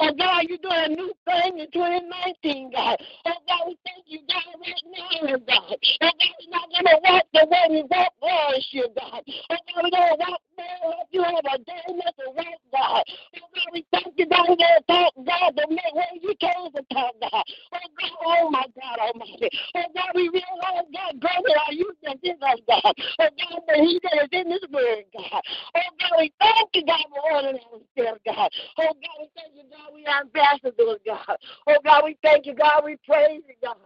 Oh, 0.00 0.12
God, 0.18 0.42
you're 0.48 0.58
doing 0.58 0.84
a 0.84 0.88
new 0.88 1.12
thing 1.24 1.58
in 1.58 1.70
2019, 1.70 2.72
God. 2.72 2.96
Oh, 3.26 3.38
God, 3.46 3.62
we 3.66 3.78
thank 3.86 4.04
you, 4.06 4.20
God, 4.26 4.58
right 4.58 4.84
now, 4.90 5.36
God. 5.46 5.76
Oh, 6.02 6.10
God, 6.18 6.34
we're 6.40 6.50
not 6.50 6.66
going 6.70 6.88
to 6.90 6.98
walk 7.04 7.24
the 7.32 7.46
way 7.46 7.64
we 7.70 7.82
walk 7.86 8.12
last 8.22 8.66
year, 8.74 8.88
God. 8.98 9.22
Oh, 9.22 9.56
God, 9.70 9.82
we're 9.82 9.94
going 9.94 10.10
to 10.10 10.18
walk 10.18 10.40
there 10.56 10.82
like 10.82 11.08
you 11.10 11.22
have 11.22 11.46
a 11.46 11.58
day 11.62 11.84
not 11.94 12.14
to 12.18 12.26
walk, 12.34 12.60
God. 12.74 13.04
Oh, 13.06 13.48
God, 13.54 13.70
we 13.72 13.86
thank 13.94 14.14
you, 14.18 14.26
God, 14.26 14.46
we're 14.50 14.58
going 14.58 14.78
to 14.78 14.86
talk, 14.90 15.14
God, 15.14 15.50
the 15.54 15.66
way 15.70 16.10
you 16.18 16.34
came 16.40 16.72
to 16.74 16.82
talk, 16.90 17.14
God. 17.22 17.44
Oh, 17.70 17.88
God, 17.94 18.14
oh, 18.26 18.50
my 18.50 18.66
God 18.74 18.98
Almighty. 18.98 19.48
Oh, 19.78 19.88
God, 19.94 20.10
we 20.14 20.26
realize, 20.26 20.90
God, 20.90 21.12
greater 21.22 21.54
are 21.54 21.76
you 21.76 21.92
than 22.02 22.18
in 22.24 22.34
us, 22.42 22.58
God. 22.66 22.92
Oh, 22.98 23.30
God, 23.30 23.62
that 23.68 23.78
he 23.78 24.00
that 24.02 24.26
is 24.26 24.32
in 24.32 24.50
this 24.50 24.66
word, 24.74 25.06
God. 25.14 25.42
Oh, 25.76 25.90
God, 26.02 26.14
we 26.18 26.32
thank 26.40 26.68
you, 26.74 26.82
God, 26.82 27.06
for 27.14 27.22
ordering 27.30 27.62
our 27.62 27.78
steps, 28.02 28.20
God. 28.26 28.50
Oh, 28.78 28.94
God, 28.94 29.16
we 29.20 29.28
thank 29.36 29.54
you, 29.56 29.64
God, 29.70 29.94
we 29.94 30.06
are 30.06 30.22
ambassadors, 30.22 31.00
God. 31.06 31.36
Oh, 31.68 31.78
God, 31.84 32.02
we 32.04 32.16
thank 32.24 32.46
you, 32.46 32.54
God, 32.54 32.82
we 32.84 32.96
praise 33.06 33.42
you, 33.48 33.54
God. 33.62 33.76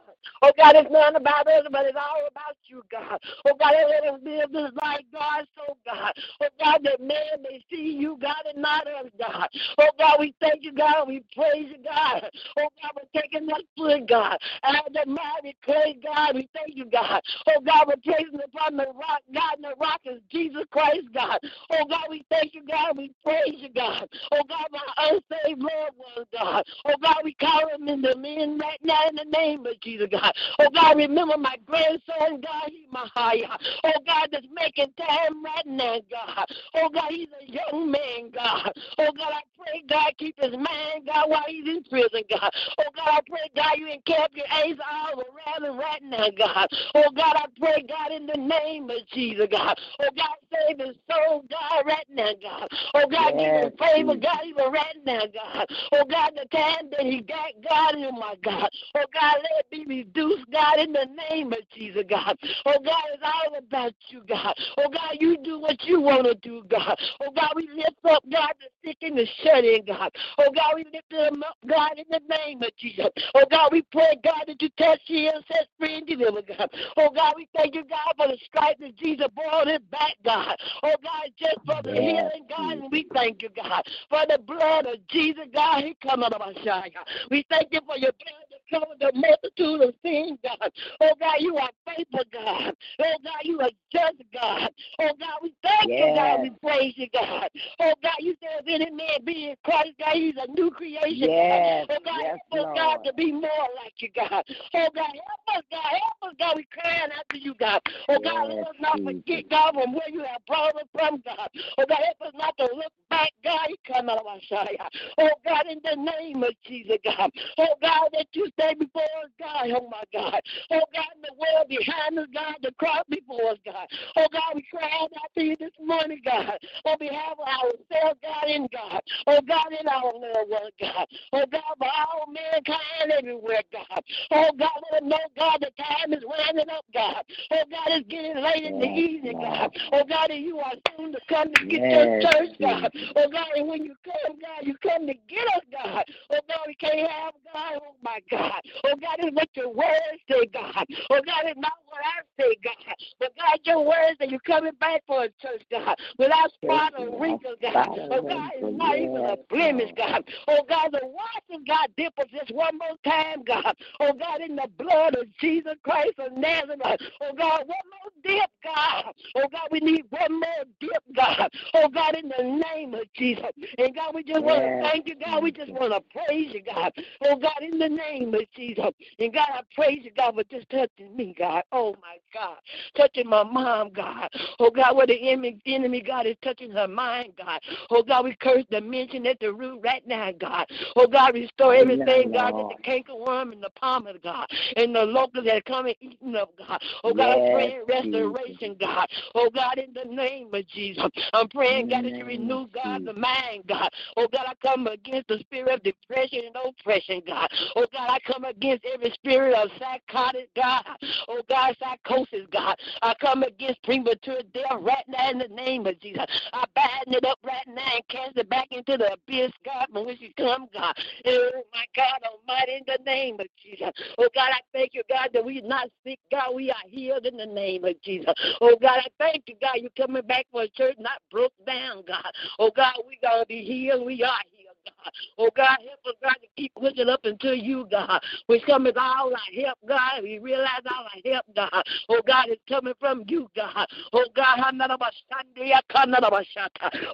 Oh, 0.42 0.52
God, 0.56 0.76
it's 0.76 0.90
not 0.92 1.16
about 1.16 1.46
us, 1.48 1.66
but 1.72 1.86
it's 1.86 1.96
all 1.98 2.26
about 2.30 2.56
you, 2.66 2.84
God. 2.90 3.20
Oh, 3.46 3.56
God, 3.58 3.74
let 3.74 4.14
us 4.14 4.20
live 4.24 4.52
this 4.52 4.72
life, 4.82 5.04
God, 5.12 5.46
so, 5.56 5.76
God. 5.86 6.12
Oh, 6.42 6.48
God, 6.62 6.80
that 6.84 7.00
man 7.00 7.42
may 7.42 7.64
see 7.70 7.92
you, 7.98 8.18
God, 8.20 8.44
and 8.52 8.62
not 8.62 8.86
us, 8.86 9.10
God. 9.18 9.48
Oh, 9.78 9.90
God, 9.98 10.16
we 10.20 10.34
thank 10.40 10.64
you, 10.64 10.72
God, 10.72 11.08
we 11.08 11.24
praise 11.36 11.66
you, 11.70 11.78
God. 11.84 12.30
Oh, 12.58 12.68
God, 12.82 12.92
we're 12.96 13.20
taking 13.22 13.46
that 13.48 13.62
foot, 13.76 14.08
God. 14.08 14.38
Out 14.64 14.92
the 14.92 15.04
mighty 15.10 15.56
clay, 15.64 15.98
God, 16.04 16.34
we 16.36 16.48
thank 16.54 16.76
you, 16.76 16.86
God. 16.86 17.22
Oh, 17.48 17.60
God, 17.64 17.86
we're 17.88 17.96
placing 18.04 18.40
upon 18.44 18.76
the 18.76 18.86
rock, 18.86 19.22
God, 19.34 19.56
and 19.56 19.64
the 19.64 19.74
rock 19.80 20.00
is 20.06 20.20
Jesus 20.30 20.64
Christ, 20.70 21.06
God. 21.14 21.38
Oh, 21.72 21.86
God, 21.88 22.06
we 22.10 22.24
thank 22.30 22.54
you, 22.54 22.62
God, 22.70 22.96
we 22.98 23.12
praise 23.24 23.56
you, 23.58 23.70
God. 23.74 24.08
Oh, 24.32 24.42
God, 24.48 24.66
my 24.72 24.80
unsaved 25.10 25.60
loved 25.62 25.98
ones, 25.98 26.28
God. 26.32 26.64
Oh, 26.86 26.94
God, 27.02 27.16
we 27.24 27.34
call 27.34 27.62
them 27.72 27.88
in 27.88 28.02
the 28.02 28.16
men 28.16 28.58
right 28.58 28.80
now 28.82 29.08
in 29.08 29.16
the 29.16 29.38
name 29.38 29.66
of 29.66 29.80
Jesus, 29.80 30.08
God. 30.14 30.32
Oh, 30.60 30.68
God, 30.74 30.96
remember 30.96 31.36
my 31.36 31.56
grandson, 31.66 32.40
God, 32.40 32.68
he 32.68 32.86
my 32.90 33.08
higher. 33.14 33.56
Oh, 33.84 34.00
God, 34.06 34.28
that's 34.30 34.46
making 34.54 34.92
time 34.96 35.44
right 35.44 35.66
now, 35.66 36.00
God. 36.10 36.46
Oh, 36.74 36.88
God, 36.88 37.10
he's 37.10 37.28
a 37.40 37.50
young 37.50 37.90
man, 37.90 38.30
God. 38.32 38.72
Oh, 38.98 39.10
God, 39.16 39.32
I 39.32 39.42
pray, 39.58 39.82
God, 39.88 40.12
keep 40.18 40.38
his 40.40 40.52
mind, 40.52 41.06
God, 41.06 41.28
while 41.28 41.44
he's 41.48 41.66
in 41.66 41.82
prison, 41.84 42.22
God. 42.30 42.50
Oh, 42.78 42.90
God, 42.94 43.08
I 43.08 43.20
pray, 43.28 43.50
God, 43.56 43.72
you 43.76 43.88
encamp 43.88 44.32
your 44.34 44.46
angels 44.62 44.80
all 44.90 45.20
around 45.20 45.64
him 45.64 45.78
right 45.78 46.02
now, 46.02 46.28
God. 46.36 46.68
Oh, 46.94 47.10
God, 47.14 47.36
I 47.36 47.46
pray, 47.58 47.84
God, 47.88 48.12
in 48.12 48.26
the 48.26 48.36
name 48.36 48.90
of 48.90 48.98
Jesus, 49.12 49.46
God. 49.50 49.78
Oh, 50.00 50.08
God, 50.16 50.36
save 50.52 50.78
his 50.78 50.96
soul, 51.10 51.44
God, 51.50 51.86
right 51.86 52.06
now, 52.10 52.30
God. 52.40 52.68
Oh, 52.94 53.06
God, 53.10 53.38
give 53.38 53.54
him 53.54 53.72
favor, 53.78 54.16
God, 54.16 54.40
even 54.46 54.72
right 54.72 54.96
now, 55.04 55.22
God. 55.32 55.66
Oh, 55.92 56.04
God, 56.08 56.32
the 56.36 56.46
time 56.56 56.90
that 56.92 57.06
he 57.06 57.20
got, 57.20 57.50
God, 57.68 57.94
oh, 57.98 58.12
my 58.12 58.34
God. 58.44 58.68
Oh, 58.96 59.04
God, 59.12 59.36
let 59.42 59.64
it 59.70 59.88
be 59.88 60.03
reduced, 60.04 60.50
God, 60.50 60.78
in 60.78 60.92
the 60.92 61.06
name 61.30 61.52
of 61.52 61.60
Jesus, 61.74 62.02
God. 62.08 62.36
Oh, 62.66 62.78
God, 62.84 63.02
it's 63.12 63.22
all 63.22 63.58
about 63.58 63.94
you, 64.08 64.22
God. 64.28 64.54
Oh, 64.78 64.88
God, 64.88 65.16
you 65.20 65.36
do 65.42 65.58
what 65.60 65.82
you 65.84 66.00
want 66.00 66.24
to 66.24 66.34
do, 66.34 66.62
God. 66.68 66.96
Oh, 67.20 67.30
God, 67.34 67.52
we 67.56 67.68
lift 67.74 67.96
up, 68.08 68.22
God, 68.30 68.52
the 68.60 68.88
sick 68.88 68.98
and 69.02 69.16
the 69.16 69.26
shut 69.42 69.64
in, 69.64 69.84
God. 69.86 70.10
Oh, 70.38 70.50
God, 70.54 70.74
we 70.76 70.84
lift 70.84 71.10
them 71.10 71.42
up, 71.42 71.56
God, 71.66 71.92
in 71.98 72.04
the 72.10 72.20
name 72.28 72.62
of 72.62 72.70
Jesus. 72.76 73.08
Oh, 73.34 73.44
God, 73.50 73.70
we 73.72 73.82
pray, 73.92 74.16
God, 74.22 74.44
that 74.46 74.60
you 74.60 74.68
touch, 74.78 75.00
heal, 75.06 75.32
set 75.50 75.66
free, 75.78 75.98
and 75.98 76.06
deliver, 76.06 76.42
God. 76.42 76.68
Oh, 76.96 77.10
God, 77.14 77.34
we 77.36 77.48
thank 77.56 77.74
you, 77.74 77.84
God, 77.84 78.14
for 78.16 78.28
the 78.28 78.38
stripes 78.44 78.80
that 78.80 78.96
Jesus 78.96 79.26
brought 79.34 79.68
it 79.68 79.88
back, 79.90 80.14
God. 80.24 80.56
Oh, 80.82 80.94
God, 81.02 81.30
just 81.38 81.58
for 81.66 81.82
the 81.82 81.94
healing, 81.94 82.46
God, 82.48 82.78
and 82.78 82.92
we 82.92 83.06
thank 83.14 83.42
you, 83.42 83.48
God, 83.54 83.82
for 84.08 84.20
the 84.28 84.38
blood 84.38 84.86
of 84.86 84.96
Jesus, 85.08 85.44
God. 85.52 85.84
He 85.84 85.96
come 86.02 86.22
out 86.22 86.32
of 86.32 86.42
our 86.42 86.54
shine, 86.64 86.90
God. 86.94 87.06
We 87.30 87.44
thank 87.50 87.68
you 87.72 87.80
for 87.86 87.96
your 87.96 88.12
blood 88.12 88.53
that 88.80 89.12
the 89.12 89.12
multitude 89.14 89.88
of 89.88 89.94
sins, 90.04 90.38
God. 90.42 90.70
Oh, 91.00 91.12
God, 91.20 91.36
you 91.38 91.56
are 91.56 91.70
faithful, 91.86 92.24
God. 92.32 92.74
Oh, 93.00 93.16
God, 93.22 93.40
you 93.42 93.60
are 93.60 93.70
just, 93.92 94.22
God. 94.32 94.70
Oh, 95.00 95.10
God, 95.18 95.38
we 95.42 95.54
thank 95.62 95.90
you, 95.90 96.14
God. 96.14 96.42
We 96.42 96.50
praise 96.62 96.94
you, 96.96 97.08
God. 97.12 97.48
Oh, 97.80 97.94
God, 98.02 98.16
you 98.20 98.34
said 98.42 98.64
if 98.64 98.68
any 98.68 98.90
man 98.90 99.24
be 99.24 99.50
in 99.50 99.56
Christ, 99.64 99.92
God, 99.98 100.14
he's 100.14 100.34
a 100.36 100.50
new 100.52 100.70
creation, 100.70 101.28
Yes, 101.28 101.86
God. 101.88 101.96
Oh, 101.96 102.02
God, 102.04 102.20
yes, 102.22 102.38
help 102.52 102.68
us, 102.68 102.74
God, 102.74 103.04
to 103.04 103.12
be 103.14 103.32
more 103.32 103.68
like 103.76 103.94
you, 103.98 104.08
God. 104.14 104.44
Oh, 104.74 104.88
God, 104.94 105.12
help 105.14 105.58
us, 105.58 105.64
God. 105.70 105.82
Help 105.82 106.30
us, 106.30 106.34
God. 106.38 106.56
We 106.56 106.66
crying 106.72 107.10
after 107.18 107.36
you, 107.36 107.54
God. 107.54 107.80
Oh, 108.08 108.18
God, 108.22 108.48
let 108.48 108.68
us 108.68 108.76
not 108.80 109.00
forget, 109.02 109.44
God, 109.50 109.74
from 109.74 109.92
where 109.92 110.10
you 110.10 110.20
have 110.20 110.44
brought 110.46 110.76
us 110.76 110.88
from, 110.92 111.22
God. 111.24 111.48
Oh, 111.78 111.84
God, 111.88 111.98
help 112.04 112.32
us 112.32 112.34
not 112.38 112.56
to 112.58 112.64
look 112.64 112.92
back, 113.10 113.30
God. 113.42 113.68
Come 113.86 114.08
out 114.08 114.18
of 114.18 114.26
our 114.26 114.40
side. 114.48 114.76
Oh, 115.18 115.30
God, 115.44 115.66
in 115.70 115.80
the 115.84 115.96
name 115.96 116.42
of 116.42 116.54
Jesus, 116.66 116.96
God. 117.04 117.30
Oh, 117.58 117.74
God, 117.80 118.08
that 118.12 118.26
you 118.32 118.48
stay 118.64 118.74
before 118.74 119.02
us, 119.02 119.30
God. 119.38 119.70
Oh, 119.70 119.88
my 119.90 120.02
God. 120.12 120.40
Oh, 120.70 120.80
God, 120.92 121.12
in 121.16 121.22
the 121.22 121.34
world 121.38 121.68
behind 121.68 122.18
us, 122.18 122.26
God, 122.32 122.54
the 122.62 122.72
cross 122.72 123.04
before 123.08 123.50
us, 123.50 123.58
God. 123.64 123.86
Oh, 124.16 124.26
God, 124.32 124.54
we 124.54 124.62
cry 124.70 124.88
out 125.00 125.10
to 125.36 125.44
you 125.44 125.56
this 125.58 125.72
morning, 125.80 126.20
God, 126.24 126.58
on 126.84 126.98
behalf 126.98 127.32
of 127.32 127.46
ourselves, 127.46 128.20
God, 128.22 128.48
in 128.48 128.68
God. 128.72 129.00
Oh, 129.26 129.40
God, 129.46 129.66
in 129.78 129.88
our 129.88 130.12
loved 130.12 130.50
ones, 130.50 130.74
God. 130.80 131.06
Oh, 131.32 131.44
God, 131.50 131.74
for 131.78 131.88
all 131.88 132.26
mankind 132.28 133.12
everywhere, 133.18 133.62
God. 133.72 134.02
Oh, 134.32 134.50
God, 134.58 134.80
let 134.92 135.00
them 135.00 135.08
know, 135.08 135.18
God, 135.36 135.58
the 135.60 135.70
time 135.82 136.12
is 136.12 136.24
winding 136.24 136.70
up, 136.70 136.84
God. 136.92 137.22
Oh, 137.50 137.64
God, 137.70 137.88
it's 137.88 138.08
getting 138.08 138.36
late 138.36 138.64
in 138.64 138.78
the 138.78 138.86
evening, 138.86 139.38
God. 139.40 139.76
Oh, 139.92 140.04
God, 140.08 140.30
and 140.30 140.44
you 140.44 140.58
are 140.58 140.74
soon 140.96 141.12
to 141.12 141.20
come 141.28 141.52
to 141.52 141.66
get 141.66 141.82
your 141.90 142.06
church, 142.20 142.56
God. 142.60 142.90
Oh, 143.16 143.28
God, 143.28 143.48
and 143.56 143.68
when 143.68 143.84
you 143.84 143.94
come, 144.04 144.38
God, 144.40 144.62
you 144.62 144.74
come 144.82 145.06
to 145.06 145.14
get 145.28 145.46
us, 145.56 145.64
God. 145.70 146.04
Oh, 146.30 146.40
God, 146.48 146.64
we 146.66 146.74
can't 146.74 147.10
have, 147.10 147.34
God, 147.52 147.80
oh, 147.82 147.94
my 148.02 148.20
God. 148.30 148.43
Oh, 148.84 148.94
God, 149.00 149.16
it's 149.18 149.34
what 149.34 149.48
your 149.54 149.70
words 149.70 150.20
say, 150.30 150.46
God. 150.52 150.84
Oh, 151.10 151.20
God, 151.24 151.44
it's 151.44 151.60
not 151.60 151.72
what 151.86 152.00
I 152.04 152.22
say, 152.40 152.56
God. 152.62 152.94
But, 153.20 153.32
God, 153.36 153.58
your 153.64 153.84
words 153.84 154.16
that 154.20 154.30
you're 154.30 154.40
coming 154.40 154.72
back 154.80 155.02
for 155.06 155.24
a 155.24 155.28
church, 155.40 155.62
God, 155.70 155.96
without 156.18 156.52
spot 156.62 156.94
or 156.98 157.20
wrinkle, 157.20 157.54
God. 157.60 157.88
Oh, 158.10 158.22
God, 158.22 158.50
it's 158.56 158.78
not 158.78 158.98
even 158.98 159.24
a 159.24 159.36
blemish, 159.48 159.90
God. 159.96 160.24
Oh, 160.48 160.64
God, 160.68 160.90
the 160.92 161.00
washing, 161.02 161.64
God, 161.66 161.88
dip 161.96 162.18
us 162.18 162.26
just 162.32 162.52
one 162.52 162.78
more 162.78 162.96
time, 163.04 163.42
God. 163.46 163.74
Oh, 164.00 164.12
God, 164.12 164.40
in 164.40 164.56
the 164.56 164.68
blood 164.78 165.14
of 165.16 165.26
Jesus 165.40 165.74
Christ 165.82 166.18
of 166.18 166.36
Nazareth. 166.36 167.00
Oh, 167.20 167.32
God, 167.36 167.60
one 167.66 167.86
more 167.90 168.12
dip, 168.24 168.50
God. 168.64 169.04
Oh 169.36 169.48
God, 169.50 169.68
we 169.70 169.80
need 169.80 170.04
one 170.10 170.40
more 170.40 170.64
dip, 170.80 171.02
God. 171.14 171.50
Oh 171.74 171.88
God, 171.88 172.14
in 172.16 172.28
the 172.28 172.62
name 172.74 172.94
of 172.94 173.02
Jesus. 173.14 173.50
And 173.78 173.94
God, 173.94 174.14
we 174.14 174.22
just 174.22 174.42
want 174.42 174.62
to 174.62 174.82
thank 174.82 175.08
you, 175.08 175.16
God. 175.16 175.42
We 175.42 175.52
just 175.52 175.70
want 175.70 175.92
to 175.92 176.00
praise 176.12 176.52
you, 176.52 176.62
God. 176.62 176.92
Oh 177.24 177.36
God, 177.36 177.60
in 177.60 177.78
the 177.78 177.88
name 177.88 178.33
of 178.34 178.42
Jesus. 178.56 178.90
And 179.18 179.32
God, 179.32 179.48
I 179.52 179.60
praise 179.74 180.00
you, 180.02 180.10
God, 180.16 180.34
for 180.34 180.44
just 180.44 180.68
touching 180.70 181.16
me, 181.16 181.34
God. 181.38 181.62
Oh 181.72 181.94
my 182.02 182.16
God. 182.32 182.58
Touching 182.96 183.28
my 183.28 183.42
mom, 183.42 183.90
God. 183.90 184.28
Oh 184.58 184.70
God, 184.70 184.96
where 184.96 185.06
the 185.06 185.30
enemy, 185.30 185.58
enemy, 185.66 186.00
God, 186.00 186.26
is 186.26 186.36
touching 186.42 186.70
her 186.70 186.88
mind, 186.88 187.32
God. 187.38 187.60
Oh 187.90 188.02
God, 188.02 188.24
we 188.24 188.36
curse 188.40 188.64
the 188.70 188.80
mention 188.80 189.26
at 189.26 189.38
the 189.40 189.52
root 189.52 189.80
right 189.82 190.06
now, 190.06 190.32
God. 190.32 190.66
Oh 190.96 191.06
God, 191.06 191.34
restore 191.34 191.74
everything, 191.74 192.30
God, 192.32 192.54
that 192.56 192.68
the 192.68 192.82
cankerworm 192.84 193.52
and 193.52 193.62
the 193.62 193.70
palm 193.80 194.06
of 194.06 194.22
God, 194.22 194.46
and 194.76 194.94
the 194.94 195.02
locusts 195.02 195.46
that 195.46 195.64
come 195.64 195.86
and 195.86 195.94
eating 196.00 196.36
up, 196.36 196.50
God. 196.58 196.80
Oh 197.02 197.14
God, 197.14 197.30
I'm 197.30 197.38
Yes, 197.44 197.52
praying 197.52 197.82
Jesus. 197.86 198.32
restoration, 198.34 198.76
God. 198.80 199.06
Oh 199.34 199.50
God, 199.50 199.78
in 199.78 199.92
the 199.92 200.04
name 200.14 200.52
of 200.52 200.66
Jesus. 200.68 201.04
I'm 201.32 201.48
praying, 201.48 201.88
God, 201.88 202.04
that 202.04 202.16
you 202.16 202.24
renew, 202.24 202.66
God, 202.68 203.04
the 203.04 203.12
mind, 203.12 203.64
God. 203.68 203.90
Oh 204.16 204.28
God, 204.30 204.46
I 204.46 204.54
come 204.62 204.86
against 204.86 205.28
the 205.28 205.38
spirit 205.40 205.74
of 205.74 205.82
depression 205.82 206.40
and 206.46 206.56
oppression, 206.56 207.22
God. 207.26 207.48
Oh 207.76 207.86
God, 207.92 208.10
I 208.10 208.18
come 208.26 208.44
against 208.44 208.84
every 208.92 209.10
spirit 209.12 209.54
of 209.54 209.70
psychotic, 209.78 210.48
God. 210.56 210.84
Oh 211.28 211.42
God, 211.48 211.76
psychosis, 211.80 212.46
God. 212.52 212.76
I 213.02 213.14
come 213.20 213.42
against 213.42 213.82
premature 213.82 214.40
death 214.52 214.78
right 214.80 215.04
now 215.08 215.30
in 215.30 215.38
the 215.38 215.48
name 215.48 215.86
of 215.86 216.00
Jesus. 216.00 216.24
I 216.52 216.64
bind 216.74 217.16
it 217.16 217.24
up 217.24 217.38
right 217.44 217.66
now 217.68 217.82
and 217.94 218.08
cast 218.08 218.36
it 218.36 218.48
back 218.48 218.68
into 218.70 218.96
the 218.96 219.12
abyss, 219.14 219.52
God, 219.64 219.86
from 219.92 220.06
which 220.06 220.20
you 220.20 220.30
come, 220.36 220.66
God. 220.72 220.94
Oh 221.26 221.50
my 221.72 221.84
God 221.96 222.20
Almighty, 222.24 222.74
in 222.76 222.82
the 222.86 223.02
name 223.04 223.40
of 223.40 223.46
Jesus. 223.62 223.90
Oh 224.18 224.28
God, 224.34 224.50
I 224.52 224.60
thank 224.72 224.94
you, 224.94 225.02
God, 225.10 225.30
that 225.32 225.44
we're 225.44 225.62
not 225.62 225.88
sick, 226.06 226.18
God. 226.30 226.54
We 226.54 226.70
are 226.70 226.76
healed 226.88 227.26
in 227.26 227.36
the 227.36 227.46
name 227.46 227.84
of 227.84 228.00
Jesus. 228.02 228.32
Oh 228.60 228.76
God, 228.80 228.98
I 228.98 229.08
thank 229.18 229.44
you, 229.48 229.54
God. 229.60 229.76
You're 229.76 229.90
coming 229.96 230.26
back 230.26 230.46
for 230.52 230.62
a 230.62 230.68
church 230.68 230.96
not 230.98 231.20
broke 231.30 231.52
down, 231.66 232.04
God. 232.06 232.30
Oh 232.58 232.70
God, 232.74 232.94
we 233.06 233.18
gonna 233.22 233.46
be 233.46 233.62
healed. 233.64 234.06
We 234.06 234.22
are 234.22 234.38
God. 234.86 235.12
Oh 235.38 235.50
God, 235.56 235.78
help 235.86 236.00
us, 236.06 236.14
God, 236.22 236.34
to 236.40 236.48
keep 236.56 236.72
pushing 236.74 237.08
up 237.08 237.20
until 237.24 237.54
you, 237.54 237.86
God. 237.90 238.20
Which 238.46 238.62
cometh 238.66 238.96
all 238.96 239.30
our 239.30 239.64
help, 239.64 239.78
God. 239.86 240.22
We 240.22 240.38
realize 240.38 240.82
all 240.86 241.04
our 241.04 241.32
help, 241.32 241.46
God. 241.54 241.82
Oh 242.08 242.20
God, 242.26 242.46
it's 242.48 242.62
coming 242.68 242.94
from 243.00 243.24
you, 243.28 243.48
God. 243.56 243.86
Oh 244.12 244.26
God, 244.34 244.58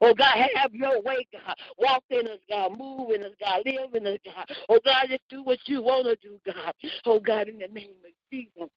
oh 0.02 0.14
God, 0.14 0.36
have 0.54 0.74
your 0.74 1.02
way, 1.02 1.26
God. 1.32 1.54
Walk 1.78 2.04
in 2.10 2.26
us, 2.26 2.38
God. 2.48 2.78
Move 2.78 3.10
in 3.10 3.22
us, 3.22 3.32
God. 3.40 3.62
Live 3.64 3.94
in 3.94 4.06
us, 4.06 4.18
God. 4.24 4.56
Oh 4.68 4.80
God, 4.84 5.06
just 5.08 5.22
do 5.28 5.42
what 5.42 5.58
you 5.66 5.82
want 5.82 6.06
to 6.06 6.16
do, 6.16 6.38
God. 6.46 6.72
Oh 7.06 7.20
God, 7.20 7.48
in 7.48 7.58
the 7.58 7.68
name 7.68 7.90
of 8.04 8.12
Jesus. 8.32 8.70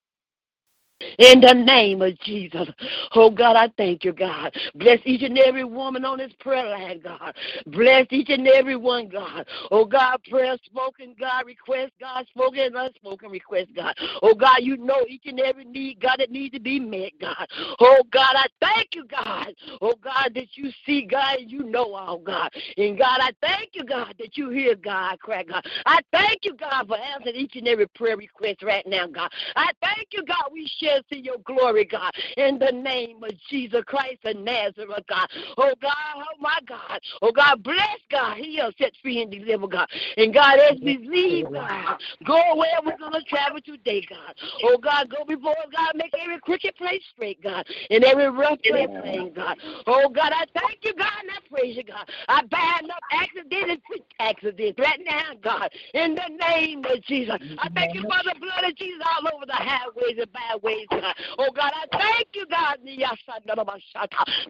In 1.17 1.41
the 1.41 1.53
name 1.53 2.01
of 2.01 2.17
Jesus. 2.19 2.67
Oh 3.15 3.29
God, 3.29 3.55
I 3.55 3.69
thank 3.77 4.03
you, 4.03 4.13
God. 4.13 4.55
Bless 4.75 4.99
each 5.05 5.21
and 5.21 5.37
every 5.37 5.63
woman 5.63 6.05
on 6.05 6.17
this 6.17 6.31
prayer 6.39 6.67
line, 6.67 7.01
God. 7.03 7.35
Bless 7.67 8.07
each 8.09 8.29
and 8.29 8.47
every 8.47 8.75
one, 8.75 9.09
God. 9.09 9.45
Oh 9.69 9.85
God, 9.85 10.17
prayer 10.29 10.57
spoken, 10.65 11.15
God, 11.19 11.45
request, 11.45 11.91
God, 11.99 12.25
spoken 12.27 12.61
and 12.61 12.75
unspoken 12.75 13.29
request, 13.29 13.69
God. 13.75 13.95
Oh 14.21 14.33
God, 14.33 14.57
you 14.61 14.77
know 14.77 15.05
each 15.07 15.25
and 15.25 15.39
every 15.39 15.65
need, 15.65 15.99
God, 15.99 16.17
that 16.19 16.31
needs 16.31 16.53
to 16.55 16.59
be 16.59 16.79
met, 16.79 17.11
God. 17.19 17.47
Oh 17.79 18.01
God, 18.11 18.35
I 18.35 18.45
thank 18.61 18.95
you, 18.95 19.05
God. 19.05 19.53
Oh 19.81 19.95
God, 20.01 20.31
that 20.35 20.47
you 20.55 20.71
see, 20.85 21.05
God, 21.05 21.37
and 21.39 21.51
you 21.51 21.63
know 21.63 21.93
all, 21.93 22.17
God. 22.17 22.49
And 22.77 22.97
God, 22.97 23.19
I 23.21 23.31
thank 23.41 23.71
you, 23.73 23.83
God, 23.83 24.15
that 24.19 24.37
you 24.37 24.49
hear, 24.49 24.75
God, 24.75 25.19
cry, 25.19 25.43
God. 25.43 25.65
I 25.85 25.99
thank 26.11 26.39
you, 26.43 26.55
God, 26.55 26.87
for 26.87 26.97
answering 26.97 27.35
each 27.35 27.55
and 27.55 27.67
every 27.67 27.87
prayer 27.87 28.17
request 28.17 28.63
right 28.63 28.85
now, 28.87 29.07
God. 29.07 29.29
I 29.55 29.71
thank 29.81 30.07
you, 30.11 30.23
God, 30.23 30.49
we 30.51 30.67
to 30.83 31.17
your 31.17 31.37
glory, 31.45 31.85
God, 31.85 32.11
in 32.37 32.59
the 32.59 32.71
name 32.71 33.23
of 33.23 33.31
Jesus 33.49 33.83
Christ 33.85 34.19
of 34.25 34.37
Nazareth, 34.37 35.05
God. 35.07 35.27
Oh, 35.57 35.73
God, 35.81 35.93
oh, 36.17 36.39
my 36.39 36.57
God. 36.67 36.99
Oh, 37.21 37.31
God, 37.31 37.63
bless, 37.63 37.99
God. 38.11 38.37
Heal, 38.37 38.71
set 38.77 38.93
free, 39.01 39.21
and 39.21 39.31
deliver, 39.31 39.67
God. 39.67 39.87
And, 40.17 40.33
God, 40.33 40.59
as 40.59 40.79
we 40.81 40.97
leave, 40.97 41.51
God, 41.51 41.97
go 42.25 42.55
where 42.55 42.79
we're 42.85 42.97
going 42.97 43.13
to 43.13 43.23
travel 43.23 43.59
today, 43.61 44.05
God. 44.09 44.35
Oh, 44.63 44.77
God, 44.77 45.09
go 45.09 45.23
before 45.25 45.55
God. 45.75 45.91
Make 45.95 46.13
every 46.21 46.39
crooked 46.39 46.75
place 46.75 47.01
straight, 47.15 47.41
God, 47.41 47.65
and 47.89 48.03
every 48.03 48.29
rough 48.29 48.59
place 48.63 48.89
plain, 49.01 49.33
God. 49.33 49.57
Oh, 49.87 50.09
God, 50.09 50.31
I 50.33 50.45
thank 50.59 50.79
you, 50.83 50.93
God, 50.95 51.11
and 51.21 51.31
I 51.31 51.39
praise 51.49 51.77
you, 51.77 51.83
God. 51.83 52.09
I 52.27 52.41
bind 52.43 52.91
up 52.91 52.99
accidents 53.11 53.69
and 53.69 53.83
quick 53.83 54.03
accidents 54.19 54.79
right 54.79 54.99
now, 55.05 55.31
God, 55.41 55.69
in 55.93 56.15
the 56.15 56.29
name 56.49 56.83
of 56.85 57.01
Jesus. 57.03 57.35
I 57.57 57.69
thank 57.75 57.93
you 57.93 58.01
for 58.01 58.19
the 58.23 58.35
blood 58.39 58.69
of 58.69 58.75
Jesus 58.75 59.01
all 59.05 59.29
over 59.33 59.45
the 59.45 59.53
highways 59.53 60.17
and 60.17 60.31
byways, 60.33 60.72
God. 60.89 61.15
Oh, 61.39 61.49
God, 61.55 61.71
I 61.73 61.85
thank 61.97 62.27
you, 62.33 62.45
God, 62.49 62.77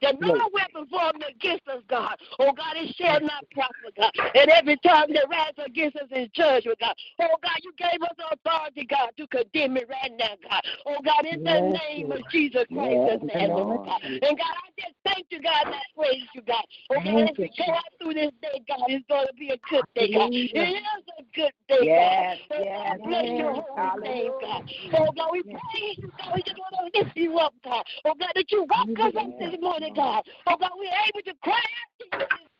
that 0.01 0.19
no 0.19 0.49
weapon 0.53 0.87
formed 0.89 1.23
against 1.27 1.67
us, 1.67 1.81
God. 1.89 2.15
Oh, 2.39 2.51
God, 2.51 2.75
it 2.75 2.95
shall 2.95 3.21
not 3.21 3.45
prosper, 3.51 3.91
God. 3.97 4.11
And 4.35 4.49
every 4.51 4.77
time 4.77 5.13
that 5.13 5.27
rises 5.29 5.65
against 5.65 5.97
us 5.97 6.07
in 6.11 6.29
judgment, 6.33 6.79
God. 6.79 6.95
Oh, 7.21 7.37
God, 7.41 7.59
you 7.63 7.73
gave 7.77 8.01
us 8.01 8.15
authority, 8.31 8.85
God, 8.89 9.11
to 9.17 9.27
condemn 9.27 9.77
it 9.77 9.89
right 9.89 10.11
now, 10.17 10.35
God. 10.49 10.61
Oh, 10.85 10.97
God, 11.03 11.25
in 11.25 11.43
the 11.43 11.77
name 11.89 12.11
of 12.11 12.19
Jesus 12.31 12.65
Christ 12.73 13.11
of 13.11 13.23
Nazareth, 13.23 13.81
God. 13.85 14.01
And, 14.03 14.37
God, 14.37 14.53
I 14.53 14.67
just 14.79 14.95
thank 15.05 15.25
you, 15.29 15.41
God, 15.41 15.67
and 15.67 15.75
I 15.75 15.81
praise 15.95 16.27
you, 16.33 16.41
God. 16.41 16.65
Oh, 16.91 16.99
God, 17.03 17.29
as 17.29 17.37
we 17.37 17.51
go 17.57 17.73
out 17.73 17.91
through 18.01 18.13
this 18.13 18.31
day, 18.41 18.61
God, 18.67 18.85
it's 18.87 19.05
going 19.07 19.27
to 19.27 19.33
be 19.33 19.49
a 19.49 19.59
good 19.69 19.85
day, 19.95 20.11
God. 20.13 20.29
It 20.31 20.57
is 20.57 21.03
a 21.19 21.23
good 21.35 21.53
day, 21.67 21.79
Yes, 21.81 22.37
God. 22.49 22.63
Yes, 22.63 22.99
bless 23.03 23.25
your 23.25 23.53
holy 23.53 24.01
name, 24.01 24.31
God. 24.41 24.63
Oh, 24.93 25.11
God, 25.15 25.29
we 25.31 25.43
praise 25.43 25.97
you, 25.97 26.09
Oh, 26.21 26.25
God. 26.25 26.35
We 26.35 26.43
just 26.43 26.57
want 26.57 26.93
to 26.93 26.99
lift 26.99 27.17
you 27.17 27.37
up, 27.37 27.53
God. 27.63 27.83
Oh, 28.05 28.13
God, 28.19 28.31
that 28.35 28.51
you 28.51 28.61
woke 28.61 28.99
us 28.99 29.13
up 29.17 29.39
this 29.39 29.59
morning, 29.61 29.93
God. 29.95 30.23
Oh, 30.47 30.55
God, 30.59 30.71
we're 30.77 30.85
able 31.07 31.21
to 31.25 31.33
cry 31.43 31.53
out 31.53 31.91
to 31.99 32.05
you 32.05 32.19
this. 32.19 32.52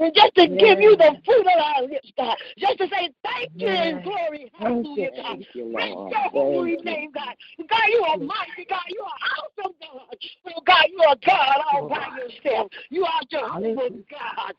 And 0.00 0.14
just 0.14 0.34
to 0.36 0.46
give 0.46 0.80
you 0.80 0.96
the 0.96 1.16
fruit 1.24 1.46
of 1.46 1.60
our 1.60 1.82
lips, 1.82 2.12
God. 2.16 2.36
Just 2.58 2.78
to 2.78 2.88
say 2.88 3.10
thank 3.24 3.50
you 3.56 3.68
and 3.68 4.02
glory. 4.02 4.50
Hallelujah, 4.58 5.10
God. 5.16 5.38
Bless 5.72 6.06
your 6.10 6.30
holy 6.30 6.72
you. 6.72 6.82
name, 6.82 7.10
God. 7.12 7.34
God, 7.68 7.88
you 7.88 8.04
are 8.08 8.18
mighty, 8.18 8.64
God. 8.68 8.80
You 8.88 9.02
are 9.02 9.64
awesome, 9.64 9.74
God. 9.80 10.16
Oh, 10.46 10.62
God, 10.66 10.84
you 10.90 11.00
are 11.06 11.16
God 11.26 11.60
all 11.72 11.88
by 11.88 12.08
yourself. 12.16 12.70
You 12.90 13.04
are 13.04 13.20
Jehovah, 13.30 13.90
God. 14.10 14.54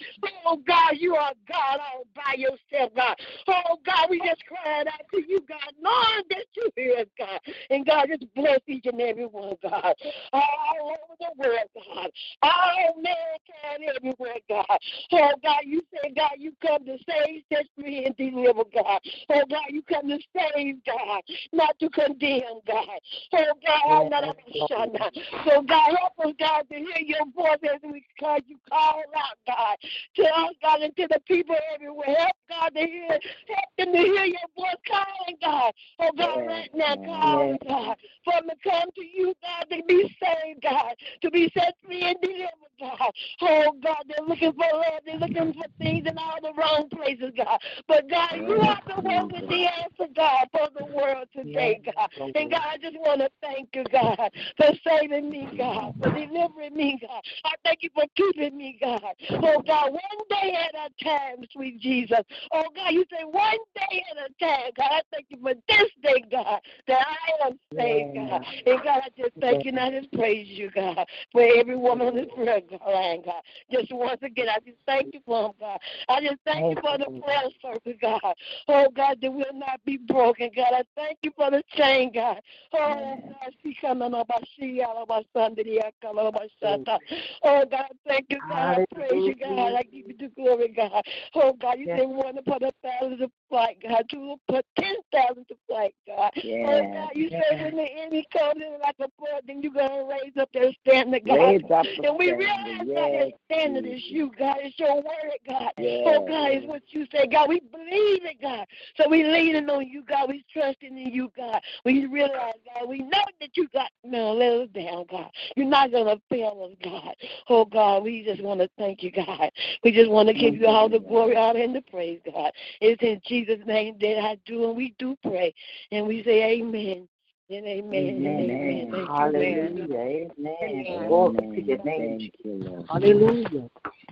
Oh, 0.45 0.57
God, 0.67 0.93
you 0.97 1.15
are 1.15 1.33
God 1.47 1.79
all 1.79 2.05
by 2.15 2.35
yourself, 2.35 2.91
God. 2.95 3.15
Oh, 3.47 3.77
God, 3.85 4.07
we 4.09 4.19
just 4.19 4.43
cried 4.45 4.87
out 4.87 5.05
to 5.13 5.21
you, 5.27 5.39
God, 5.47 5.73
knowing 5.81 6.23
that 6.29 6.45
you 6.55 6.69
hear 6.75 6.99
us, 6.99 7.07
God. 7.17 7.39
And, 7.69 7.85
God, 7.85 8.07
just 8.09 8.25
bless 8.35 8.59
each 8.67 8.85
and 8.85 9.01
every 9.01 9.25
one, 9.25 9.55
God. 9.63 9.95
All 10.33 10.43
over 10.81 11.15
the 11.19 11.31
world, 11.37 11.69
God. 11.75 12.11
All 12.43 12.95
mankind 12.95 13.95
everywhere, 13.95 14.35
God. 14.49 14.58
Oh, 14.69 15.31
God, 15.43 15.61
you 15.65 15.81
say, 15.91 16.13
God, 16.15 16.31
you 16.37 16.53
come 16.61 16.85
to 16.85 16.97
save, 17.07 17.43
set 17.51 17.65
free, 17.77 18.05
and 18.05 18.15
deliver, 18.17 18.63
God. 18.73 18.99
Oh, 19.29 19.43
God, 19.49 19.65
you 19.69 19.81
come 19.83 20.07
to 20.09 20.19
save, 20.35 20.75
God, 20.85 21.21
not 21.53 21.77
to 21.79 21.89
condemn, 21.89 22.61
God. 22.67 22.99
Oh, 23.33 23.53
God, 23.65 24.03
I'm 24.03 24.09
not 24.09 24.23
a 24.23 24.33
shana. 24.71 25.09
So, 25.45 25.61
God, 25.61 25.95
help 25.99 26.13
us, 26.25 26.33
God, 26.39 26.65
to 26.71 26.75
hear 26.75 27.05
your 27.05 27.25
voice 27.35 27.59
as 27.63 27.79
we 27.83 28.03
call 28.19 28.37
you 28.47 28.57
call 28.69 29.01
out, 29.15 29.37
God, 29.47 29.77
to 30.15 30.23
us, 30.23 30.53
God, 30.61 30.81
and 30.81 30.95
to 30.97 31.07
the 31.09 31.19
people 31.27 31.55
everywhere. 31.73 32.15
Help, 32.17 32.35
God, 32.49 32.69
to 32.75 32.85
hear, 32.85 33.07
help 33.09 33.69
them 33.77 33.93
to 33.93 33.97
hear 33.97 34.25
your 34.25 34.49
voice 34.55 34.81
calling, 34.87 35.37
God. 35.41 35.73
Oh, 35.99 36.11
God, 36.17 36.45
right 36.47 36.69
now, 36.73 36.95
calling, 37.05 37.57
God, 37.67 37.97
for 38.23 38.33
them 38.33 38.49
to 38.49 38.69
come 38.69 38.89
to 38.95 39.05
you, 39.05 39.33
God, 39.41 39.75
to 39.75 39.83
be 39.87 40.15
saved, 40.21 40.61
God, 40.61 40.95
to 41.21 41.31
be 41.31 41.51
set 41.53 41.75
free 41.85 42.03
and 42.03 42.17
delivered, 42.21 42.49
God. 42.79 43.11
Oh, 43.41 43.75
God, 43.83 44.03
they're 44.07 44.25
looking 44.27 44.48
for 44.53 44.77
love. 44.77 45.01
They're 45.05 45.17
looking 45.17 45.53
for 45.53 45.65
things 45.79 46.07
in 46.09 46.17
all 46.17 46.37
the 46.41 46.53
wrong 46.53 46.89
places, 46.89 47.31
God. 47.35 47.59
But, 47.87 48.09
God, 48.09 48.29
you 48.35 48.59
are 48.59 48.79
the 48.87 49.01
one 49.01 49.31
with 49.31 49.47
the 49.47 49.65
answer, 49.65 50.11
God, 50.15 50.47
for 50.51 50.67
the 50.77 50.85
world 50.85 51.27
today, 51.35 51.81
God. 51.85 52.09
And, 52.35 52.51
God, 52.51 52.61
I 52.69 52.77
just 52.77 52.97
want 52.99 53.21
to 53.21 53.29
thank 53.41 53.69
you, 53.73 53.83
God, 53.91 54.31
for 54.57 54.71
saving 54.87 55.29
me, 55.29 55.49
God, 55.57 55.93
for 55.99 56.11
delivering 56.11 56.75
me, 56.75 56.99
God. 57.01 57.21
I 57.45 57.51
thank 57.63 57.83
you 57.83 57.89
for 57.93 58.05
keeping 58.15 58.57
me, 58.57 58.77
God. 58.81 59.01
Oh, 59.31 59.61
God, 59.65 59.91
one 59.91 60.01
day 60.29 60.55
at 60.55 60.75
a 60.75 61.03
time, 61.03 61.43
sweet 61.51 61.79
Jesus. 61.79 62.19
Oh, 62.51 62.65
God, 62.75 62.91
you 62.91 63.05
say 63.11 63.23
one 63.23 63.57
day 63.75 64.03
at 64.11 64.17
a 64.17 64.45
time, 64.45 64.71
God. 64.77 64.89
I 64.91 65.01
thank 65.11 65.27
you 65.29 65.37
for 65.41 65.53
this 65.67 65.89
day, 66.03 66.23
God, 66.31 66.59
that 66.87 67.05
I 67.07 67.47
am 67.47 67.59
saved, 67.75 68.15
God. 68.15 68.45
And, 68.65 68.83
God, 68.83 69.01
I 69.03 69.09
just 69.17 69.33
thank 69.39 69.65
you 69.65 69.69
and 69.69 69.79
I 69.79 69.91
just 69.91 70.11
praise 70.13 70.47
you, 70.47 70.69
God, 70.71 71.05
for 71.31 71.41
every 71.41 71.77
woman 71.77 72.07
on 72.07 72.15
this 72.15 72.27
prayer, 72.35 72.61
line, 72.87 73.21
God. 73.25 73.41
Just 73.71 73.91
once 73.91 74.19
again, 74.21 74.28
I 74.37 74.59
just 74.65 74.77
thank 74.85 75.13
you 75.13 75.19
for 75.25 75.47
him, 75.47 75.51
God. 75.59 75.79
I 76.07 76.21
just 76.21 76.37
thank 76.45 76.75
you 76.75 76.81
for 76.81 76.97
the 76.97 77.21
prayer 77.21 77.43
circle, 77.61 77.93
God. 78.01 78.35
Oh, 78.67 78.87
God, 78.95 79.17
that 79.21 79.31
will 79.31 79.45
not 79.53 79.79
be 79.85 79.97
broken, 79.97 80.49
God. 80.55 80.73
I 80.73 80.83
thank 80.95 81.17
you 81.23 81.31
for 81.35 81.51
the 81.51 81.63
chain, 81.75 82.11
God. 82.13 82.39
Oh, 82.73 83.17
God, 83.27 83.53
she 83.63 83.75
coming 83.79 84.13
up, 84.13 84.29
I 84.31 84.41
see 84.59 84.81
all 84.81 85.05
my 85.07 85.23
Sunday, 85.33 85.79
I 85.79 85.91
come 86.01 86.17
up, 86.19 86.33
my 86.33 86.47
Santa. 86.61 86.99
Oh, 87.43 87.65
God, 87.69 87.87
thank 88.07 88.27
you, 88.29 88.39
God. 88.49 88.79
I 88.79 88.95
praise 88.95 89.25
you, 89.25 89.35
God. 89.35 89.73
I 89.75 89.83
give 89.83 90.07
you 90.07 90.15
the 90.19 90.27
glory, 90.35 90.69
God. 90.75 91.03
Oh, 91.35 91.53
God, 91.53 91.79
you 91.79 91.87
say 91.95 92.05
one 92.05 92.35
to 92.35 92.41
put 92.41 92.61
a 92.63 92.71
thousand 92.83 93.19
to 93.19 93.31
flight, 93.49 93.77
God. 93.81 94.03
Two 94.09 94.19
will 94.19 94.39
put 94.47 94.65
ten 94.77 94.95
thousand 95.11 95.47
to 95.47 95.55
flight, 95.67 95.93
God. 96.07 96.31
Oh, 96.35 96.91
God, 96.93 97.11
you 97.15 97.29
say 97.29 97.63
when 97.63 97.75
the 97.75 97.87
enemy 98.01 98.25
comes 98.31 98.61
in 98.61 98.79
like 98.81 98.95
a 98.99 99.09
flood, 99.17 99.43
then 99.47 99.61
you're 99.61 99.73
going 99.73 99.89
to 99.89 100.07
raise 100.09 100.33
up 100.39 100.49
their 100.53 100.71
standard, 100.85 101.25
God. 101.25 101.39
Raise 101.39 101.61
up 101.71 101.85
and 102.03 102.17
we 102.17 102.31
realize 102.33 102.85
yes, 102.85 102.95
that 102.95 103.11
their 103.11 103.29
standard 103.45 103.85
is 103.85 104.01
you, 104.09 104.18
God. 104.27 104.57
It's 104.59 104.77
your 104.79 104.95
word, 104.95 105.39
God. 105.47 105.71
Yes. 105.77 106.03
Oh, 106.05 106.25
God, 106.27 106.51
is 106.51 106.63
what 106.65 106.81
you 106.89 107.05
say, 107.11 107.27
God. 107.31 107.49
We 107.49 107.59
believe 107.59 108.25
it, 108.25 108.41
God. 108.41 108.65
So 108.97 109.09
we 109.09 109.23
leaning 109.23 109.69
on 109.69 109.87
you, 109.87 110.03
God. 110.03 110.29
We 110.29 110.43
trusting 110.51 110.97
in 110.97 111.13
you, 111.13 111.31
God. 111.35 111.61
We 111.85 112.05
realize, 112.07 112.55
God, 112.73 112.89
we 112.89 112.99
know 112.99 113.23
that 113.39 113.55
you 113.55 113.67
got 113.69 113.89
no 114.03 114.33
let 114.33 114.53
us 114.53 114.69
down, 114.73 115.05
God. 115.09 115.29
You're 115.55 115.67
not 115.67 115.91
gonna 115.91 116.19
fail 116.29 116.69
us, 116.69 116.77
God. 116.83 117.15
Oh 117.49 117.65
God, 117.65 118.03
we 118.03 118.23
just 118.23 118.41
want 118.41 118.59
to 118.59 118.69
thank 118.77 119.03
you, 119.03 119.11
God. 119.11 119.51
We 119.83 119.91
just 119.91 120.09
want 120.09 120.27
to 120.27 120.33
give 120.33 120.55
you 120.55 120.67
all 120.67 120.89
the 120.89 120.99
glory, 120.99 121.35
honor, 121.35 121.61
and 121.61 121.75
the 121.75 121.81
praise, 121.81 122.19
God. 122.25 122.51
It's 122.81 123.01
in 123.01 123.21
Jesus' 123.25 123.65
name 123.65 123.95
that 124.01 124.19
I 124.19 124.37
do 124.45 124.65
and 124.65 124.75
we 124.75 124.95
do 124.99 125.15
pray. 125.23 125.53
And 125.91 126.07
we 126.07 126.23
say 126.23 126.59
amen. 126.59 127.07
And 127.51 127.65
amen. 127.65 128.07
And 128.07 128.27
amen. 128.27 128.91
Thank 128.91 128.93
you, 128.93 129.07
Hallelujah. 129.07 129.87
Lord. 129.87 130.31
Amen. 130.37 131.07
Glory 131.07 131.39
to 131.55 131.61
your 131.63 131.83
name. 131.83 132.19
Thank 132.19 132.33
you, 132.43 132.53
Lord. 132.69 132.85
Hallelujah. 132.87 133.69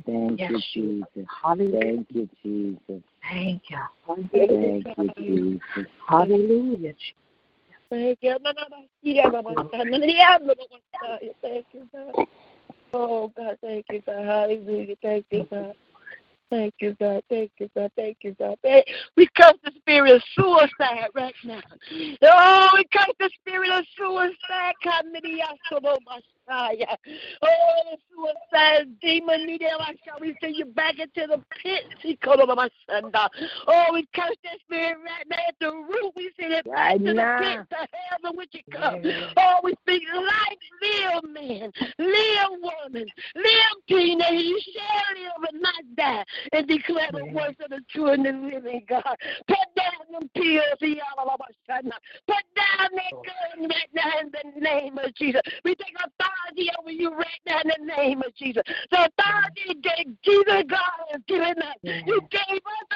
Thank 0.08 0.40
Yes, 0.40 0.52
you, 0.74 1.06
Jesus. 1.14 1.30
Hallelujah. 1.44 1.80
Thank 1.80 2.08
you, 2.10 2.30
Jesus. 2.44 3.04
Thank 3.30 3.62
you. 3.70 3.78
Thank 4.32 4.88
you, 4.98 5.12
Jesus. 5.18 5.92
Hallelujah. 6.08 6.94
Thank 7.92 8.18
you. 8.24 8.38
Thank 11.42 11.66
you, 11.74 11.88
God. 11.94 12.26
Oh, 12.94 13.32
God, 13.38 13.58
thank 13.62 13.86
you, 13.92 14.02
God. 14.04 14.26
Hallelujah. 14.26 14.96
Thank 15.04 15.26
you, 15.30 15.48
God. 15.52 15.76
Thank 16.50 16.76
you, 16.80 16.96
God. 17.00 17.22
Thank 17.30 17.52
you, 17.60 17.70
God. 17.76 17.92
Thank 17.98 18.18
you, 18.22 18.34
God. 18.40 18.58
Thank- 18.64 18.88
We 19.18 19.28
curse 19.36 19.54
the 19.64 19.72
spirit 19.78 20.12
of 20.16 20.24
suicide 20.34 21.10
right 21.14 21.36
now. 21.44 21.62
Oh, 22.24 22.70
we 22.76 22.84
curse 22.86 23.14
the 23.20 23.30
spirit 23.42 23.70
of 23.72 23.86
suicide. 23.98 24.34
Oh, 26.50 27.84
the 27.92 27.98
suicide 28.14 29.00
demon. 29.02 29.48
Nidiamasha. 29.48 30.20
We 30.22 30.36
send 30.42 30.56
you 30.56 30.66
back 30.66 31.00
into 31.00 31.28
the 31.28 31.42
pit. 31.62 31.84
Oh, 33.68 33.86
we 33.94 34.08
curse 34.16 34.36
that 34.44 34.60
spirit 34.62 34.98
right 35.04 35.26
now 35.30 35.38
at 35.48 35.56
the 35.60 35.72
root. 35.72 36.14
We 36.16 36.32
send 36.40 36.54
it 36.54 36.66
back 36.66 36.74
Right 36.74 37.06
to 37.06 37.14
now. 37.14 37.40
the 37.40 37.44
pit, 37.46 37.70
to 37.72 37.76
hell 37.78 38.18
from 38.22 38.38
which 38.38 38.54
it 38.56 38.72
comes. 38.72 39.06
Oh, 39.38 39.60
we 39.64 39.74
speak 39.84 40.04
life, 40.14 40.58
live, 40.82 41.24
man, 41.34 41.72
live, 42.00 42.50
woman, 42.62 43.08
live, 43.36 43.78
teenager. 43.88 44.34
You 44.34 44.60
shall 44.74 45.16
live 45.22 45.50
and 45.52 45.62
not 45.62 45.84
die, 45.96 46.26
and 46.52 46.68
declare 46.68 47.10
the 47.12 47.26
works 47.34 47.56
of 47.64 47.70
the 47.70 47.82
true 47.90 48.08
and 48.08 48.26
the 48.26 48.32
living 48.32 48.84
God. 48.88 49.04
Put 49.48 49.58
down 49.76 50.12
them 50.12 50.30
pills. 50.36 50.78
Put 50.80 52.44
down 52.56 52.90
that 52.94 53.12
gun 53.12 53.70
right 53.70 53.90
now 53.94 54.20
in 54.22 54.32
the 54.32 54.60
name 54.62 54.98
of 54.98 55.14
Jesus. 55.16 55.42
We 55.64 55.76
take 55.76 55.96
authority 55.96 56.70
over 56.80 56.92
you 56.92 57.14
right 57.14 57.42
now 57.46 57.62
in 57.62 57.70
the 57.70 57.96
name 57.96 58.22
of 58.22 58.36
Jesus. 58.36 58.64
The 58.92 59.10
authority 59.10 59.80
that 59.84 60.06
Jesus 60.24 60.64
God 60.68 61.00
has 61.12 61.22
given 61.28 61.58
us. 61.62 61.76
You 61.84 62.22
gave 62.32 62.58
us 62.58 62.88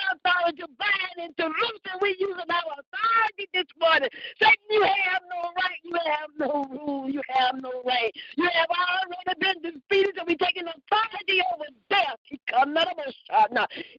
authority 0.42 0.62
to 0.62 0.68
bind 0.78 1.18
and 1.18 1.38
to 1.38 1.46
loose, 1.46 1.82
and 1.92 2.02
we 2.02 2.16
use 2.20 2.36
our 2.38 2.74
authority 2.74 3.50
this 3.54 3.66
morning. 3.80 4.10
Satan, 4.40 4.56
you 4.70 4.82
have 4.82 5.22
no 5.30 5.42
right. 5.56 5.82
You 5.84 5.98
have 6.06 6.30
no 6.38 6.66
rule. 6.70 7.10
You 7.10 7.22
have 7.30 7.56
no 7.62 7.82
right. 7.86 8.14
You 8.36 8.50
have 8.54 8.70
already 8.70 9.40
been 9.40 9.62
defeated, 9.62 10.16
so 10.18 10.24
we 10.26 10.36
taking 10.36 10.68
authority 10.68 11.42
over 11.54 11.66
death. 11.90 12.18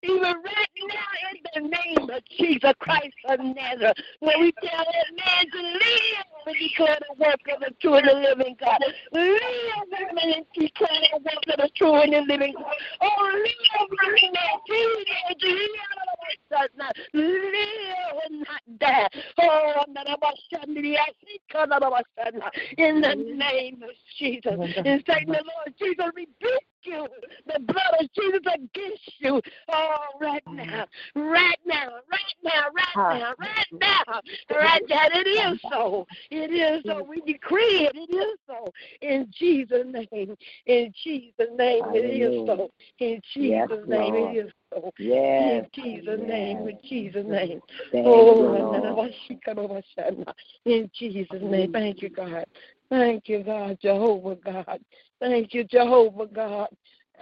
Even 0.02 0.34
right 0.42 0.74
now, 0.88 1.10
in 1.30 1.38
the 1.54 1.60
name 1.68 2.10
of 2.10 2.22
Jesus 2.38 2.72
Christ 2.80 3.14
of 3.28 3.40
Nazareth, 3.40 3.96
where 4.20 4.38
we 4.38 4.52
tell 4.62 4.84
that 4.84 5.06
man 5.16 5.50
to 5.52 5.60
live 5.62 6.26
and 6.46 6.56
declare 6.58 6.98
the 7.08 7.14
work 7.24 7.40
of 7.54 7.60
the 7.60 7.70
true 7.80 7.94
and 7.94 8.08
the 8.08 8.14
living 8.14 8.56
God. 8.60 8.80
Live, 9.12 9.38
women, 9.90 10.34
and 10.36 10.46
declare 10.54 10.88
the 11.12 11.18
work 11.22 11.44
of 11.48 11.56
the 11.58 11.70
true 11.76 11.94
and 11.94 12.12
the 12.12 12.20
living 12.20 12.54
God. 12.54 12.74
Oh, 13.00 13.30
live, 13.32 13.88
women, 13.90 14.34
and 14.34 14.42
teenagers, 16.50 16.94
live, 17.12 17.32
live 17.42 18.12
and 18.30 18.34
oh, 18.34 18.44
not 18.48 18.78
die. 18.78 19.08
Oh, 19.40 19.84
in 22.78 23.00
the 23.00 23.14
name 23.14 23.82
of 23.82 23.90
Jesus. 24.18 24.52
And 24.52 25.02
Satan, 25.06 25.32
the 25.32 25.44
Lord 25.44 25.74
Jesus, 25.78 26.06
rebuke 26.14 26.64
you. 26.84 27.06
The 27.46 27.60
blood 27.60 27.94
of 28.00 28.08
Jesus 28.12 28.40
against 28.54 29.02
you. 29.18 29.40
Oh, 29.70 29.96
right 30.20 30.42
now, 30.52 30.86
right 31.16 31.58
now, 31.66 31.88
right 32.10 32.36
now, 32.44 32.64
right 32.74 33.20
now, 33.20 33.34
right 33.38 33.66
now, 33.80 34.20
right 34.50 34.82
now. 34.88 35.06
It 35.12 35.26
is 35.26 35.60
so. 35.70 36.06
It 36.30 36.52
is 36.52 36.84
so. 36.86 37.02
We 37.08 37.20
decree 37.20 37.88
it. 37.88 37.92
It 37.94 38.14
is 38.14 38.38
so. 38.46 38.72
In 39.00 39.28
Jesus' 39.36 39.86
name. 39.86 40.36
In 40.66 40.92
Jesus' 41.02 41.32
name, 41.56 41.82
it 41.94 42.22
is 42.22 42.46
so. 42.46 42.70
In 42.98 43.20
Jesus' 43.34 43.88
name, 43.88 44.14
it 44.14 44.46
is 44.46 44.52
so. 44.72 44.92
Yes. 44.98 45.66
In 45.74 45.84
Jesus' 45.84 46.20
name. 46.20 46.68
In 46.68 46.78
Jesus' 46.88 47.26
name. 47.26 47.60
Thank 47.90 48.06
Oh, 48.06 48.40
you, 48.40 48.54
and 48.54 48.74
then 48.74 48.84
I 48.86 48.92
Lord. 48.92 48.96
was 48.96 49.10
sick 49.28 49.42
of 49.46 49.56
my 49.56 49.82
son. 49.96 50.24
in 50.64 50.90
Jesus' 50.94 51.42
name. 51.42 51.72
Thank 51.72 52.02
you, 52.02 52.08
God. 52.10 52.44
Thank 52.90 53.28
you, 53.28 53.42
God, 53.42 53.78
Jehovah 53.80 54.36
God. 54.44 54.80
Thank 55.22 55.54
you, 55.54 55.62
Jehovah 55.62 56.26
God. 56.26 56.68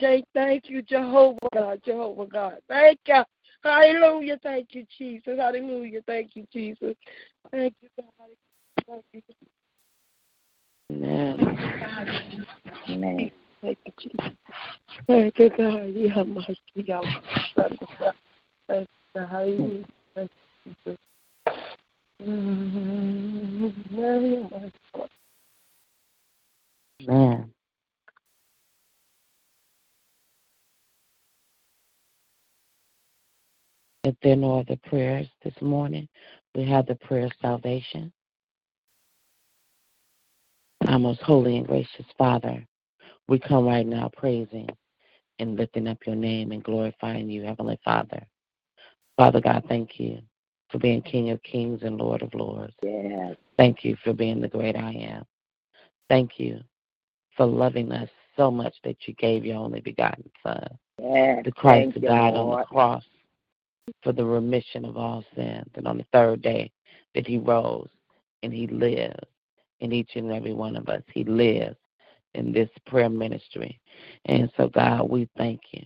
Jay, 0.00 0.24
thank 0.32 0.70
you, 0.70 0.80
Jehovah 0.80 1.38
God, 1.52 1.82
Jehovah 1.84 2.26
God. 2.26 2.56
Thank 2.66 2.98
you. 3.06 3.22
Hallelujah. 3.62 4.38
Thank 4.42 4.68
you, 4.70 4.86
Jesus. 4.96 5.38
Hallelujah. 5.38 6.00
Thank 6.06 6.30
you, 6.34 6.46
Jesus. 6.50 6.96
Thank 7.50 7.74
you, 7.82 7.88
God. 7.98 8.28
Thank 8.88 9.04
you. 9.12 9.22
Amen. 10.92 11.58
Amen. 12.88 13.30
Thank 13.60 13.78
you, 13.84 13.92
Jesus. 14.00 14.32
Thank 15.06 15.38
you, 15.38 15.50
God. 15.50 15.92
Yeah, 15.94 16.22
my 16.22 16.56
yeah, 16.74 17.00
my 17.02 17.34
son. 17.54 17.78
Thank 18.66 18.88
you, 19.14 19.26
hallelujah. 19.26 19.84
Thank 20.14 20.30
you, 20.64 20.74
Jesus. 20.86 20.98
Mm, 22.24 23.90
Mary, 23.90 24.48
my 24.50 24.72
son. 24.94 25.08
Amen. 27.02 27.52
If 34.02 34.14
there 34.22 34.32
are 34.32 34.36
no 34.36 34.60
other 34.60 34.76
prayers 34.88 35.26
this 35.44 35.54
morning, 35.60 36.08
we 36.54 36.64
have 36.64 36.86
the 36.86 36.94
prayer 36.94 37.26
of 37.26 37.32
salvation. 37.42 38.10
Our 40.88 40.98
most 40.98 41.20
holy 41.20 41.58
and 41.58 41.66
gracious 41.66 42.06
Father, 42.16 42.66
we 43.28 43.38
come 43.38 43.66
right 43.66 43.86
now 43.86 44.10
praising 44.16 44.68
and 45.38 45.56
lifting 45.56 45.86
up 45.86 45.98
your 46.06 46.16
name 46.16 46.52
and 46.52 46.64
glorifying 46.64 47.28
you, 47.28 47.42
Heavenly 47.42 47.78
Father. 47.84 48.22
Father 49.18 49.40
God, 49.40 49.64
thank 49.68 50.00
you 50.00 50.20
for 50.70 50.78
being 50.78 51.02
King 51.02 51.30
of 51.30 51.42
Kings 51.42 51.80
and 51.82 51.98
Lord 51.98 52.22
of 52.22 52.32
Lords. 52.32 52.74
Yes. 52.82 53.36
Thank 53.58 53.84
you 53.84 53.96
for 54.02 54.14
being 54.14 54.40
the 54.40 54.48
great 54.48 54.76
I 54.76 54.92
am. 54.92 55.24
Thank 56.08 56.38
you 56.38 56.60
for 57.36 57.44
loving 57.44 57.92
us 57.92 58.08
so 58.34 58.50
much 58.50 58.74
that 58.84 58.96
you 59.06 59.12
gave 59.14 59.44
your 59.44 59.58
only 59.58 59.80
begotten 59.80 60.30
Son, 60.42 60.66
Yes. 60.98 61.44
the 61.44 61.52
Christ 61.52 61.92
Thank 61.92 62.06
God 62.06 62.34
you, 62.34 62.40
on 62.40 62.58
the 62.60 62.64
cross 62.64 63.04
for 64.02 64.12
the 64.12 64.24
remission 64.24 64.84
of 64.84 64.96
all 64.96 65.24
sins. 65.34 65.68
And 65.74 65.86
on 65.86 65.98
the 65.98 66.06
third 66.12 66.42
day 66.42 66.70
that 67.14 67.26
he 67.26 67.38
rose 67.38 67.88
and 68.42 68.52
he 68.52 68.66
lives 68.66 69.24
in 69.80 69.92
each 69.92 70.10
and 70.14 70.30
every 70.32 70.52
one 70.52 70.76
of 70.76 70.88
us. 70.88 71.02
He 71.12 71.24
lives 71.24 71.76
in 72.34 72.52
this 72.52 72.70
prayer 72.86 73.08
ministry. 73.08 73.80
And 74.26 74.50
so, 74.56 74.68
God, 74.68 75.08
we 75.08 75.28
thank 75.36 75.60
you. 75.72 75.84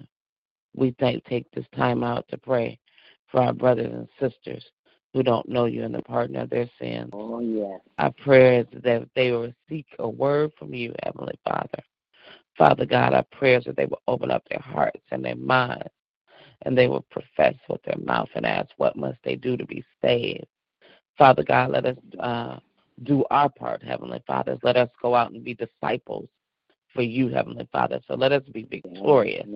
We 0.77 0.95
thank, 0.99 1.25
take 1.25 1.51
this 1.53 1.67
time 1.77 2.03
out 2.03 2.27
to 2.29 2.39
pray 2.39 2.79
for 3.31 3.41
our 3.41 3.53
brothers 3.53 3.93
and 3.93 4.09
sisters 4.21 4.65
who 5.13 5.23
don't 5.23 5.49
know 5.49 5.67
you 5.67 5.85
and 5.85 5.95
the 5.95 6.03
pardon 6.03 6.37
of 6.37 6.51
their 6.51 6.69
sins. 6.81 7.11
Oh, 7.13 7.41
yes. 7.41 7.81
Our 7.99 8.11
prayer 8.11 8.61
is 8.61 8.83
that 8.83 9.09
they 9.15 9.31
will 9.31 9.53
seek 9.69 9.87
a 10.01 10.09
word 10.09 10.51
from 10.59 10.75
you, 10.75 10.93
Heavenly 11.05 11.39
Father. 11.47 11.83
Father 12.59 12.87
God, 12.87 13.15
our 13.15 13.25
prayers 13.33 13.65
that 13.65 13.77
they 13.77 13.87
will 13.87 14.03
open 14.09 14.31
up 14.31 14.43
their 14.49 14.61
hearts 14.61 15.03
and 15.13 15.25
their 15.25 15.37
minds 15.37 15.89
and 16.65 16.77
they 16.77 16.89
will 16.89 17.05
profess 17.11 17.55
with 17.69 17.83
their 17.83 17.99
mouth 18.05 18.29
and 18.35 18.47
ask, 18.47 18.71
What 18.77 18.97
must 18.97 19.19
they 19.25 19.37
do 19.37 19.57
to 19.57 19.67
be 19.67 19.85
saved? 20.03 20.47
Father 21.17 21.43
God, 21.43 21.71
let 21.71 21.87
us 21.87 21.97
uh, 22.19 22.59
do 23.03 23.25
our 23.31 23.49
part, 23.49 23.83
Heavenly 23.83 24.23
Father. 24.27 24.59
Let 24.63 24.77
us 24.77 24.89
go 25.01 25.15
out 25.15 25.33
and 25.33 25.45
be 25.45 25.55
disciples 25.55 26.29
for 26.93 27.03
you, 27.03 27.29
Heavenly 27.29 27.69
Father. 27.73 28.01
So 28.09 28.15
let 28.15 28.33
us 28.33 28.43
be 28.53 28.65
victorious 28.65 29.47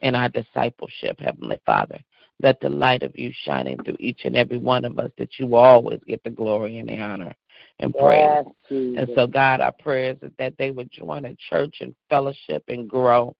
in 0.00 0.14
our 0.14 0.28
discipleship, 0.28 1.20
Heavenly 1.20 1.60
Father. 1.64 1.98
Let 2.42 2.60
the 2.60 2.68
light 2.70 3.02
of 3.02 3.16
you 3.16 3.30
shining 3.44 3.78
through 3.84 3.96
each 4.00 4.22
and 4.24 4.36
every 4.36 4.58
one 4.58 4.84
of 4.84 4.98
us 4.98 5.10
that 5.18 5.38
you 5.38 5.54
always 5.54 6.00
get 6.06 6.24
the 6.24 6.30
glory 6.30 6.78
and 6.78 6.88
the 6.88 6.98
honor 6.98 7.32
and 7.78 7.94
praise. 7.94 8.44
Yes, 8.70 8.94
And 8.98 9.08
so, 9.14 9.26
God, 9.26 9.60
our 9.60 9.72
prayers 9.72 10.16
is 10.22 10.32
that 10.38 10.54
they 10.58 10.72
would 10.72 10.90
join 10.90 11.24
a 11.24 11.36
church 11.50 11.76
and 11.80 11.94
fellowship 12.10 12.64
and 12.68 12.88
grow 12.88 13.34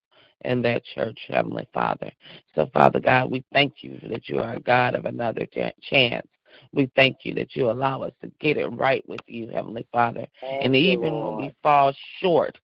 in 0.44 0.62
that 0.62 0.84
church, 0.84 1.18
Heavenly 1.28 1.68
Father. 1.72 2.10
So, 2.54 2.66
Father 2.72 3.00
God, 3.00 3.30
we 3.30 3.44
thank 3.52 3.82
you 3.82 3.98
that 4.08 4.28
you 4.28 4.40
are 4.40 4.54
a 4.54 4.60
God 4.60 4.94
of 4.94 5.04
another 5.04 5.46
chance. 5.82 6.26
We 6.72 6.90
thank 6.96 7.18
you 7.24 7.34
that 7.34 7.56
you 7.56 7.70
allow 7.70 8.02
us 8.02 8.12
to 8.22 8.30
get 8.40 8.56
it 8.58 8.66
right 8.68 9.06
with 9.08 9.20
you, 9.26 9.48
Heavenly 9.48 9.86
Father. 9.92 10.26
Thank 10.40 10.64
and 10.64 10.76
even 10.76 11.12
when 11.18 11.36
we 11.36 11.54
fall 11.62 11.92
short 12.20 12.58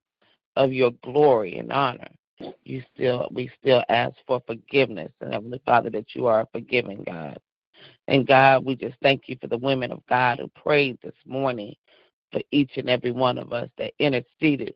of 0.57 0.73
your 0.73 0.91
glory 1.03 1.59
and 1.59 1.73
honor, 1.73 2.09
you 2.65 2.83
still 2.95 3.29
we 3.33 3.51
still 3.61 3.83
ask 3.89 4.15
for 4.27 4.43
forgiveness, 4.47 5.11
and 5.21 5.33
Heavenly 5.33 5.61
Father, 5.65 5.91
that 5.91 6.15
you 6.15 6.27
are 6.27 6.43
a 6.43 6.49
forgiving 6.53 7.03
God. 7.05 7.39
And 8.09 8.27
God, 8.27 8.65
we 8.65 8.75
just 8.77 8.97
thank 9.03 9.29
you 9.29 9.37
for 9.41 9.49
the 9.49 9.59
women 9.59 9.93
of 9.93 10.05
God 10.09 10.39
who 10.39 10.49
prayed 10.49 10.99
this 11.03 11.15
morning 11.27 11.75
for 12.33 12.41
each 12.51 12.73
and 12.77 12.89
every 12.89 13.11
one 13.11 13.39
of 13.39 13.53
us 13.53 13.69
that 13.79 13.93
interceded 13.99 14.75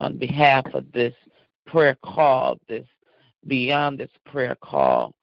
on 0.00 0.18
behalf 0.18 0.64
of 0.74 0.90
this 0.92 1.14
prayer 1.66 1.96
call, 2.04 2.58
this 2.68 2.86
beyond 3.46 3.98
this 3.98 4.10
prayer 4.26 4.56
call 4.60 5.14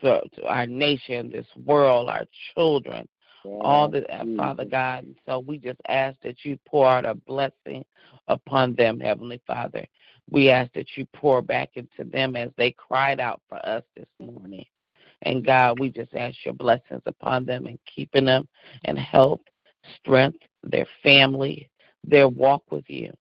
to, 0.00 0.22
to 0.36 0.46
our 0.46 0.66
nation, 0.66 1.30
this 1.30 1.46
world, 1.64 2.08
our 2.08 2.24
children, 2.54 3.08
all 3.44 3.90
Yes, 3.92 4.04
the 4.08 4.14
uh, 4.14 4.24
Jesus. 4.24 4.36
Father 4.36 4.64
God. 4.64 5.04
And 5.04 5.16
so 5.26 5.38
we 5.40 5.58
just 5.58 5.80
ask 5.88 6.16
that 6.22 6.44
you 6.44 6.58
pour 6.66 6.88
out 6.88 7.04
a 7.04 7.14
blessing 7.14 7.84
upon 8.28 8.74
them, 8.74 9.00
Heavenly 9.00 9.40
Father. 9.46 9.86
We 10.30 10.50
ask 10.50 10.72
that 10.74 10.96
you 10.96 11.06
pour 11.14 11.40
back 11.42 11.70
into 11.74 12.10
them 12.10 12.36
as 12.36 12.50
they 12.56 12.72
cried 12.72 13.20
out 13.20 13.40
for 13.48 13.64
us 13.66 13.82
this 13.96 14.08
morning. 14.20 14.64
And 15.22 15.44
God, 15.44 15.80
we 15.80 15.90
just 15.90 16.14
ask 16.14 16.36
your 16.44 16.54
blessings 16.54 17.02
upon 17.06 17.44
them 17.44 17.66
and 17.66 17.78
keeping 17.92 18.26
them 18.26 18.46
and 18.84 18.98
health, 18.98 19.40
strength, 19.98 20.38
their 20.62 20.86
family, 21.02 21.68
their 22.04 22.28
walk 22.28 22.62
with 22.70 22.88
you. 22.88 23.12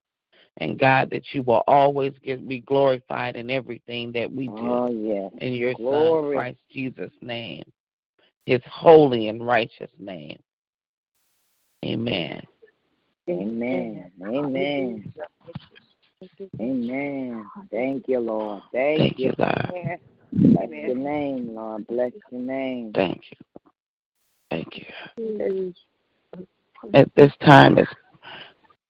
And 0.59 0.79
God, 0.79 1.09
that 1.11 1.23
you 1.33 1.43
will 1.43 1.63
always 1.67 2.13
get 2.23 2.47
be 2.47 2.59
glorified 2.61 3.35
in 3.35 3.51
everything 3.51 4.11
that 4.13 4.31
we 4.31 4.47
do 4.47 4.53
Oh, 4.57 4.89
yes. 4.89 5.31
in 5.39 5.53
your 5.53 5.73
Son, 5.73 6.33
Christ 6.33 6.57
Jesus' 6.71 7.11
name, 7.21 7.63
his 8.45 8.61
holy 8.65 9.29
and 9.29 9.45
righteous 9.45 9.91
name. 9.99 10.39
Amen. 11.85 12.41
Amen. 13.29 14.11
Amen. 14.23 15.13
Amen. 16.59 17.45
Thank 17.71 18.07
you, 18.07 18.19
Lord. 18.19 18.63
Thank, 18.71 18.99
Thank 18.99 19.19
you, 19.19 19.33
God. 19.37 19.71
Bless 20.31 20.69
your 20.69 20.95
name, 20.95 21.55
Lord. 21.55 21.85
Bless 21.87 22.11
your 22.31 22.41
name. 22.41 22.91
Thank 22.93 23.21
you. 23.29 23.37
Thank 24.49 24.77
you. 24.77 25.73
At 26.93 27.13
this 27.15 27.31
time, 27.41 27.77
it's 27.77 27.91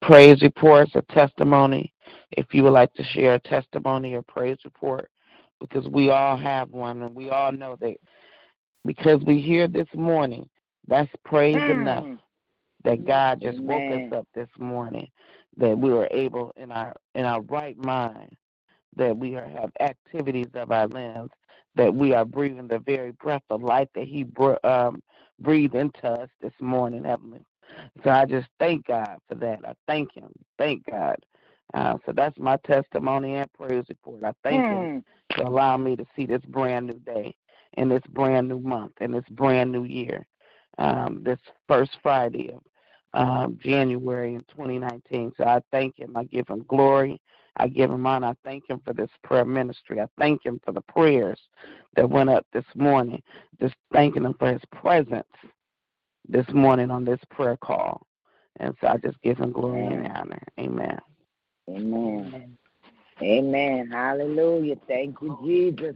praise 0.02 0.42
reports 0.44 0.92
or 0.96 1.04
testimony. 1.14 1.94
If 2.32 2.48
you 2.54 2.64
would 2.64 2.74
like 2.74 2.94
to 2.96 3.04
share 3.04 3.36
a 3.36 3.40
testimony 3.42 4.16
or 4.16 4.24
praise 4.24 4.58
report, 4.66 5.10
because 5.62 5.88
we 5.90 6.10
all 6.12 6.38
have 6.38 6.72
one 6.72 7.02
and 7.04 7.16
we 7.16 7.30
all 7.32 7.52
know 7.52 7.78
that 7.82 7.96
because 8.86 9.22
we 9.26 9.42
hear 9.42 9.68
this 9.68 9.88
morning, 9.96 10.50
that's 10.88 11.12
praise 11.26 11.64
enough 11.70 12.06
Mm. 12.06 12.20
that 12.86 13.06
God 13.06 13.42
just 13.42 13.60
woke 13.62 13.92
us 13.92 14.04
up 14.12 14.28
this 14.36 14.50
morning, 14.60 15.10
that 15.58 15.78
we 15.78 15.92
were 15.94 16.10
able 16.12 16.54
in 16.58 16.72
our 16.72 16.96
in 17.16 17.26
our 17.26 17.42
right 17.44 17.78
mind, 17.78 18.38
that 18.98 19.18
we 19.18 19.36
are, 19.38 19.48
have 19.50 19.72
activities 19.82 20.50
of 20.56 20.72
our 20.72 20.88
limbs, 20.90 21.32
that 21.76 21.96
we 21.96 22.14
are 22.14 22.26
breathing 22.26 22.68
the 22.70 22.80
very 22.80 23.14
breath 23.14 23.44
of 23.52 23.64
life 23.64 23.90
that 23.96 24.08
He 24.08 24.26
um, 24.66 25.04
breathed 25.42 25.76
into 25.76 26.08
us 26.08 26.30
this 26.42 26.54
morning, 26.62 27.06
Heavenly. 27.06 27.47
So 28.04 28.10
I 28.12 28.26
just 28.26 28.48
thank 28.60 28.88
God 28.88 29.18
for 29.28 29.36
that. 29.36 29.60
I 29.66 29.74
thank 29.88 30.14
Him. 30.14 30.32
Thank 30.58 30.86
God. 30.90 31.18
Uh, 31.74 31.98
so 32.06 32.14
that's 32.14 32.38
my 32.40 32.58
testimony 32.66 33.36
and 33.36 33.52
praise 33.54 33.86
report. 33.90 34.24
I 34.24 34.34
thank 34.44 34.68
Him 34.68 34.84
Mm. 34.84 35.04
to 35.32 35.48
allow 35.48 35.78
me 35.78 35.96
to 35.96 36.06
see 36.16 36.26
this 36.26 36.42
brand 36.48 36.88
new 36.88 37.00
day 37.00 37.36
and 37.76 37.92
this 37.92 38.04
brand 38.10 38.48
new 38.50 38.60
month 38.60 38.94
and 39.02 39.14
this 39.14 39.26
brand 39.32 39.72
new 39.72 39.84
year. 39.84 40.26
Um, 40.78 41.22
this 41.24 41.40
first 41.68 41.98
Friday 42.04 42.52
of 42.52 42.62
um, 43.14 43.60
January 43.62 44.36
in 44.36 44.42
2019. 44.56 45.34
So 45.38 45.44
I 45.46 45.62
thank 45.72 45.98
him. 45.98 46.16
I 46.16 46.24
give 46.26 46.48
him 46.48 46.64
glory. 46.68 47.20
I 47.58 47.68
give 47.68 47.90
him 47.90 48.06
honor. 48.06 48.28
I 48.28 48.34
thank 48.44 48.70
him 48.70 48.82
for 48.86 48.94
this 48.94 49.10
prayer 49.24 49.46
ministry. 49.46 50.00
I 50.00 50.06
thank 50.20 50.46
him 50.46 50.62
for 50.64 50.72
the 50.72 50.82
prayers 50.82 51.40
that 51.96 52.10
went 52.10 52.30
up 52.30 52.46
this 52.54 52.66
morning. 52.76 53.22
Just 53.60 53.76
thanking 53.92 54.24
him 54.26 54.36
for 54.38 54.52
his 54.54 54.62
presence 54.72 55.26
this 56.30 56.48
morning 56.54 56.92
on 56.92 57.06
this 57.06 57.20
prayer 57.32 57.58
call. 57.58 58.06
And 58.60 58.76
so 58.82 58.88
I 58.88 58.98
just 58.98 59.22
give 59.22 59.38
him 59.38 59.52
glory 59.52 59.86
and 59.86 60.08
honor. 60.08 60.42
Amen. 60.60 61.00
Amen. 61.70 62.58
Amen. 63.22 63.90
Hallelujah. 63.92 64.76
Thank 64.88 65.18
you, 65.22 65.38
Jesus. 65.44 65.96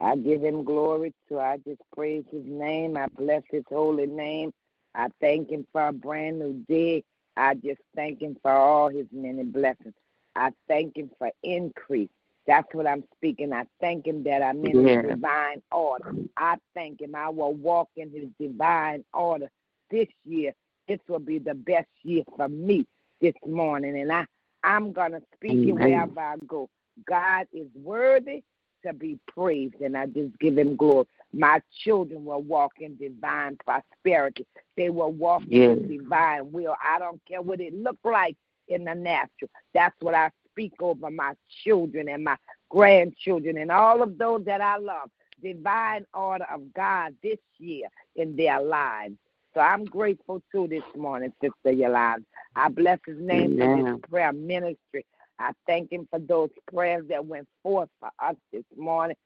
I 0.00 0.16
give 0.16 0.42
him 0.42 0.64
glory 0.64 1.14
too. 1.28 1.38
I 1.38 1.58
just 1.66 1.80
praise 1.94 2.24
his 2.30 2.44
name. 2.44 2.96
I 2.96 3.06
bless 3.16 3.42
his 3.50 3.64
holy 3.68 4.06
name. 4.06 4.52
I 4.94 5.08
thank 5.20 5.50
him 5.50 5.66
for 5.72 5.88
a 5.88 5.92
brand 5.92 6.38
new 6.38 6.64
day. 6.68 7.04
I 7.36 7.54
just 7.54 7.80
thank 7.94 8.20
him 8.20 8.36
for 8.42 8.50
all 8.50 8.88
his 8.88 9.06
many 9.12 9.44
blessings. 9.44 9.94
I 10.34 10.52
thank 10.66 10.96
him 10.96 11.10
for 11.18 11.30
increase. 11.42 12.10
That's 12.48 12.68
what 12.74 12.88
I'm 12.88 13.04
speaking. 13.16 13.52
I 13.54 13.64
thank 13.80 14.06
him 14.06 14.24
that 14.24 14.42
I'm 14.42 14.64
in 14.66 14.84
Yeah. 14.84 15.02
his 15.02 15.16
divine 15.16 15.62
order. 15.72 16.06
I 16.38 16.56
thank 16.74 17.02
him 17.02 17.14
I 17.16 17.30
will 17.30 17.54
walk 17.54 17.90
in 17.96 18.10
his 18.12 18.30
divine 18.40 19.04
order 19.14 19.50
this 19.92 20.08
year. 20.26 20.54
This 20.88 21.00
will 21.08 21.20
be 21.20 21.38
the 21.38 21.54
best 21.54 21.88
year 22.04 22.24
for 22.36 22.48
me 22.48 22.86
this 23.22 23.34
morning. 23.46 24.00
And 24.00 24.12
I, 24.12 24.26
I'm 24.64 24.92
going 24.92 25.12
to 25.12 25.22
speak 25.36 25.68
it 25.68 25.72
wherever 25.74 26.20
I 26.20 26.36
go. 26.48 26.70
God 27.06 27.46
is 27.52 27.68
worthy 27.76 28.42
to 28.86 28.94
be 28.94 29.18
praised, 29.28 29.80
and 29.82 29.96
I 29.96 30.06
just 30.06 30.38
give 30.40 30.58
him 30.58 30.76
glory. 30.76 31.06
My 31.34 31.60
children 31.84 32.24
will 32.24 32.42
walk 32.42 32.74
in 32.80 32.96
divine 32.96 33.58
prosperity. 33.64 34.46
They 34.76 34.90
will 34.90 35.12
walk 35.12 35.44
Yes. 35.48 35.78
in 35.78 35.98
divine 35.98 36.50
will. 36.52 36.76
I 36.82 36.98
don't 36.98 37.20
care 37.28 37.42
what 37.42 37.60
it 37.60 37.74
look 37.74 37.98
like 38.04 38.36
in 38.68 38.84
the 38.84 38.94
natural. 38.94 39.50
That's 39.74 39.96
what 40.00 40.14
I 40.14 40.30
speak 40.58 40.74
over 40.82 41.08
my 41.10 41.34
children 41.62 42.08
and 42.08 42.24
my 42.24 42.36
grandchildren 42.68 43.58
and 43.58 43.70
all 43.70 44.02
of 44.02 44.18
those 44.18 44.44
that 44.44 44.60
I 44.60 44.76
love. 44.76 45.08
Divine 45.40 46.04
order 46.12 46.46
of 46.52 46.72
God 46.74 47.14
this 47.22 47.38
year 47.58 47.86
in 48.16 48.34
their 48.34 48.60
lives. 48.60 49.14
So 49.54 49.60
I'm 49.60 49.84
grateful 49.84 50.42
too 50.50 50.66
this 50.66 50.82
morning, 50.96 51.32
Sister 51.40 51.70
Yolanda. 51.70 52.24
I 52.56 52.68
bless 52.68 52.98
his 53.06 53.18
name 53.20 53.56
for 53.56 53.66
Amen. 53.66 53.84
this 53.84 54.10
prayer 54.10 54.32
ministry. 54.32 55.06
I 55.38 55.52
thank 55.68 55.92
him 55.92 56.08
for 56.10 56.18
those 56.18 56.50
prayers 56.72 57.04
that 57.08 57.24
went 57.24 57.46
forth 57.62 57.88
for 58.00 58.10
us 58.20 58.34
this 58.52 58.64
morning. 58.76 59.16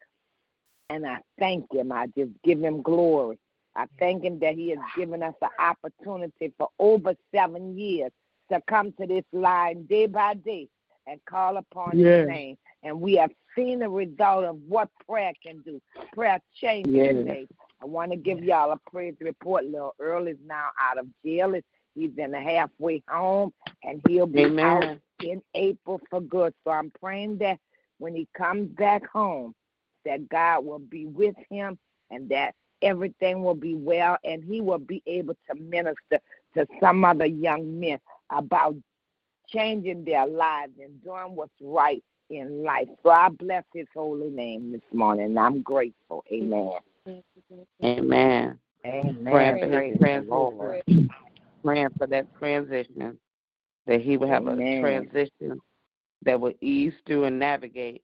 And 0.90 1.06
I 1.06 1.20
thank 1.38 1.72
him. 1.72 1.92
I 1.92 2.08
just 2.08 2.32
give 2.44 2.60
him 2.60 2.82
glory. 2.82 3.38
I 3.74 3.86
thank 3.98 4.22
him 4.22 4.38
that 4.40 4.54
he 4.54 4.68
has 4.68 4.78
given 4.94 5.22
us 5.22 5.34
the 5.40 5.48
opportunity 5.58 6.52
for 6.58 6.68
over 6.78 7.14
seven 7.34 7.78
years 7.78 8.12
to 8.52 8.60
come 8.68 8.92
to 9.00 9.06
this 9.06 9.24
line 9.32 9.86
day 9.86 10.06
by 10.06 10.34
day 10.34 10.68
and 11.06 11.24
call 11.24 11.56
upon 11.56 11.98
Yes. 11.98 12.20
his 12.20 12.28
name. 12.28 12.58
And 12.82 13.00
we 13.00 13.14
have 13.14 13.30
seen 13.56 13.80
the 13.80 13.88
result 13.88 14.44
of 14.44 14.56
what 14.68 14.88
prayer 15.06 15.32
can 15.42 15.60
do. 15.62 15.80
Prayer 16.12 16.40
changes 16.54 16.92
Yes. 16.94 17.24
things. 17.26 17.48
I 17.80 17.86
want 17.86 18.10
to 18.12 18.16
give 18.16 18.42
y'all 18.42 18.72
a 18.72 18.78
praise 18.90 19.14
report. 19.20 19.64
Little 19.64 19.94
Earl 19.98 20.28
is 20.28 20.38
now 20.46 20.68
out 20.80 20.98
of 20.98 21.06
jail. 21.24 21.54
He's 21.94 22.16
in 22.16 22.30
the 22.30 22.40
halfway 22.40 23.02
home, 23.08 23.52
and 23.82 24.00
he'll 24.08 24.26
be 24.26 24.44
out 24.60 24.98
in 25.20 25.42
April 25.54 26.00
for 26.08 26.20
good. 26.20 26.54
So 26.64 26.70
I'm 26.70 26.90
praying 27.00 27.38
that 27.38 27.58
when 27.98 28.14
he 28.14 28.28
comes 28.36 28.68
back 28.70 29.06
home, 29.06 29.54
that 30.04 30.28
God 30.28 30.64
will 30.64 30.78
be 30.78 31.06
with 31.06 31.34
him 31.50 31.78
and 32.10 32.28
that 32.30 32.54
everything 32.82 33.42
will 33.42 33.54
be 33.54 33.74
well 33.74 34.18
and 34.24 34.42
he 34.44 34.60
will 34.60 34.78
be 34.78 35.02
able 35.06 35.34
to 35.48 35.54
minister 35.60 36.18
to 36.54 36.66
some 36.80 37.04
other 37.04 37.26
young 37.26 37.78
men 37.78 37.98
about 38.30 38.74
changing 39.54 40.04
their 40.04 40.26
lives 40.26 40.72
and 40.82 41.02
doing 41.02 41.34
what's 41.34 41.52
right 41.60 42.02
in 42.30 42.62
life. 42.62 42.88
So 43.02 43.10
I 43.10 43.28
bless 43.28 43.64
his 43.74 43.86
holy 43.94 44.30
name 44.30 44.72
this 44.72 44.80
morning. 44.92 45.36
I'm 45.36 45.62
grateful. 45.62 46.24
Amen. 46.32 46.72
Amen. 47.84 48.58
Amen. 48.84 49.24
Praying 49.26 49.58
for 49.58 49.66
his 49.68 49.98
transition. 49.98 50.82
Praying 51.64 51.88
for 51.98 52.06
that 52.08 52.26
transition. 52.38 53.18
That 53.86 54.00
he 54.00 54.16
will 54.16 54.28
have 54.28 54.46
Amen. 54.46 54.60
a 54.60 54.80
transition 54.80 55.60
that 56.24 56.40
will 56.40 56.52
ease 56.60 56.92
through 57.06 57.24
and 57.24 57.38
navigate 57.38 58.02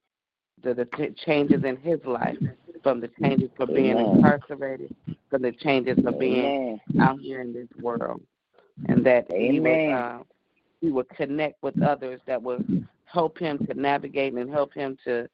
the, 0.62 0.74
the 0.74 0.86
t- 0.96 1.10
changes 1.24 1.62
in 1.64 1.76
his 1.76 2.00
life, 2.04 2.36
from 2.82 3.00
the 3.00 3.08
changes 3.20 3.50
for 3.56 3.66
being 3.66 3.92
Amen. 3.92 4.14
incarcerated, 4.14 4.90
from 5.30 5.42
the 5.42 5.52
changes 5.52 5.98
for 6.02 6.12
being 6.12 6.46
Amen. 6.46 6.80
out 6.98 7.20
here 7.20 7.40
in 7.40 7.52
this 7.52 7.68
world, 7.80 8.20
and 8.88 9.04
that 9.06 9.26
he 9.30 9.60
would 9.60 9.80
Amen. 9.80 9.90
uh, 9.92 10.18
he 10.80 10.90
would 10.90 11.08
connect 11.10 11.62
with 11.62 11.80
others 11.82 12.20
that 12.26 12.42
would 12.42 12.86
help 13.04 13.38
him 13.38 13.58
to 13.66 13.74
navigate 13.74 14.34
and 14.34 14.50
help 14.50 14.72
him 14.74 14.96
to 15.04 15.28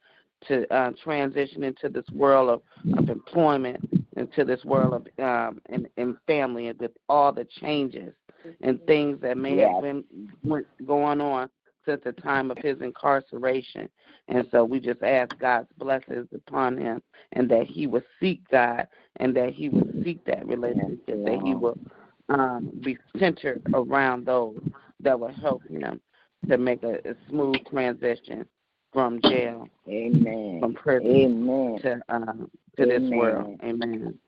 to 0.48 0.70
uh, 0.74 0.90
transition 1.02 1.64
into 1.64 1.88
this 1.88 2.04
world 2.12 2.50
of, 2.50 2.98
of 2.98 3.08
employment, 3.08 3.88
into 4.16 4.44
this 4.44 4.62
world 4.64 4.92
of 4.92 5.24
um, 5.24 5.60
and, 5.70 5.88
and 5.96 6.16
family, 6.26 6.68
and 6.68 6.78
with 6.78 6.90
all 7.08 7.32
the 7.32 7.46
changes 7.60 8.12
and 8.60 8.84
things 8.86 9.18
that 9.22 9.38
may 9.38 9.56
Yes. 9.56 9.72
have 9.72 9.82
been 9.82 10.04
went, 10.42 10.66
going 10.86 11.20
on 11.20 11.48
since 11.86 12.02
the 12.04 12.12
time 12.12 12.50
of 12.50 12.58
his 12.58 12.80
incarceration. 12.82 13.88
And 14.28 14.46
so 14.50 14.64
we 14.64 14.80
just 14.80 15.02
ask 15.02 15.38
God's 15.38 15.68
blessings 15.78 16.28
upon 16.34 16.76
him, 16.76 17.02
and 17.32 17.48
that 17.50 17.66
he 17.66 17.86
would 17.86 18.04
seek 18.20 18.40
God, 18.50 18.86
and 19.16 19.34
that 19.36 19.50
he 19.50 19.68
would 19.70 20.02
seek 20.04 20.24
that 20.26 20.46
relationship, 20.46 21.06
that 21.06 21.40
he 21.42 21.54
will 21.54 21.78
um, 22.28 22.70
be 22.82 22.98
centered 23.18 23.62
around 23.72 24.26
those 24.26 24.60
that 25.00 25.18
will 25.18 25.32
help 25.32 25.62
him 25.68 26.00
to 26.48 26.58
make 26.58 26.82
a, 26.82 26.94
a 27.08 27.14
smooth 27.28 27.56
transition 27.70 28.46
from 28.92 29.20
jail, 29.22 29.68
Amen. 29.88 30.58
from 30.60 30.74
prison 30.74 31.10
Amen. 31.10 31.78
to 31.82 32.00
um, 32.08 32.50
to 32.78 32.86
this 32.86 33.02
world. 33.10 33.58
Amen. 33.62 33.82
Amen. 33.82 34.18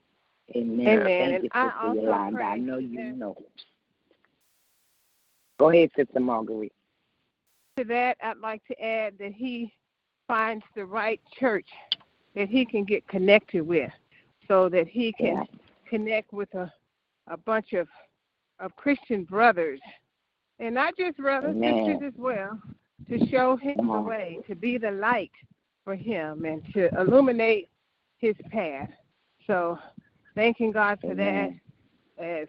Amen. 0.55 0.85
Thank 1.03 1.33
And 1.33 1.43
you, 1.43 1.49
I 1.53 1.65
Sister 1.65 1.79
also 1.87 2.01
Yolanda. 2.01 2.41
I 2.41 2.57
know 2.57 2.77
you 2.77 2.97
that- 2.97 3.17
know. 3.17 3.35
Go 5.59 5.69
ahead, 5.71 5.89
Sister 5.95 6.19
Marguerite. 6.19 6.73
To 7.77 7.83
that, 7.85 8.17
I'd 8.21 8.37
like 8.37 8.63
to 8.67 8.79
add 8.83 9.17
that 9.19 9.33
he 9.33 9.73
finds 10.27 10.63
the 10.75 10.85
right 10.85 11.19
church 11.39 11.67
that 12.35 12.49
he 12.49 12.65
can 12.65 12.83
get 12.83 13.07
connected 13.07 13.61
with, 13.65 13.91
so 14.47 14.69
that 14.69 14.87
he 14.87 15.13
can 15.13 15.45
connect 15.89 16.31
with 16.33 16.53
a 16.55 16.71
a 17.27 17.37
bunch 17.37 17.73
of 17.73 17.87
of 18.59 18.75
Christian 18.75 19.23
brothers, 19.23 19.79
and 20.59 20.75
not 20.75 20.97
just 20.97 21.17
brothers, 21.17 21.55
Amen. 21.55 21.85
sisters 21.85 22.13
as 22.13 22.19
well, 22.19 22.59
to 23.09 23.27
show 23.27 23.55
him 23.55 23.75
the 23.87 24.01
way, 24.01 24.39
to 24.47 24.55
be 24.55 24.77
the 24.77 24.91
light 24.91 25.31
for 25.83 25.95
him, 25.95 26.45
and 26.45 26.63
to 26.73 26.89
illuminate 26.99 27.69
his 28.17 28.35
path. 28.51 28.89
So, 29.45 29.77
thanking 30.35 30.71
God 30.71 30.99
for 30.99 31.11
Amen. 31.11 31.61
that 32.17 32.23
as 32.23 32.47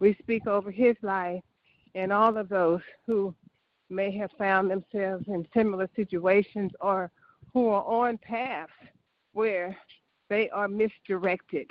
we 0.00 0.14
speak 0.20 0.46
over 0.46 0.70
his 0.70 0.96
life 1.02 1.42
and 1.94 2.12
all 2.12 2.36
of 2.36 2.48
those 2.48 2.80
who 3.06 3.34
may 3.90 4.10
have 4.16 4.30
found 4.36 4.70
themselves 4.70 5.24
in 5.28 5.46
similar 5.54 5.88
situations 5.96 6.72
or 6.80 7.10
who 7.54 7.68
are 7.68 7.84
on 7.84 8.18
paths 8.18 8.72
where 9.32 9.76
they 10.28 10.50
are 10.50 10.68
misdirected, 10.68 11.70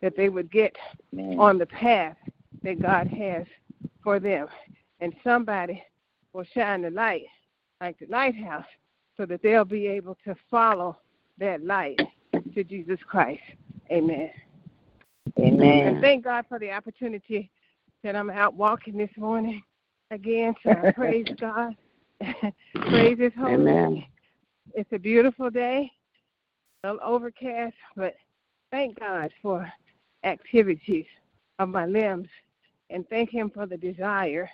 that 0.00 0.16
they 0.16 0.28
would 0.28 0.50
get 0.50 0.74
Amen. 1.12 1.38
on 1.38 1.58
the 1.58 1.66
path 1.66 2.16
that 2.62 2.80
God 2.80 3.08
has 3.08 3.44
for 4.02 4.18
them. 4.18 4.46
And 5.00 5.14
somebody 5.22 5.82
will 6.32 6.44
shine 6.54 6.82
the 6.82 6.90
light, 6.90 7.26
like 7.80 7.98
the 7.98 8.06
lighthouse, 8.06 8.66
so 9.16 9.26
that 9.26 9.42
they'll 9.42 9.64
be 9.64 9.86
able 9.86 10.16
to 10.24 10.34
follow 10.50 10.96
that 11.38 11.64
light 11.64 12.00
to 12.54 12.64
Jesus 12.64 12.98
Christ. 13.06 13.42
Amen. 13.90 14.30
Amen. 15.38 15.86
And 15.86 16.00
thank 16.00 16.24
God 16.24 16.44
for 16.48 16.58
the 16.58 16.70
opportunity 16.70 17.50
that 18.02 18.16
I'm 18.16 18.30
out 18.30 18.54
walking 18.54 18.96
this 18.96 19.10
morning 19.16 19.62
again. 20.10 20.54
So 20.62 20.70
I 20.70 20.92
praise 20.92 21.26
God. 21.40 21.74
praise 22.74 23.18
His 23.18 23.32
holy 23.38 23.54
Amen. 23.54 23.94
name. 23.94 24.04
It's 24.74 24.92
a 24.92 24.98
beautiful 24.98 25.50
day, 25.50 25.90
a 26.84 26.92
little 26.92 27.00
overcast, 27.04 27.74
but 27.96 28.14
thank 28.70 28.98
God 28.98 29.30
for 29.42 29.70
activities 30.24 31.06
of 31.58 31.68
my 31.68 31.86
limbs 31.86 32.28
and 32.90 33.08
thank 33.08 33.30
Him 33.30 33.50
for 33.50 33.66
the 33.66 33.76
desire 33.76 34.48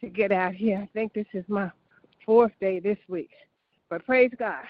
to 0.00 0.08
get 0.08 0.32
out 0.32 0.54
here. 0.54 0.78
I 0.82 0.88
think 0.92 1.12
this 1.12 1.26
is 1.32 1.44
my 1.48 1.70
fourth 2.24 2.52
day 2.60 2.80
this 2.80 2.98
week. 3.08 3.30
But 3.88 4.04
praise 4.06 4.30
God. 4.38 4.64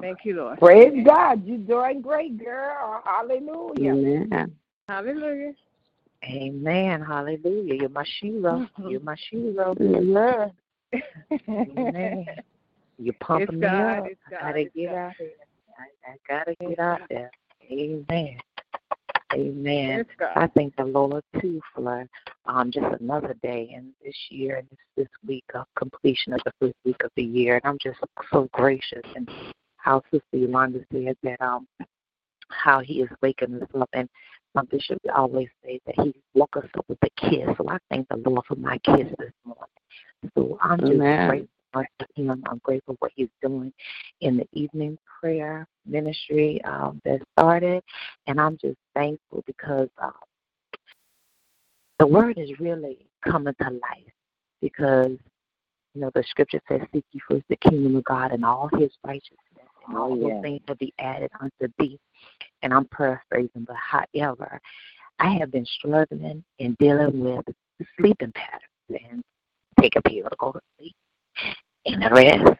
Thank 0.00 0.18
you, 0.24 0.36
Lord. 0.36 0.58
Praise 0.58 1.04
God. 1.04 1.44
You're 1.44 1.58
doing 1.58 2.00
great, 2.00 2.38
girl. 2.42 3.02
Hallelujah. 3.04 3.92
Amen. 3.92 4.54
Hallelujah. 4.88 5.52
Amen. 6.24 7.00
Hallelujah. 7.02 7.74
You're 7.74 7.88
my 7.88 8.04
Sheila. 8.18 8.68
Mm-hmm. 8.78 8.88
You're 8.88 9.00
my 9.00 9.16
Sheila. 9.30 9.74
Amen. 9.80 10.52
Amen. 11.48 12.26
You're 12.98 13.14
pumping 13.20 13.48
It's 13.48 13.52
me 13.52 13.60
God. 13.60 13.98
up. 13.98 14.06
It's 14.06 14.20
I 14.26 14.30
God. 14.30 14.40
gotta 14.40 14.64
get 14.64 14.90
God. 14.90 14.96
out 14.96 15.12
there. 15.18 15.28
I, 15.78 16.10
I 16.10 16.16
gotta 16.28 16.54
get 16.60 16.78
out 16.78 17.00
there. 17.08 17.30
Amen. 17.70 18.38
Amen. 19.34 20.06
I 20.36 20.46
thank 20.48 20.74
the 20.76 20.84
Lord 20.84 21.22
too 21.40 21.60
for 21.74 22.06
um, 22.46 22.70
just 22.70 22.86
another 23.00 23.34
day 23.42 23.70
in 23.74 23.92
this 24.02 24.16
year 24.30 24.56
and 24.56 24.68
this, 24.70 24.78
this 24.96 25.08
week 25.26 25.44
of 25.54 25.66
completion 25.76 26.32
of 26.32 26.40
the 26.44 26.52
first 26.60 26.74
week 26.84 27.02
of 27.04 27.10
the 27.16 27.22
year. 27.22 27.56
And 27.56 27.64
I'm 27.64 27.78
just 27.82 27.98
so 28.32 28.48
gracious 28.52 29.02
and 29.14 29.28
how 29.76 30.02
Sister 30.10 30.24
Yolanda 30.32 30.80
said 30.92 31.16
that 31.22 31.40
um 31.40 31.66
how 32.50 32.80
he 32.80 33.02
is 33.02 33.10
waking 33.20 33.60
us 33.60 33.68
up 33.78 33.90
and 33.92 34.08
my 34.54 34.62
bishop 34.70 34.98
always 35.14 35.48
says 35.64 35.78
that 35.86 35.94
he 36.02 36.14
woke 36.34 36.56
us 36.56 36.64
up 36.76 36.84
with 36.88 36.98
a 37.02 37.10
kiss. 37.20 37.48
So 37.58 37.68
I 37.68 37.76
thank 37.90 38.08
the 38.08 38.16
Lord 38.16 38.44
for 38.46 38.56
my 38.56 38.78
kiss 38.78 39.06
this 39.18 39.32
morning. 39.44 40.32
So 40.34 40.58
I'm 40.62 40.80
just 40.80 40.92
Amen. 40.92 41.28
grateful 41.28 41.48
for 41.72 41.86
him. 42.14 42.42
I'm 42.48 42.60
grateful 42.62 42.94
for 42.94 43.06
what 43.06 43.12
he's 43.14 43.28
doing 43.42 43.72
in 44.20 44.36
the 44.36 44.46
evening 44.52 44.98
prayer 45.20 45.66
ministry 45.86 46.62
um, 46.64 47.00
that 47.04 47.20
started. 47.38 47.82
And 48.26 48.40
I'm 48.40 48.58
just 48.58 48.78
thankful 48.94 49.42
because 49.46 49.88
uh, 50.02 50.10
the 51.98 52.06
word 52.06 52.38
is 52.38 52.58
really 52.60 53.06
coming 53.24 53.54
to 53.60 53.70
life 53.70 54.12
because, 54.60 55.16
you 55.94 56.00
know, 56.00 56.10
the 56.14 56.24
scripture 56.28 56.60
says, 56.68 56.80
Seek 56.92 57.04
ye 57.12 57.20
first 57.28 57.44
the 57.48 57.56
kingdom 57.56 57.96
of 57.96 58.04
God 58.04 58.32
and 58.32 58.44
all 58.44 58.68
his 58.78 58.90
righteousness, 59.04 59.38
and 59.86 59.96
all 59.96 60.12
Oh, 60.12 60.16
those 60.16 60.30
yeah. 60.30 60.40
things 60.42 60.60
will 60.68 60.76
be 60.76 60.92
added 60.98 61.30
unto 61.40 61.72
thee. 61.78 61.98
And 62.62 62.72
I'm 62.72 62.86
paraphrasing, 62.86 63.66
but 63.66 63.76
however, 63.76 64.60
I 65.18 65.32
have 65.34 65.50
been 65.50 65.66
struggling 65.66 66.44
and 66.60 66.78
dealing 66.78 67.20
with 67.20 67.44
sleeping 67.98 68.32
patterns 68.32 69.02
and 69.10 69.22
take 69.80 69.96
a 69.96 70.02
pill 70.02 70.28
to 70.28 70.36
go 70.38 70.52
to 70.52 70.60
sleep 70.78 70.94
and 71.92 72.02
the 72.02 72.10
rest. 72.10 72.58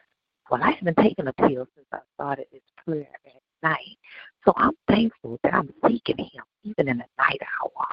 Well, 0.49 0.63
I 0.63 0.71
haven't 0.71 0.97
taken 0.97 1.27
a 1.27 1.33
pill 1.33 1.67
since 1.75 1.87
I 1.93 1.99
started 2.15 2.45
this 2.51 2.61
prayer 2.85 3.07
at 3.25 3.41
night. 3.61 3.97
So 4.45 4.53
I'm 4.57 4.73
thankful 4.87 5.39
that 5.43 5.53
I'm 5.53 5.71
seeking 5.87 6.17
him 6.17 6.43
even 6.63 6.87
in 6.87 6.97
the 6.97 7.05
night 7.19 7.41
hour. 7.61 7.85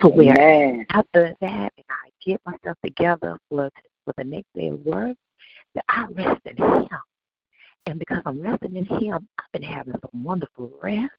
To 0.00 0.08
where 0.08 0.34
Amen. 0.34 0.86
after 0.90 1.34
that 1.40 1.72
and 1.76 1.86
I 1.88 2.10
get 2.24 2.40
myself 2.44 2.76
together 2.84 3.38
for 3.48 3.70
for 4.04 4.14
the 4.16 4.24
next 4.24 4.48
day 4.54 4.68
of 4.68 4.84
work, 4.84 5.16
that 5.74 5.84
I 5.88 6.06
rest 6.10 6.40
in 6.44 6.56
him. 6.56 6.88
And 7.86 7.98
because 7.98 8.22
I'm 8.26 8.40
resting 8.40 8.76
in 8.76 8.84
him, 8.84 9.28
I've 9.38 9.52
been 9.52 9.62
having 9.62 9.94
some 9.94 10.24
wonderful 10.24 10.70
rest. 10.82 11.12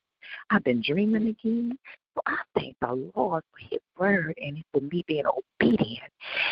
I've 0.49 0.63
been 0.63 0.81
dreaming 0.81 1.27
again. 1.27 1.77
So 2.15 2.21
I 2.25 2.37
thank 2.55 2.75
the 2.79 3.11
Lord 3.15 3.43
for 3.51 3.67
his 3.69 3.79
word 3.97 4.37
and 4.37 4.63
for 4.71 4.81
me 4.81 5.03
being 5.07 5.25
obedient. 5.25 6.11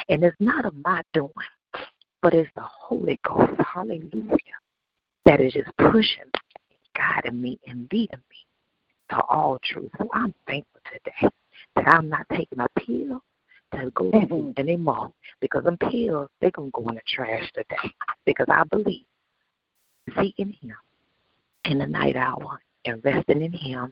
And 0.10 0.24
it's 0.24 0.36
not 0.40 0.66
of 0.66 0.74
my 0.84 1.02
doing, 1.14 1.32
but 2.22 2.34
it's 2.34 2.50
the 2.56 2.62
Holy 2.62 3.20
Ghost, 3.24 3.60
hallelujah, 3.74 4.38
that 5.26 5.42
is 5.42 5.54
just 5.54 5.70
pushing, 5.78 6.24
guiding 6.96 7.42
me, 7.42 7.60
and 7.68 7.88
leading 7.92 8.20
me 8.30 8.46
to 9.10 9.22
all 9.24 9.60
truth. 9.64 9.90
So 9.98 10.08
I'm 10.14 10.34
thankful 10.48 10.82
today 10.92 11.30
that 11.76 11.88
I'm 11.88 12.10
not 12.10 12.26
taking 12.32 12.60
a 12.60 12.68
pill 12.80 13.22
to 13.74 13.92
go 13.92 14.12
to 14.12 14.26
sleep 14.30 14.60
anymore 14.60 15.12
because 15.40 15.64
them 15.64 15.78
pills, 15.78 16.30
they're 16.40 16.52
going 16.52 16.72
to 16.72 16.82
go 16.82 16.90
in 16.90 16.96
the 16.96 17.02
trash 17.08 17.50
today 17.54 17.92
because 18.26 18.48
I 18.50 18.64
believe 18.66 19.06
seeking 20.20 20.56
Him 20.62 20.76
in 21.66 21.80
the 21.80 21.88
night 21.88 22.16
hour 22.16 22.62
and 22.86 23.04
resting 23.04 23.42
in 23.42 23.54
Him 23.54 23.92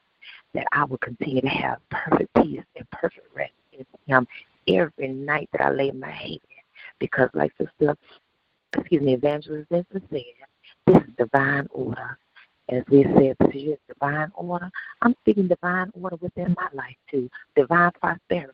that 0.53 0.67
I 0.71 0.83
will 0.83 0.97
continue 0.97 1.41
to 1.41 1.47
have 1.47 1.77
perfect 1.89 2.33
peace 2.35 2.63
and 2.75 2.89
perfect 2.91 3.27
rest 3.35 3.53
in 3.73 3.85
Him 4.07 4.27
every 4.67 5.07
night 5.07 5.49
that 5.53 5.61
I 5.61 5.71
lay 5.71 5.91
my 5.91 6.11
head. 6.11 6.39
Because, 6.99 7.29
like 7.33 7.51
Sister, 7.57 7.95
excuse 8.77 9.01
me, 9.01 9.13
Evangelist 9.13 9.69
Vincent 9.69 10.03
said, 10.09 10.21
this 10.87 10.97
is 10.97 11.13
divine 11.17 11.67
order. 11.71 12.17
As 12.69 12.83
we 12.89 13.03
said, 13.03 13.35
this 13.39 13.55
is 13.55 13.77
divine 13.87 14.31
order. 14.35 14.69
I'm 15.01 15.15
speaking 15.21 15.47
divine 15.47 15.91
order 15.99 16.17
within 16.17 16.55
my 16.55 16.67
life 16.73 16.95
too. 17.09 17.29
Divine 17.55 17.91
prosperity. 17.99 18.53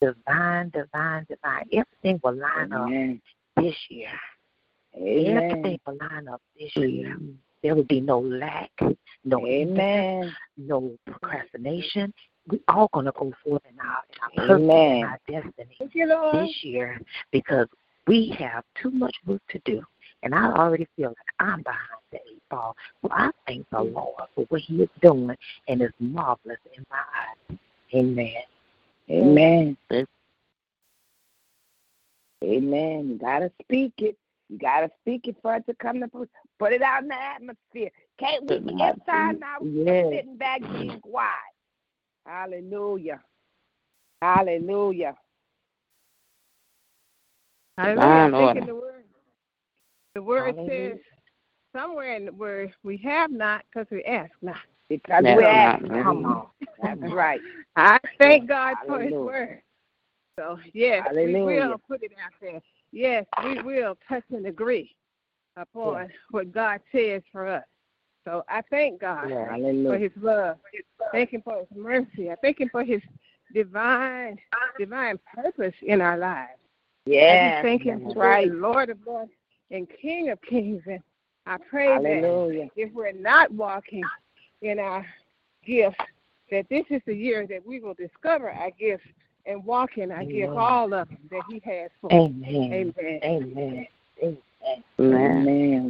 Divine, 0.00 0.70
divine, 0.70 1.26
divine. 1.28 1.64
Everything 1.72 2.20
will 2.22 2.36
line 2.36 2.72
up 2.72 2.88
this 3.56 3.74
year. 3.88 4.10
Amen. 4.96 5.36
Everything 5.36 5.80
will 5.86 5.98
line 6.00 6.28
up 6.28 6.40
this 6.58 6.72
year. 6.76 7.16
Mm. 7.20 7.34
There 7.62 7.74
will 7.74 7.84
be 7.84 8.00
no 8.00 8.20
lack, 8.20 8.70
no 9.24 9.46
Amen. 9.46 10.32
no 10.56 10.96
procrastination. 11.06 12.12
We 12.50 12.60
all 12.68 12.88
gonna 12.92 13.12
go 13.12 13.32
forth 13.44 13.62
in 13.70 13.78
our, 13.78 14.02
in 14.10 14.22
our 14.22 14.46
purpose 14.46 14.62
Amen. 14.62 14.96
and 14.96 15.04
our 15.04 15.18
destiny 15.28 15.76
Thank 15.78 15.94
you, 15.94 16.06
Lord. 16.06 16.34
this 16.34 16.64
year 16.64 17.00
because 17.30 17.66
we 18.06 18.34
have 18.38 18.64
too 18.80 18.90
much 18.90 19.14
work 19.26 19.42
to 19.50 19.60
do. 19.64 19.82
And 20.22 20.34
I 20.34 20.50
already 20.52 20.88
feel 20.96 21.08
like 21.08 21.16
I'm 21.38 21.62
behind 21.62 22.00
the 22.10 22.16
eight 22.16 22.42
ball. 22.50 22.74
So 23.02 23.08
I 23.12 23.30
thank 23.46 23.68
the 23.70 23.78
mm. 23.78 23.94
Lord 23.94 24.22
for 24.34 24.44
what 24.48 24.60
He 24.62 24.82
is 24.82 24.88
doing 25.02 25.36
and 25.68 25.82
it's 25.82 25.94
marvelous 26.00 26.58
in 26.76 26.84
my 26.90 26.98
eyes. 26.98 27.58
Amen. 27.94 28.32
Amen. 29.10 29.76
Amen. 32.44 33.08
You 33.10 33.18
gotta 33.18 33.50
speak 33.62 33.92
it. 33.98 34.16
You 34.48 34.58
gotta 34.58 34.90
speak 35.02 35.28
it 35.28 35.36
for 35.42 35.56
it 35.56 35.66
to 35.66 35.74
come 35.74 36.00
to 36.00 36.08
fruition. 36.08 36.30
Put 36.58 36.72
it 36.72 36.82
out 36.82 37.02
in 37.02 37.08
the 37.08 37.14
atmosphere. 37.14 37.90
Can't 38.18 38.48
we 38.48 38.58
be 38.58 38.72
inside 38.72 39.38
now? 39.38 39.58
Yes. 39.62 40.06
Sitting 40.10 40.36
back 40.36 40.60
being 40.60 41.00
quiet. 41.00 41.28
Hallelujah. 42.28 43.20
Hallelujah. 44.20 45.14
Hallelujah. 47.78 47.96
Divine 47.96 48.34
I 48.34 48.38
think 48.38 48.54
order. 48.54 48.66
the 48.66 48.74
word, 48.74 49.04
the 50.14 50.22
word 50.22 50.54
Hallelujah. 50.56 50.90
says 50.90 50.98
somewhere 51.74 52.16
in 52.16 52.26
the 52.26 52.32
word 52.32 52.74
we 52.82 52.98
have 52.98 53.30
not 53.30 53.64
because 53.72 53.86
we 53.90 54.04
ask 54.04 54.30
not. 54.42 54.56
Because 54.90 55.24
we 55.24 55.44
ask. 55.44 55.82
not 55.82 56.02
Come 56.04 56.26
on. 56.26 56.46
That's 56.82 57.00
right. 57.12 57.40
I 57.76 57.98
thank 58.18 58.46
God 58.46 58.76
for 58.86 59.00
His 59.00 59.12
word. 59.12 59.62
So 60.38 60.58
yes, 60.74 61.08
we 61.14 61.34
will 61.34 61.80
put 61.88 62.02
it 62.02 62.12
out 62.22 62.32
there. 62.42 62.60
Yes, 62.92 63.24
we 63.42 63.62
will 63.62 63.96
touch 64.06 64.24
and 64.30 64.46
agree 64.46 64.94
upon 65.56 66.10
what 66.30 66.52
God 66.52 66.80
says 66.92 67.22
for 67.32 67.48
us. 67.48 67.64
So 68.28 68.44
I 68.46 68.60
thank 68.68 69.00
God 69.00 69.30
for 69.30 69.96
His 69.96 70.12
love. 70.20 70.56
Thank 71.12 71.30
Him 71.30 71.40
for 71.42 71.60
His 71.60 71.68
mercy. 71.74 72.30
I 72.30 72.34
thank 72.42 72.60
Him 72.60 72.68
for 72.70 72.84
His 72.84 73.00
divine, 73.54 74.38
divine 74.78 75.18
purpose 75.34 75.72
in 75.80 76.02
our 76.02 76.18
lives. 76.18 76.50
Yeah. 77.06 77.52
just 77.52 77.62
thank 77.62 77.82
Him 77.84 78.02
That's 78.04 78.14
for 78.14 78.20
right. 78.20 78.46
being 78.46 78.60
Lord 78.60 78.90
of 78.90 78.98
Lords 79.06 79.30
and 79.70 79.86
King 80.02 80.28
of 80.28 80.42
Kings. 80.42 80.82
And 80.86 81.00
I 81.46 81.56
pray 81.70 81.86
Hallelujah. 81.86 82.64
that 82.64 82.70
if 82.76 82.92
we're 82.92 83.12
not 83.12 83.50
walking 83.50 84.04
in 84.60 84.78
our 84.78 85.06
gifts, 85.64 85.96
that 86.50 86.66
this 86.68 86.84
is 86.90 87.00
the 87.06 87.14
year 87.14 87.46
that 87.46 87.66
we 87.66 87.80
will 87.80 87.94
discover 87.94 88.50
our 88.50 88.70
gifts 88.78 89.06
and 89.46 89.64
walk 89.64 89.96
in 89.96 90.12
our 90.12 90.24
gifts, 90.24 90.52
all 90.54 90.92
of 90.92 91.08
them 91.08 91.18
that 91.30 91.42
He 91.48 91.62
has 91.64 91.90
for 92.02 92.12
us. 92.12 92.30
Amen. 92.30 92.92
Amen. 92.98 93.20
Amen. 93.24 93.86
Amen. 94.22 94.84
Amen. 95.00 95.87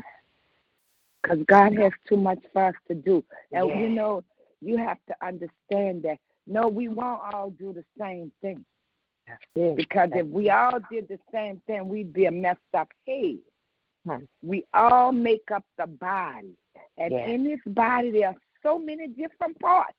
Because 1.28 1.44
God 1.46 1.76
has 1.78 1.92
too 2.08 2.16
much 2.16 2.38
for 2.52 2.64
us 2.66 2.74
to 2.88 2.94
do. 2.94 3.22
And 3.52 3.68
Yeah. 3.68 3.78
you 3.80 3.88
know, 3.90 4.24
you 4.60 4.76
have 4.78 4.98
to 5.06 5.16
understand 5.24 6.02
that 6.04 6.18
no, 6.46 6.66
we 6.66 6.88
won't 6.88 7.20
all 7.34 7.50
do 7.50 7.74
the 7.74 7.84
same 7.98 8.32
thing. 8.40 8.64
Because 9.54 10.10
if 10.14 10.26
we 10.28 10.48
all 10.48 10.80
did 10.90 11.06
the 11.08 11.18
same 11.30 11.60
thing, 11.66 11.86
we'd 11.88 12.14
be 12.14 12.24
a 12.24 12.30
messed 12.30 12.60
up 12.72 12.90
head. 13.06 13.38
Hmm. 14.06 14.24
We 14.42 14.64
all 14.72 15.12
make 15.12 15.50
up 15.50 15.64
the 15.76 15.86
body. 15.86 16.56
And 16.96 17.12
Yeah. 17.12 17.26
in 17.26 17.44
this 17.44 17.60
body, 17.66 18.10
there 18.10 18.28
are 18.28 18.36
so 18.62 18.78
many 18.78 19.08
different 19.08 19.58
parts. 19.60 19.98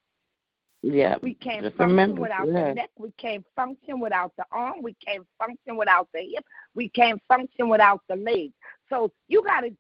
Yeah. 0.82 1.18
We 1.22 1.36
can't 1.36 1.62
Just 1.62 1.76
function 1.78 1.92
remember, 1.92 2.22
without 2.22 2.48
yeah. 2.48 2.70
the 2.70 2.74
neck. 2.74 2.90
We 2.98 3.12
can't 3.12 3.46
function 3.56 4.00
without 4.00 4.36
the 4.38 4.46
arm. 4.52 4.82
We 4.82 4.96
can't 4.96 5.28
function 5.38 5.78
without 5.78 6.10
the 6.14 6.22
hip. 6.22 6.46
We 6.74 6.90
can't 6.90 7.22
function 7.28 7.70
without 7.70 8.02
the 8.08 8.16
leg. 8.16 8.52
So 8.88 9.12
you 9.28 9.44
got 9.44 9.62
to 9.62 9.78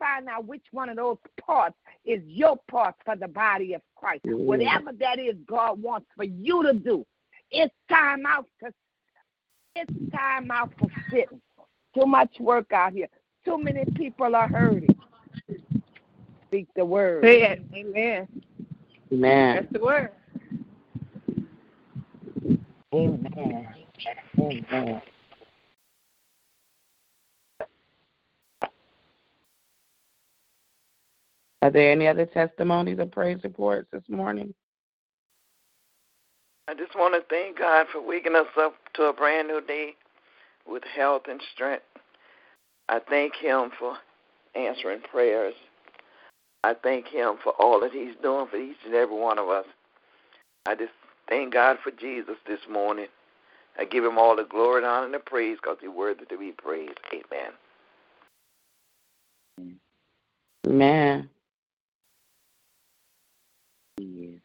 find 0.00 0.28
out 0.28 0.46
which 0.46 0.64
one 0.72 0.88
of 0.88 0.96
those 0.96 1.18
parts 1.40 1.76
is 2.04 2.20
your 2.26 2.58
part 2.68 2.96
for 3.04 3.14
the 3.14 3.28
body 3.28 3.74
of 3.74 3.82
Christ. 3.94 4.22
Yeah. 4.24 4.32
Whatever 4.34 4.90
that 4.98 5.20
is 5.20 5.36
God 5.46 5.80
wants 5.80 6.08
for 6.16 6.24
you 6.24 6.64
to 6.64 6.72
do. 6.72 7.06
It's 7.52 7.74
time 7.88 8.26
out 8.26 8.46
to 8.64 8.72
it's 9.76 9.92
time 10.12 10.50
out 10.50 10.72
for 10.78 10.88
sitting. 11.10 11.40
Too 11.94 12.06
much 12.06 12.40
work 12.40 12.72
out 12.72 12.92
here. 12.92 13.08
Too 13.44 13.62
many 13.62 13.84
people 13.96 14.34
are 14.34 14.48
hurting. 14.48 14.96
Speak 16.48 16.66
the 16.74 16.84
word. 16.84 17.24
Say 17.24 17.42
it. 17.42 17.62
Amen. 17.74 18.28
Amen. 19.12 19.56
That's 19.56 19.72
the 19.72 19.78
word. 19.78 20.10
Amen. 22.92 23.68
Amen. 24.38 25.02
Are 31.62 31.70
there 31.70 31.92
any 31.92 32.08
other 32.08 32.26
testimonies 32.26 32.98
or 32.98 33.06
praise 33.06 33.38
reports 33.44 33.88
this 33.92 34.02
morning? 34.08 34.54
I 36.68 36.74
just 36.74 36.94
want 36.94 37.14
to 37.14 37.22
thank 37.28 37.58
God 37.58 37.86
for 37.92 38.00
waking 38.00 38.36
us 38.36 38.46
up 38.58 38.74
to 38.94 39.04
a 39.04 39.12
brand 39.12 39.48
new 39.48 39.60
day 39.60 39.94
with 40.66 40.84
health 40.84 41.22
and 41.28 41.40
strength. 41.54 41.84
I 42.88 43.00
thank 43.08 43.34
Him 43.34 43.70
for 43.78 43.96
answering 44.54 45.00
prayers. 45.10 45.54
I 46.64 46.74
thank 46.82 47.08
Him 47.08 47.34
for 47.42 47.52
all 47.58 47.80
that 47.80 47.92
He's 47.92 48.14
doing 48.22 48.46
for 48.50 48.56
each 48.56 48.76
and 48.86 48.94
every 48.94 49.16
one 49.16 49.38
of 49.38 49.48
us. 49.48 49.66
I 50.66 50.74
just 50.74 50.92
thank 51.28 51.52
God 51.52 51.78
for 51.82 51.90
Jesus 51.90 52.36
this 52.46 52.60
morning. 52.70 53.06
I 53.78 53.84
give 53.84 54.04
Him 54.04 54.18
all 54.18 54.36
the 54.36 54.44
glory 54.44 54.78
and 54.78 54.86
honor 54.86 55.06
and 55.06 55.14
the 55.14 55.18
praise 55.18 55.58
because 55.62 55.78
He's 55.80 55.90
worthy 55.90 56.24
to 56.26 56.38
be 56.38 56.52
praised. 56.52 56.98
Amen. 57.12 57.52
Amen. 60.66 61.28
Yes. 63.98 64.40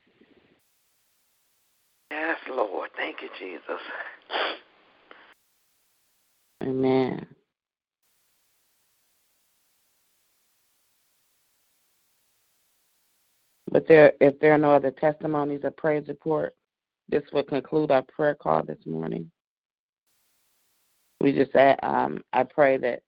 Yes, 2.15 2.37
Lord. 2.49 2.89
Thank 2.95 3.17
you, 3.21 3.29
Jesus. 3.37 3.81
Amen. 6.63 7.27
But 13.69 13.85
there, 13.89 14.13
if 14.21 14.39
there 14.39 14.53
are 14.53 14.57
no 14.57 14.71
other 14.71 14.91
testimonies 14.91 15.61
or 15.63 15.71
praise 15.71 16.07
report, 16.07 16.55
this 17.09 17.23
will 17.33 17.43
conclude 17.43 17.91
our 17.91 18.03
prayer 18.03 18.35
call 18.35 18.63
this 18.63 18.79
morning. 18.85 19.29
We 21.19 21.33
just 21.33 21.53
add, 21.55 21.79
um, 21.83 22.21
I 22.31 22.43
pray 22.43 22.77
that 22.77 23.01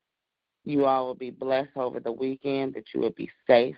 you 0.65 0.85
all 0.85 1.05
will 1.07 1.15
be 1.15 1.31
blessed 1.31 1.77
over 1.77 2.01
the 2.01 2.11
weekend, 2.11 2.73
that 2.73 2.85
you 2.93 2.99
will 2.99 3.11
be 3.11 3.29
safe, 3.47 3.77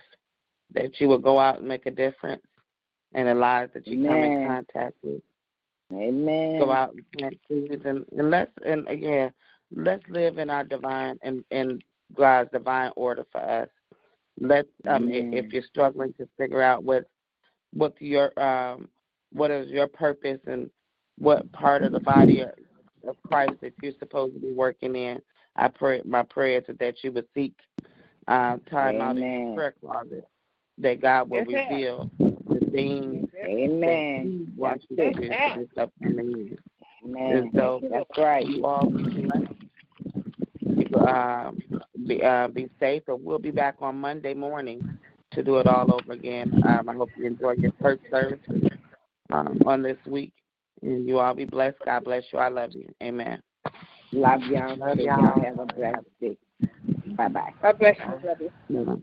that 0.74 1.00
you 1.00 1.06
will 1.06 1.18
go 1.18 1.38
out 1.38 1.60
and 1.60 1.68
make 1.68 1.86
a 1.86 1.92
difference 1.92 2.42
in 3.14 3.26
the 3.26 3.34
lives 3.34 3.72
that 3.74 3.86
you 3.86 4.06
come 4.06 4.22
in 4.22 4.46
contact 4.46 4.94
with 5.02 5.22
Amen. 5.92 6.58
go 6.58 6.70
out 6.70 6.94
and 7.20 7.36
and, 7.50 8.04
and 8.16 8.30
let's 8.30 8.52
and 8.64 8.86
again 8.88 9.32
let's 9.74 10.02
live 10.08 10.38
in 10.38 10.50
our 10.50 10.64
divine 10.64 11.18
and 11.22 11.44
in 11.50 11.80
God's 12.16 12.50
divine 12.50 12.90
order 12.96 13.24
for 13.30 13.40
us. 13.40 13.68
Let 14.40 14.66
um 14.88 15.08
Amen. 15.10 15.34
if 15.34 15.52
you're 15.52 15.62
struggling 15.62 16.12
to 16.14 16.28
figure 16.38 16.62
out 16.62 16.84
what 16.84 17.04
what 17.72 17.94
your 18.00 18.38
um 18.40 18.88
what 19.32 19.50
is 19.50 19.68
your 19.68 19.86
purpose 19.86 20.40
and 20.46 20.70
what 21.18 21.50
part 21.52 21.82
of 21.82 21.92
the 21.92 22.00
body 22.00 22.40
of, 22.40 22.50
of 23.06 23.16
Christ 23.26 23.54
that 23.60 23.74
you're 23.82 23.92
supposed 23.98 24.34
to 24.34 24.40
be 24.40 24.52
working 24.52 24.96
in. 24.96 25.20
I 25.56 25.68
pray 25.68 26.00
my 26.04 26.22
prayer 26.22 26.58
is 26.66 26.76
that 26.78 26.94
you 27.02 27.12
would 27.12 27.26
seek 27.34 27.54
uh, 28.28 28.56
time 28.70 29.00
out 29.00 29.16
in 29.16 29.22
your 29.22 29.54
prayer 29.56 29.74
closet 29.80 30.26
that 30.78 31.00
God 31.00 31.28
will 31.28 31.44
Yes, 31.48 31.66
reveal 31.70 32.10
things 32.72 33.28
Amen. 33.50 34.46
He 34.54 34.60
wants 34.60 34.86
you 34.88 34.96
to 34.96 35.12
do 35.14 35.28
for 35.28 35.58
this 35.58 35.68
upcoming. 35.76 36.56
Amen. 37.04 37.36
And 37.36 37.50
so 37.54 37.80
That's 37.90 38.04
right. 38.16 38.46
you 38.46 38.64
all 38.64 38.90
be 38.90 39.22
blessed. 39.22 39.46
Uh, 41.06 41.50
be, 42.06 42.22
uh, 42.22 42.48
be 42.48 42.68
safe, 42.78 43.02
and 43.08 43.24
we'll 43.24 43.38
be 43.38 43.50
back 43.50 43.76
on 43.80 44.00
Monday 44.00 44.34
morning 44.34 44.84
to 45.32 45.42
do 45.42 45.58
it 45.58 45.66
all 45.66 45.92
over 45.92 46.12
again. 46.12 46.52
Um, 46.62 46.88
I 46.88 46.94
hope 46.94 47.10
you 47.16 47.26
enjoy 47.26 47.52
your 47.52 47.72
church 47.80 48.00
services 48.10 48.62
um, 49.32 49.60
on 49.66 49.82
this 49.82 49.98
week. 50.06 50.32
And 50.82 51.06
you 51.06 51.18
all 51.18 51.34
be 51.34 51.44
blessed. 51.44 51.76
God 51.84 52.04
bless 52.04 52.24
you. 52.32 52.38
I 52.38 52.48
love 52.48 52.70
you. 52.72 52.88
Amen. 53.02 53.42
Love 54.12 54.42
y'all. 54.44 54.76
Love 54.76 54.98
y'all. 54.98 55.18
y'all. 55.18 55.44
Have 55.44 55.58
a 55.58 55.66
blessed 55.66 55.98
day. 56.20 56.36
Bye 57.16 57.28
bye. 57.28 57.52
God 57.62 57.78
bless 57.78 57.96
you, 57.98 58.18
brother. 58.18 58.50
Mhm. 58.70 59.02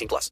18 0.00 0.08
plus. 0.08 0.28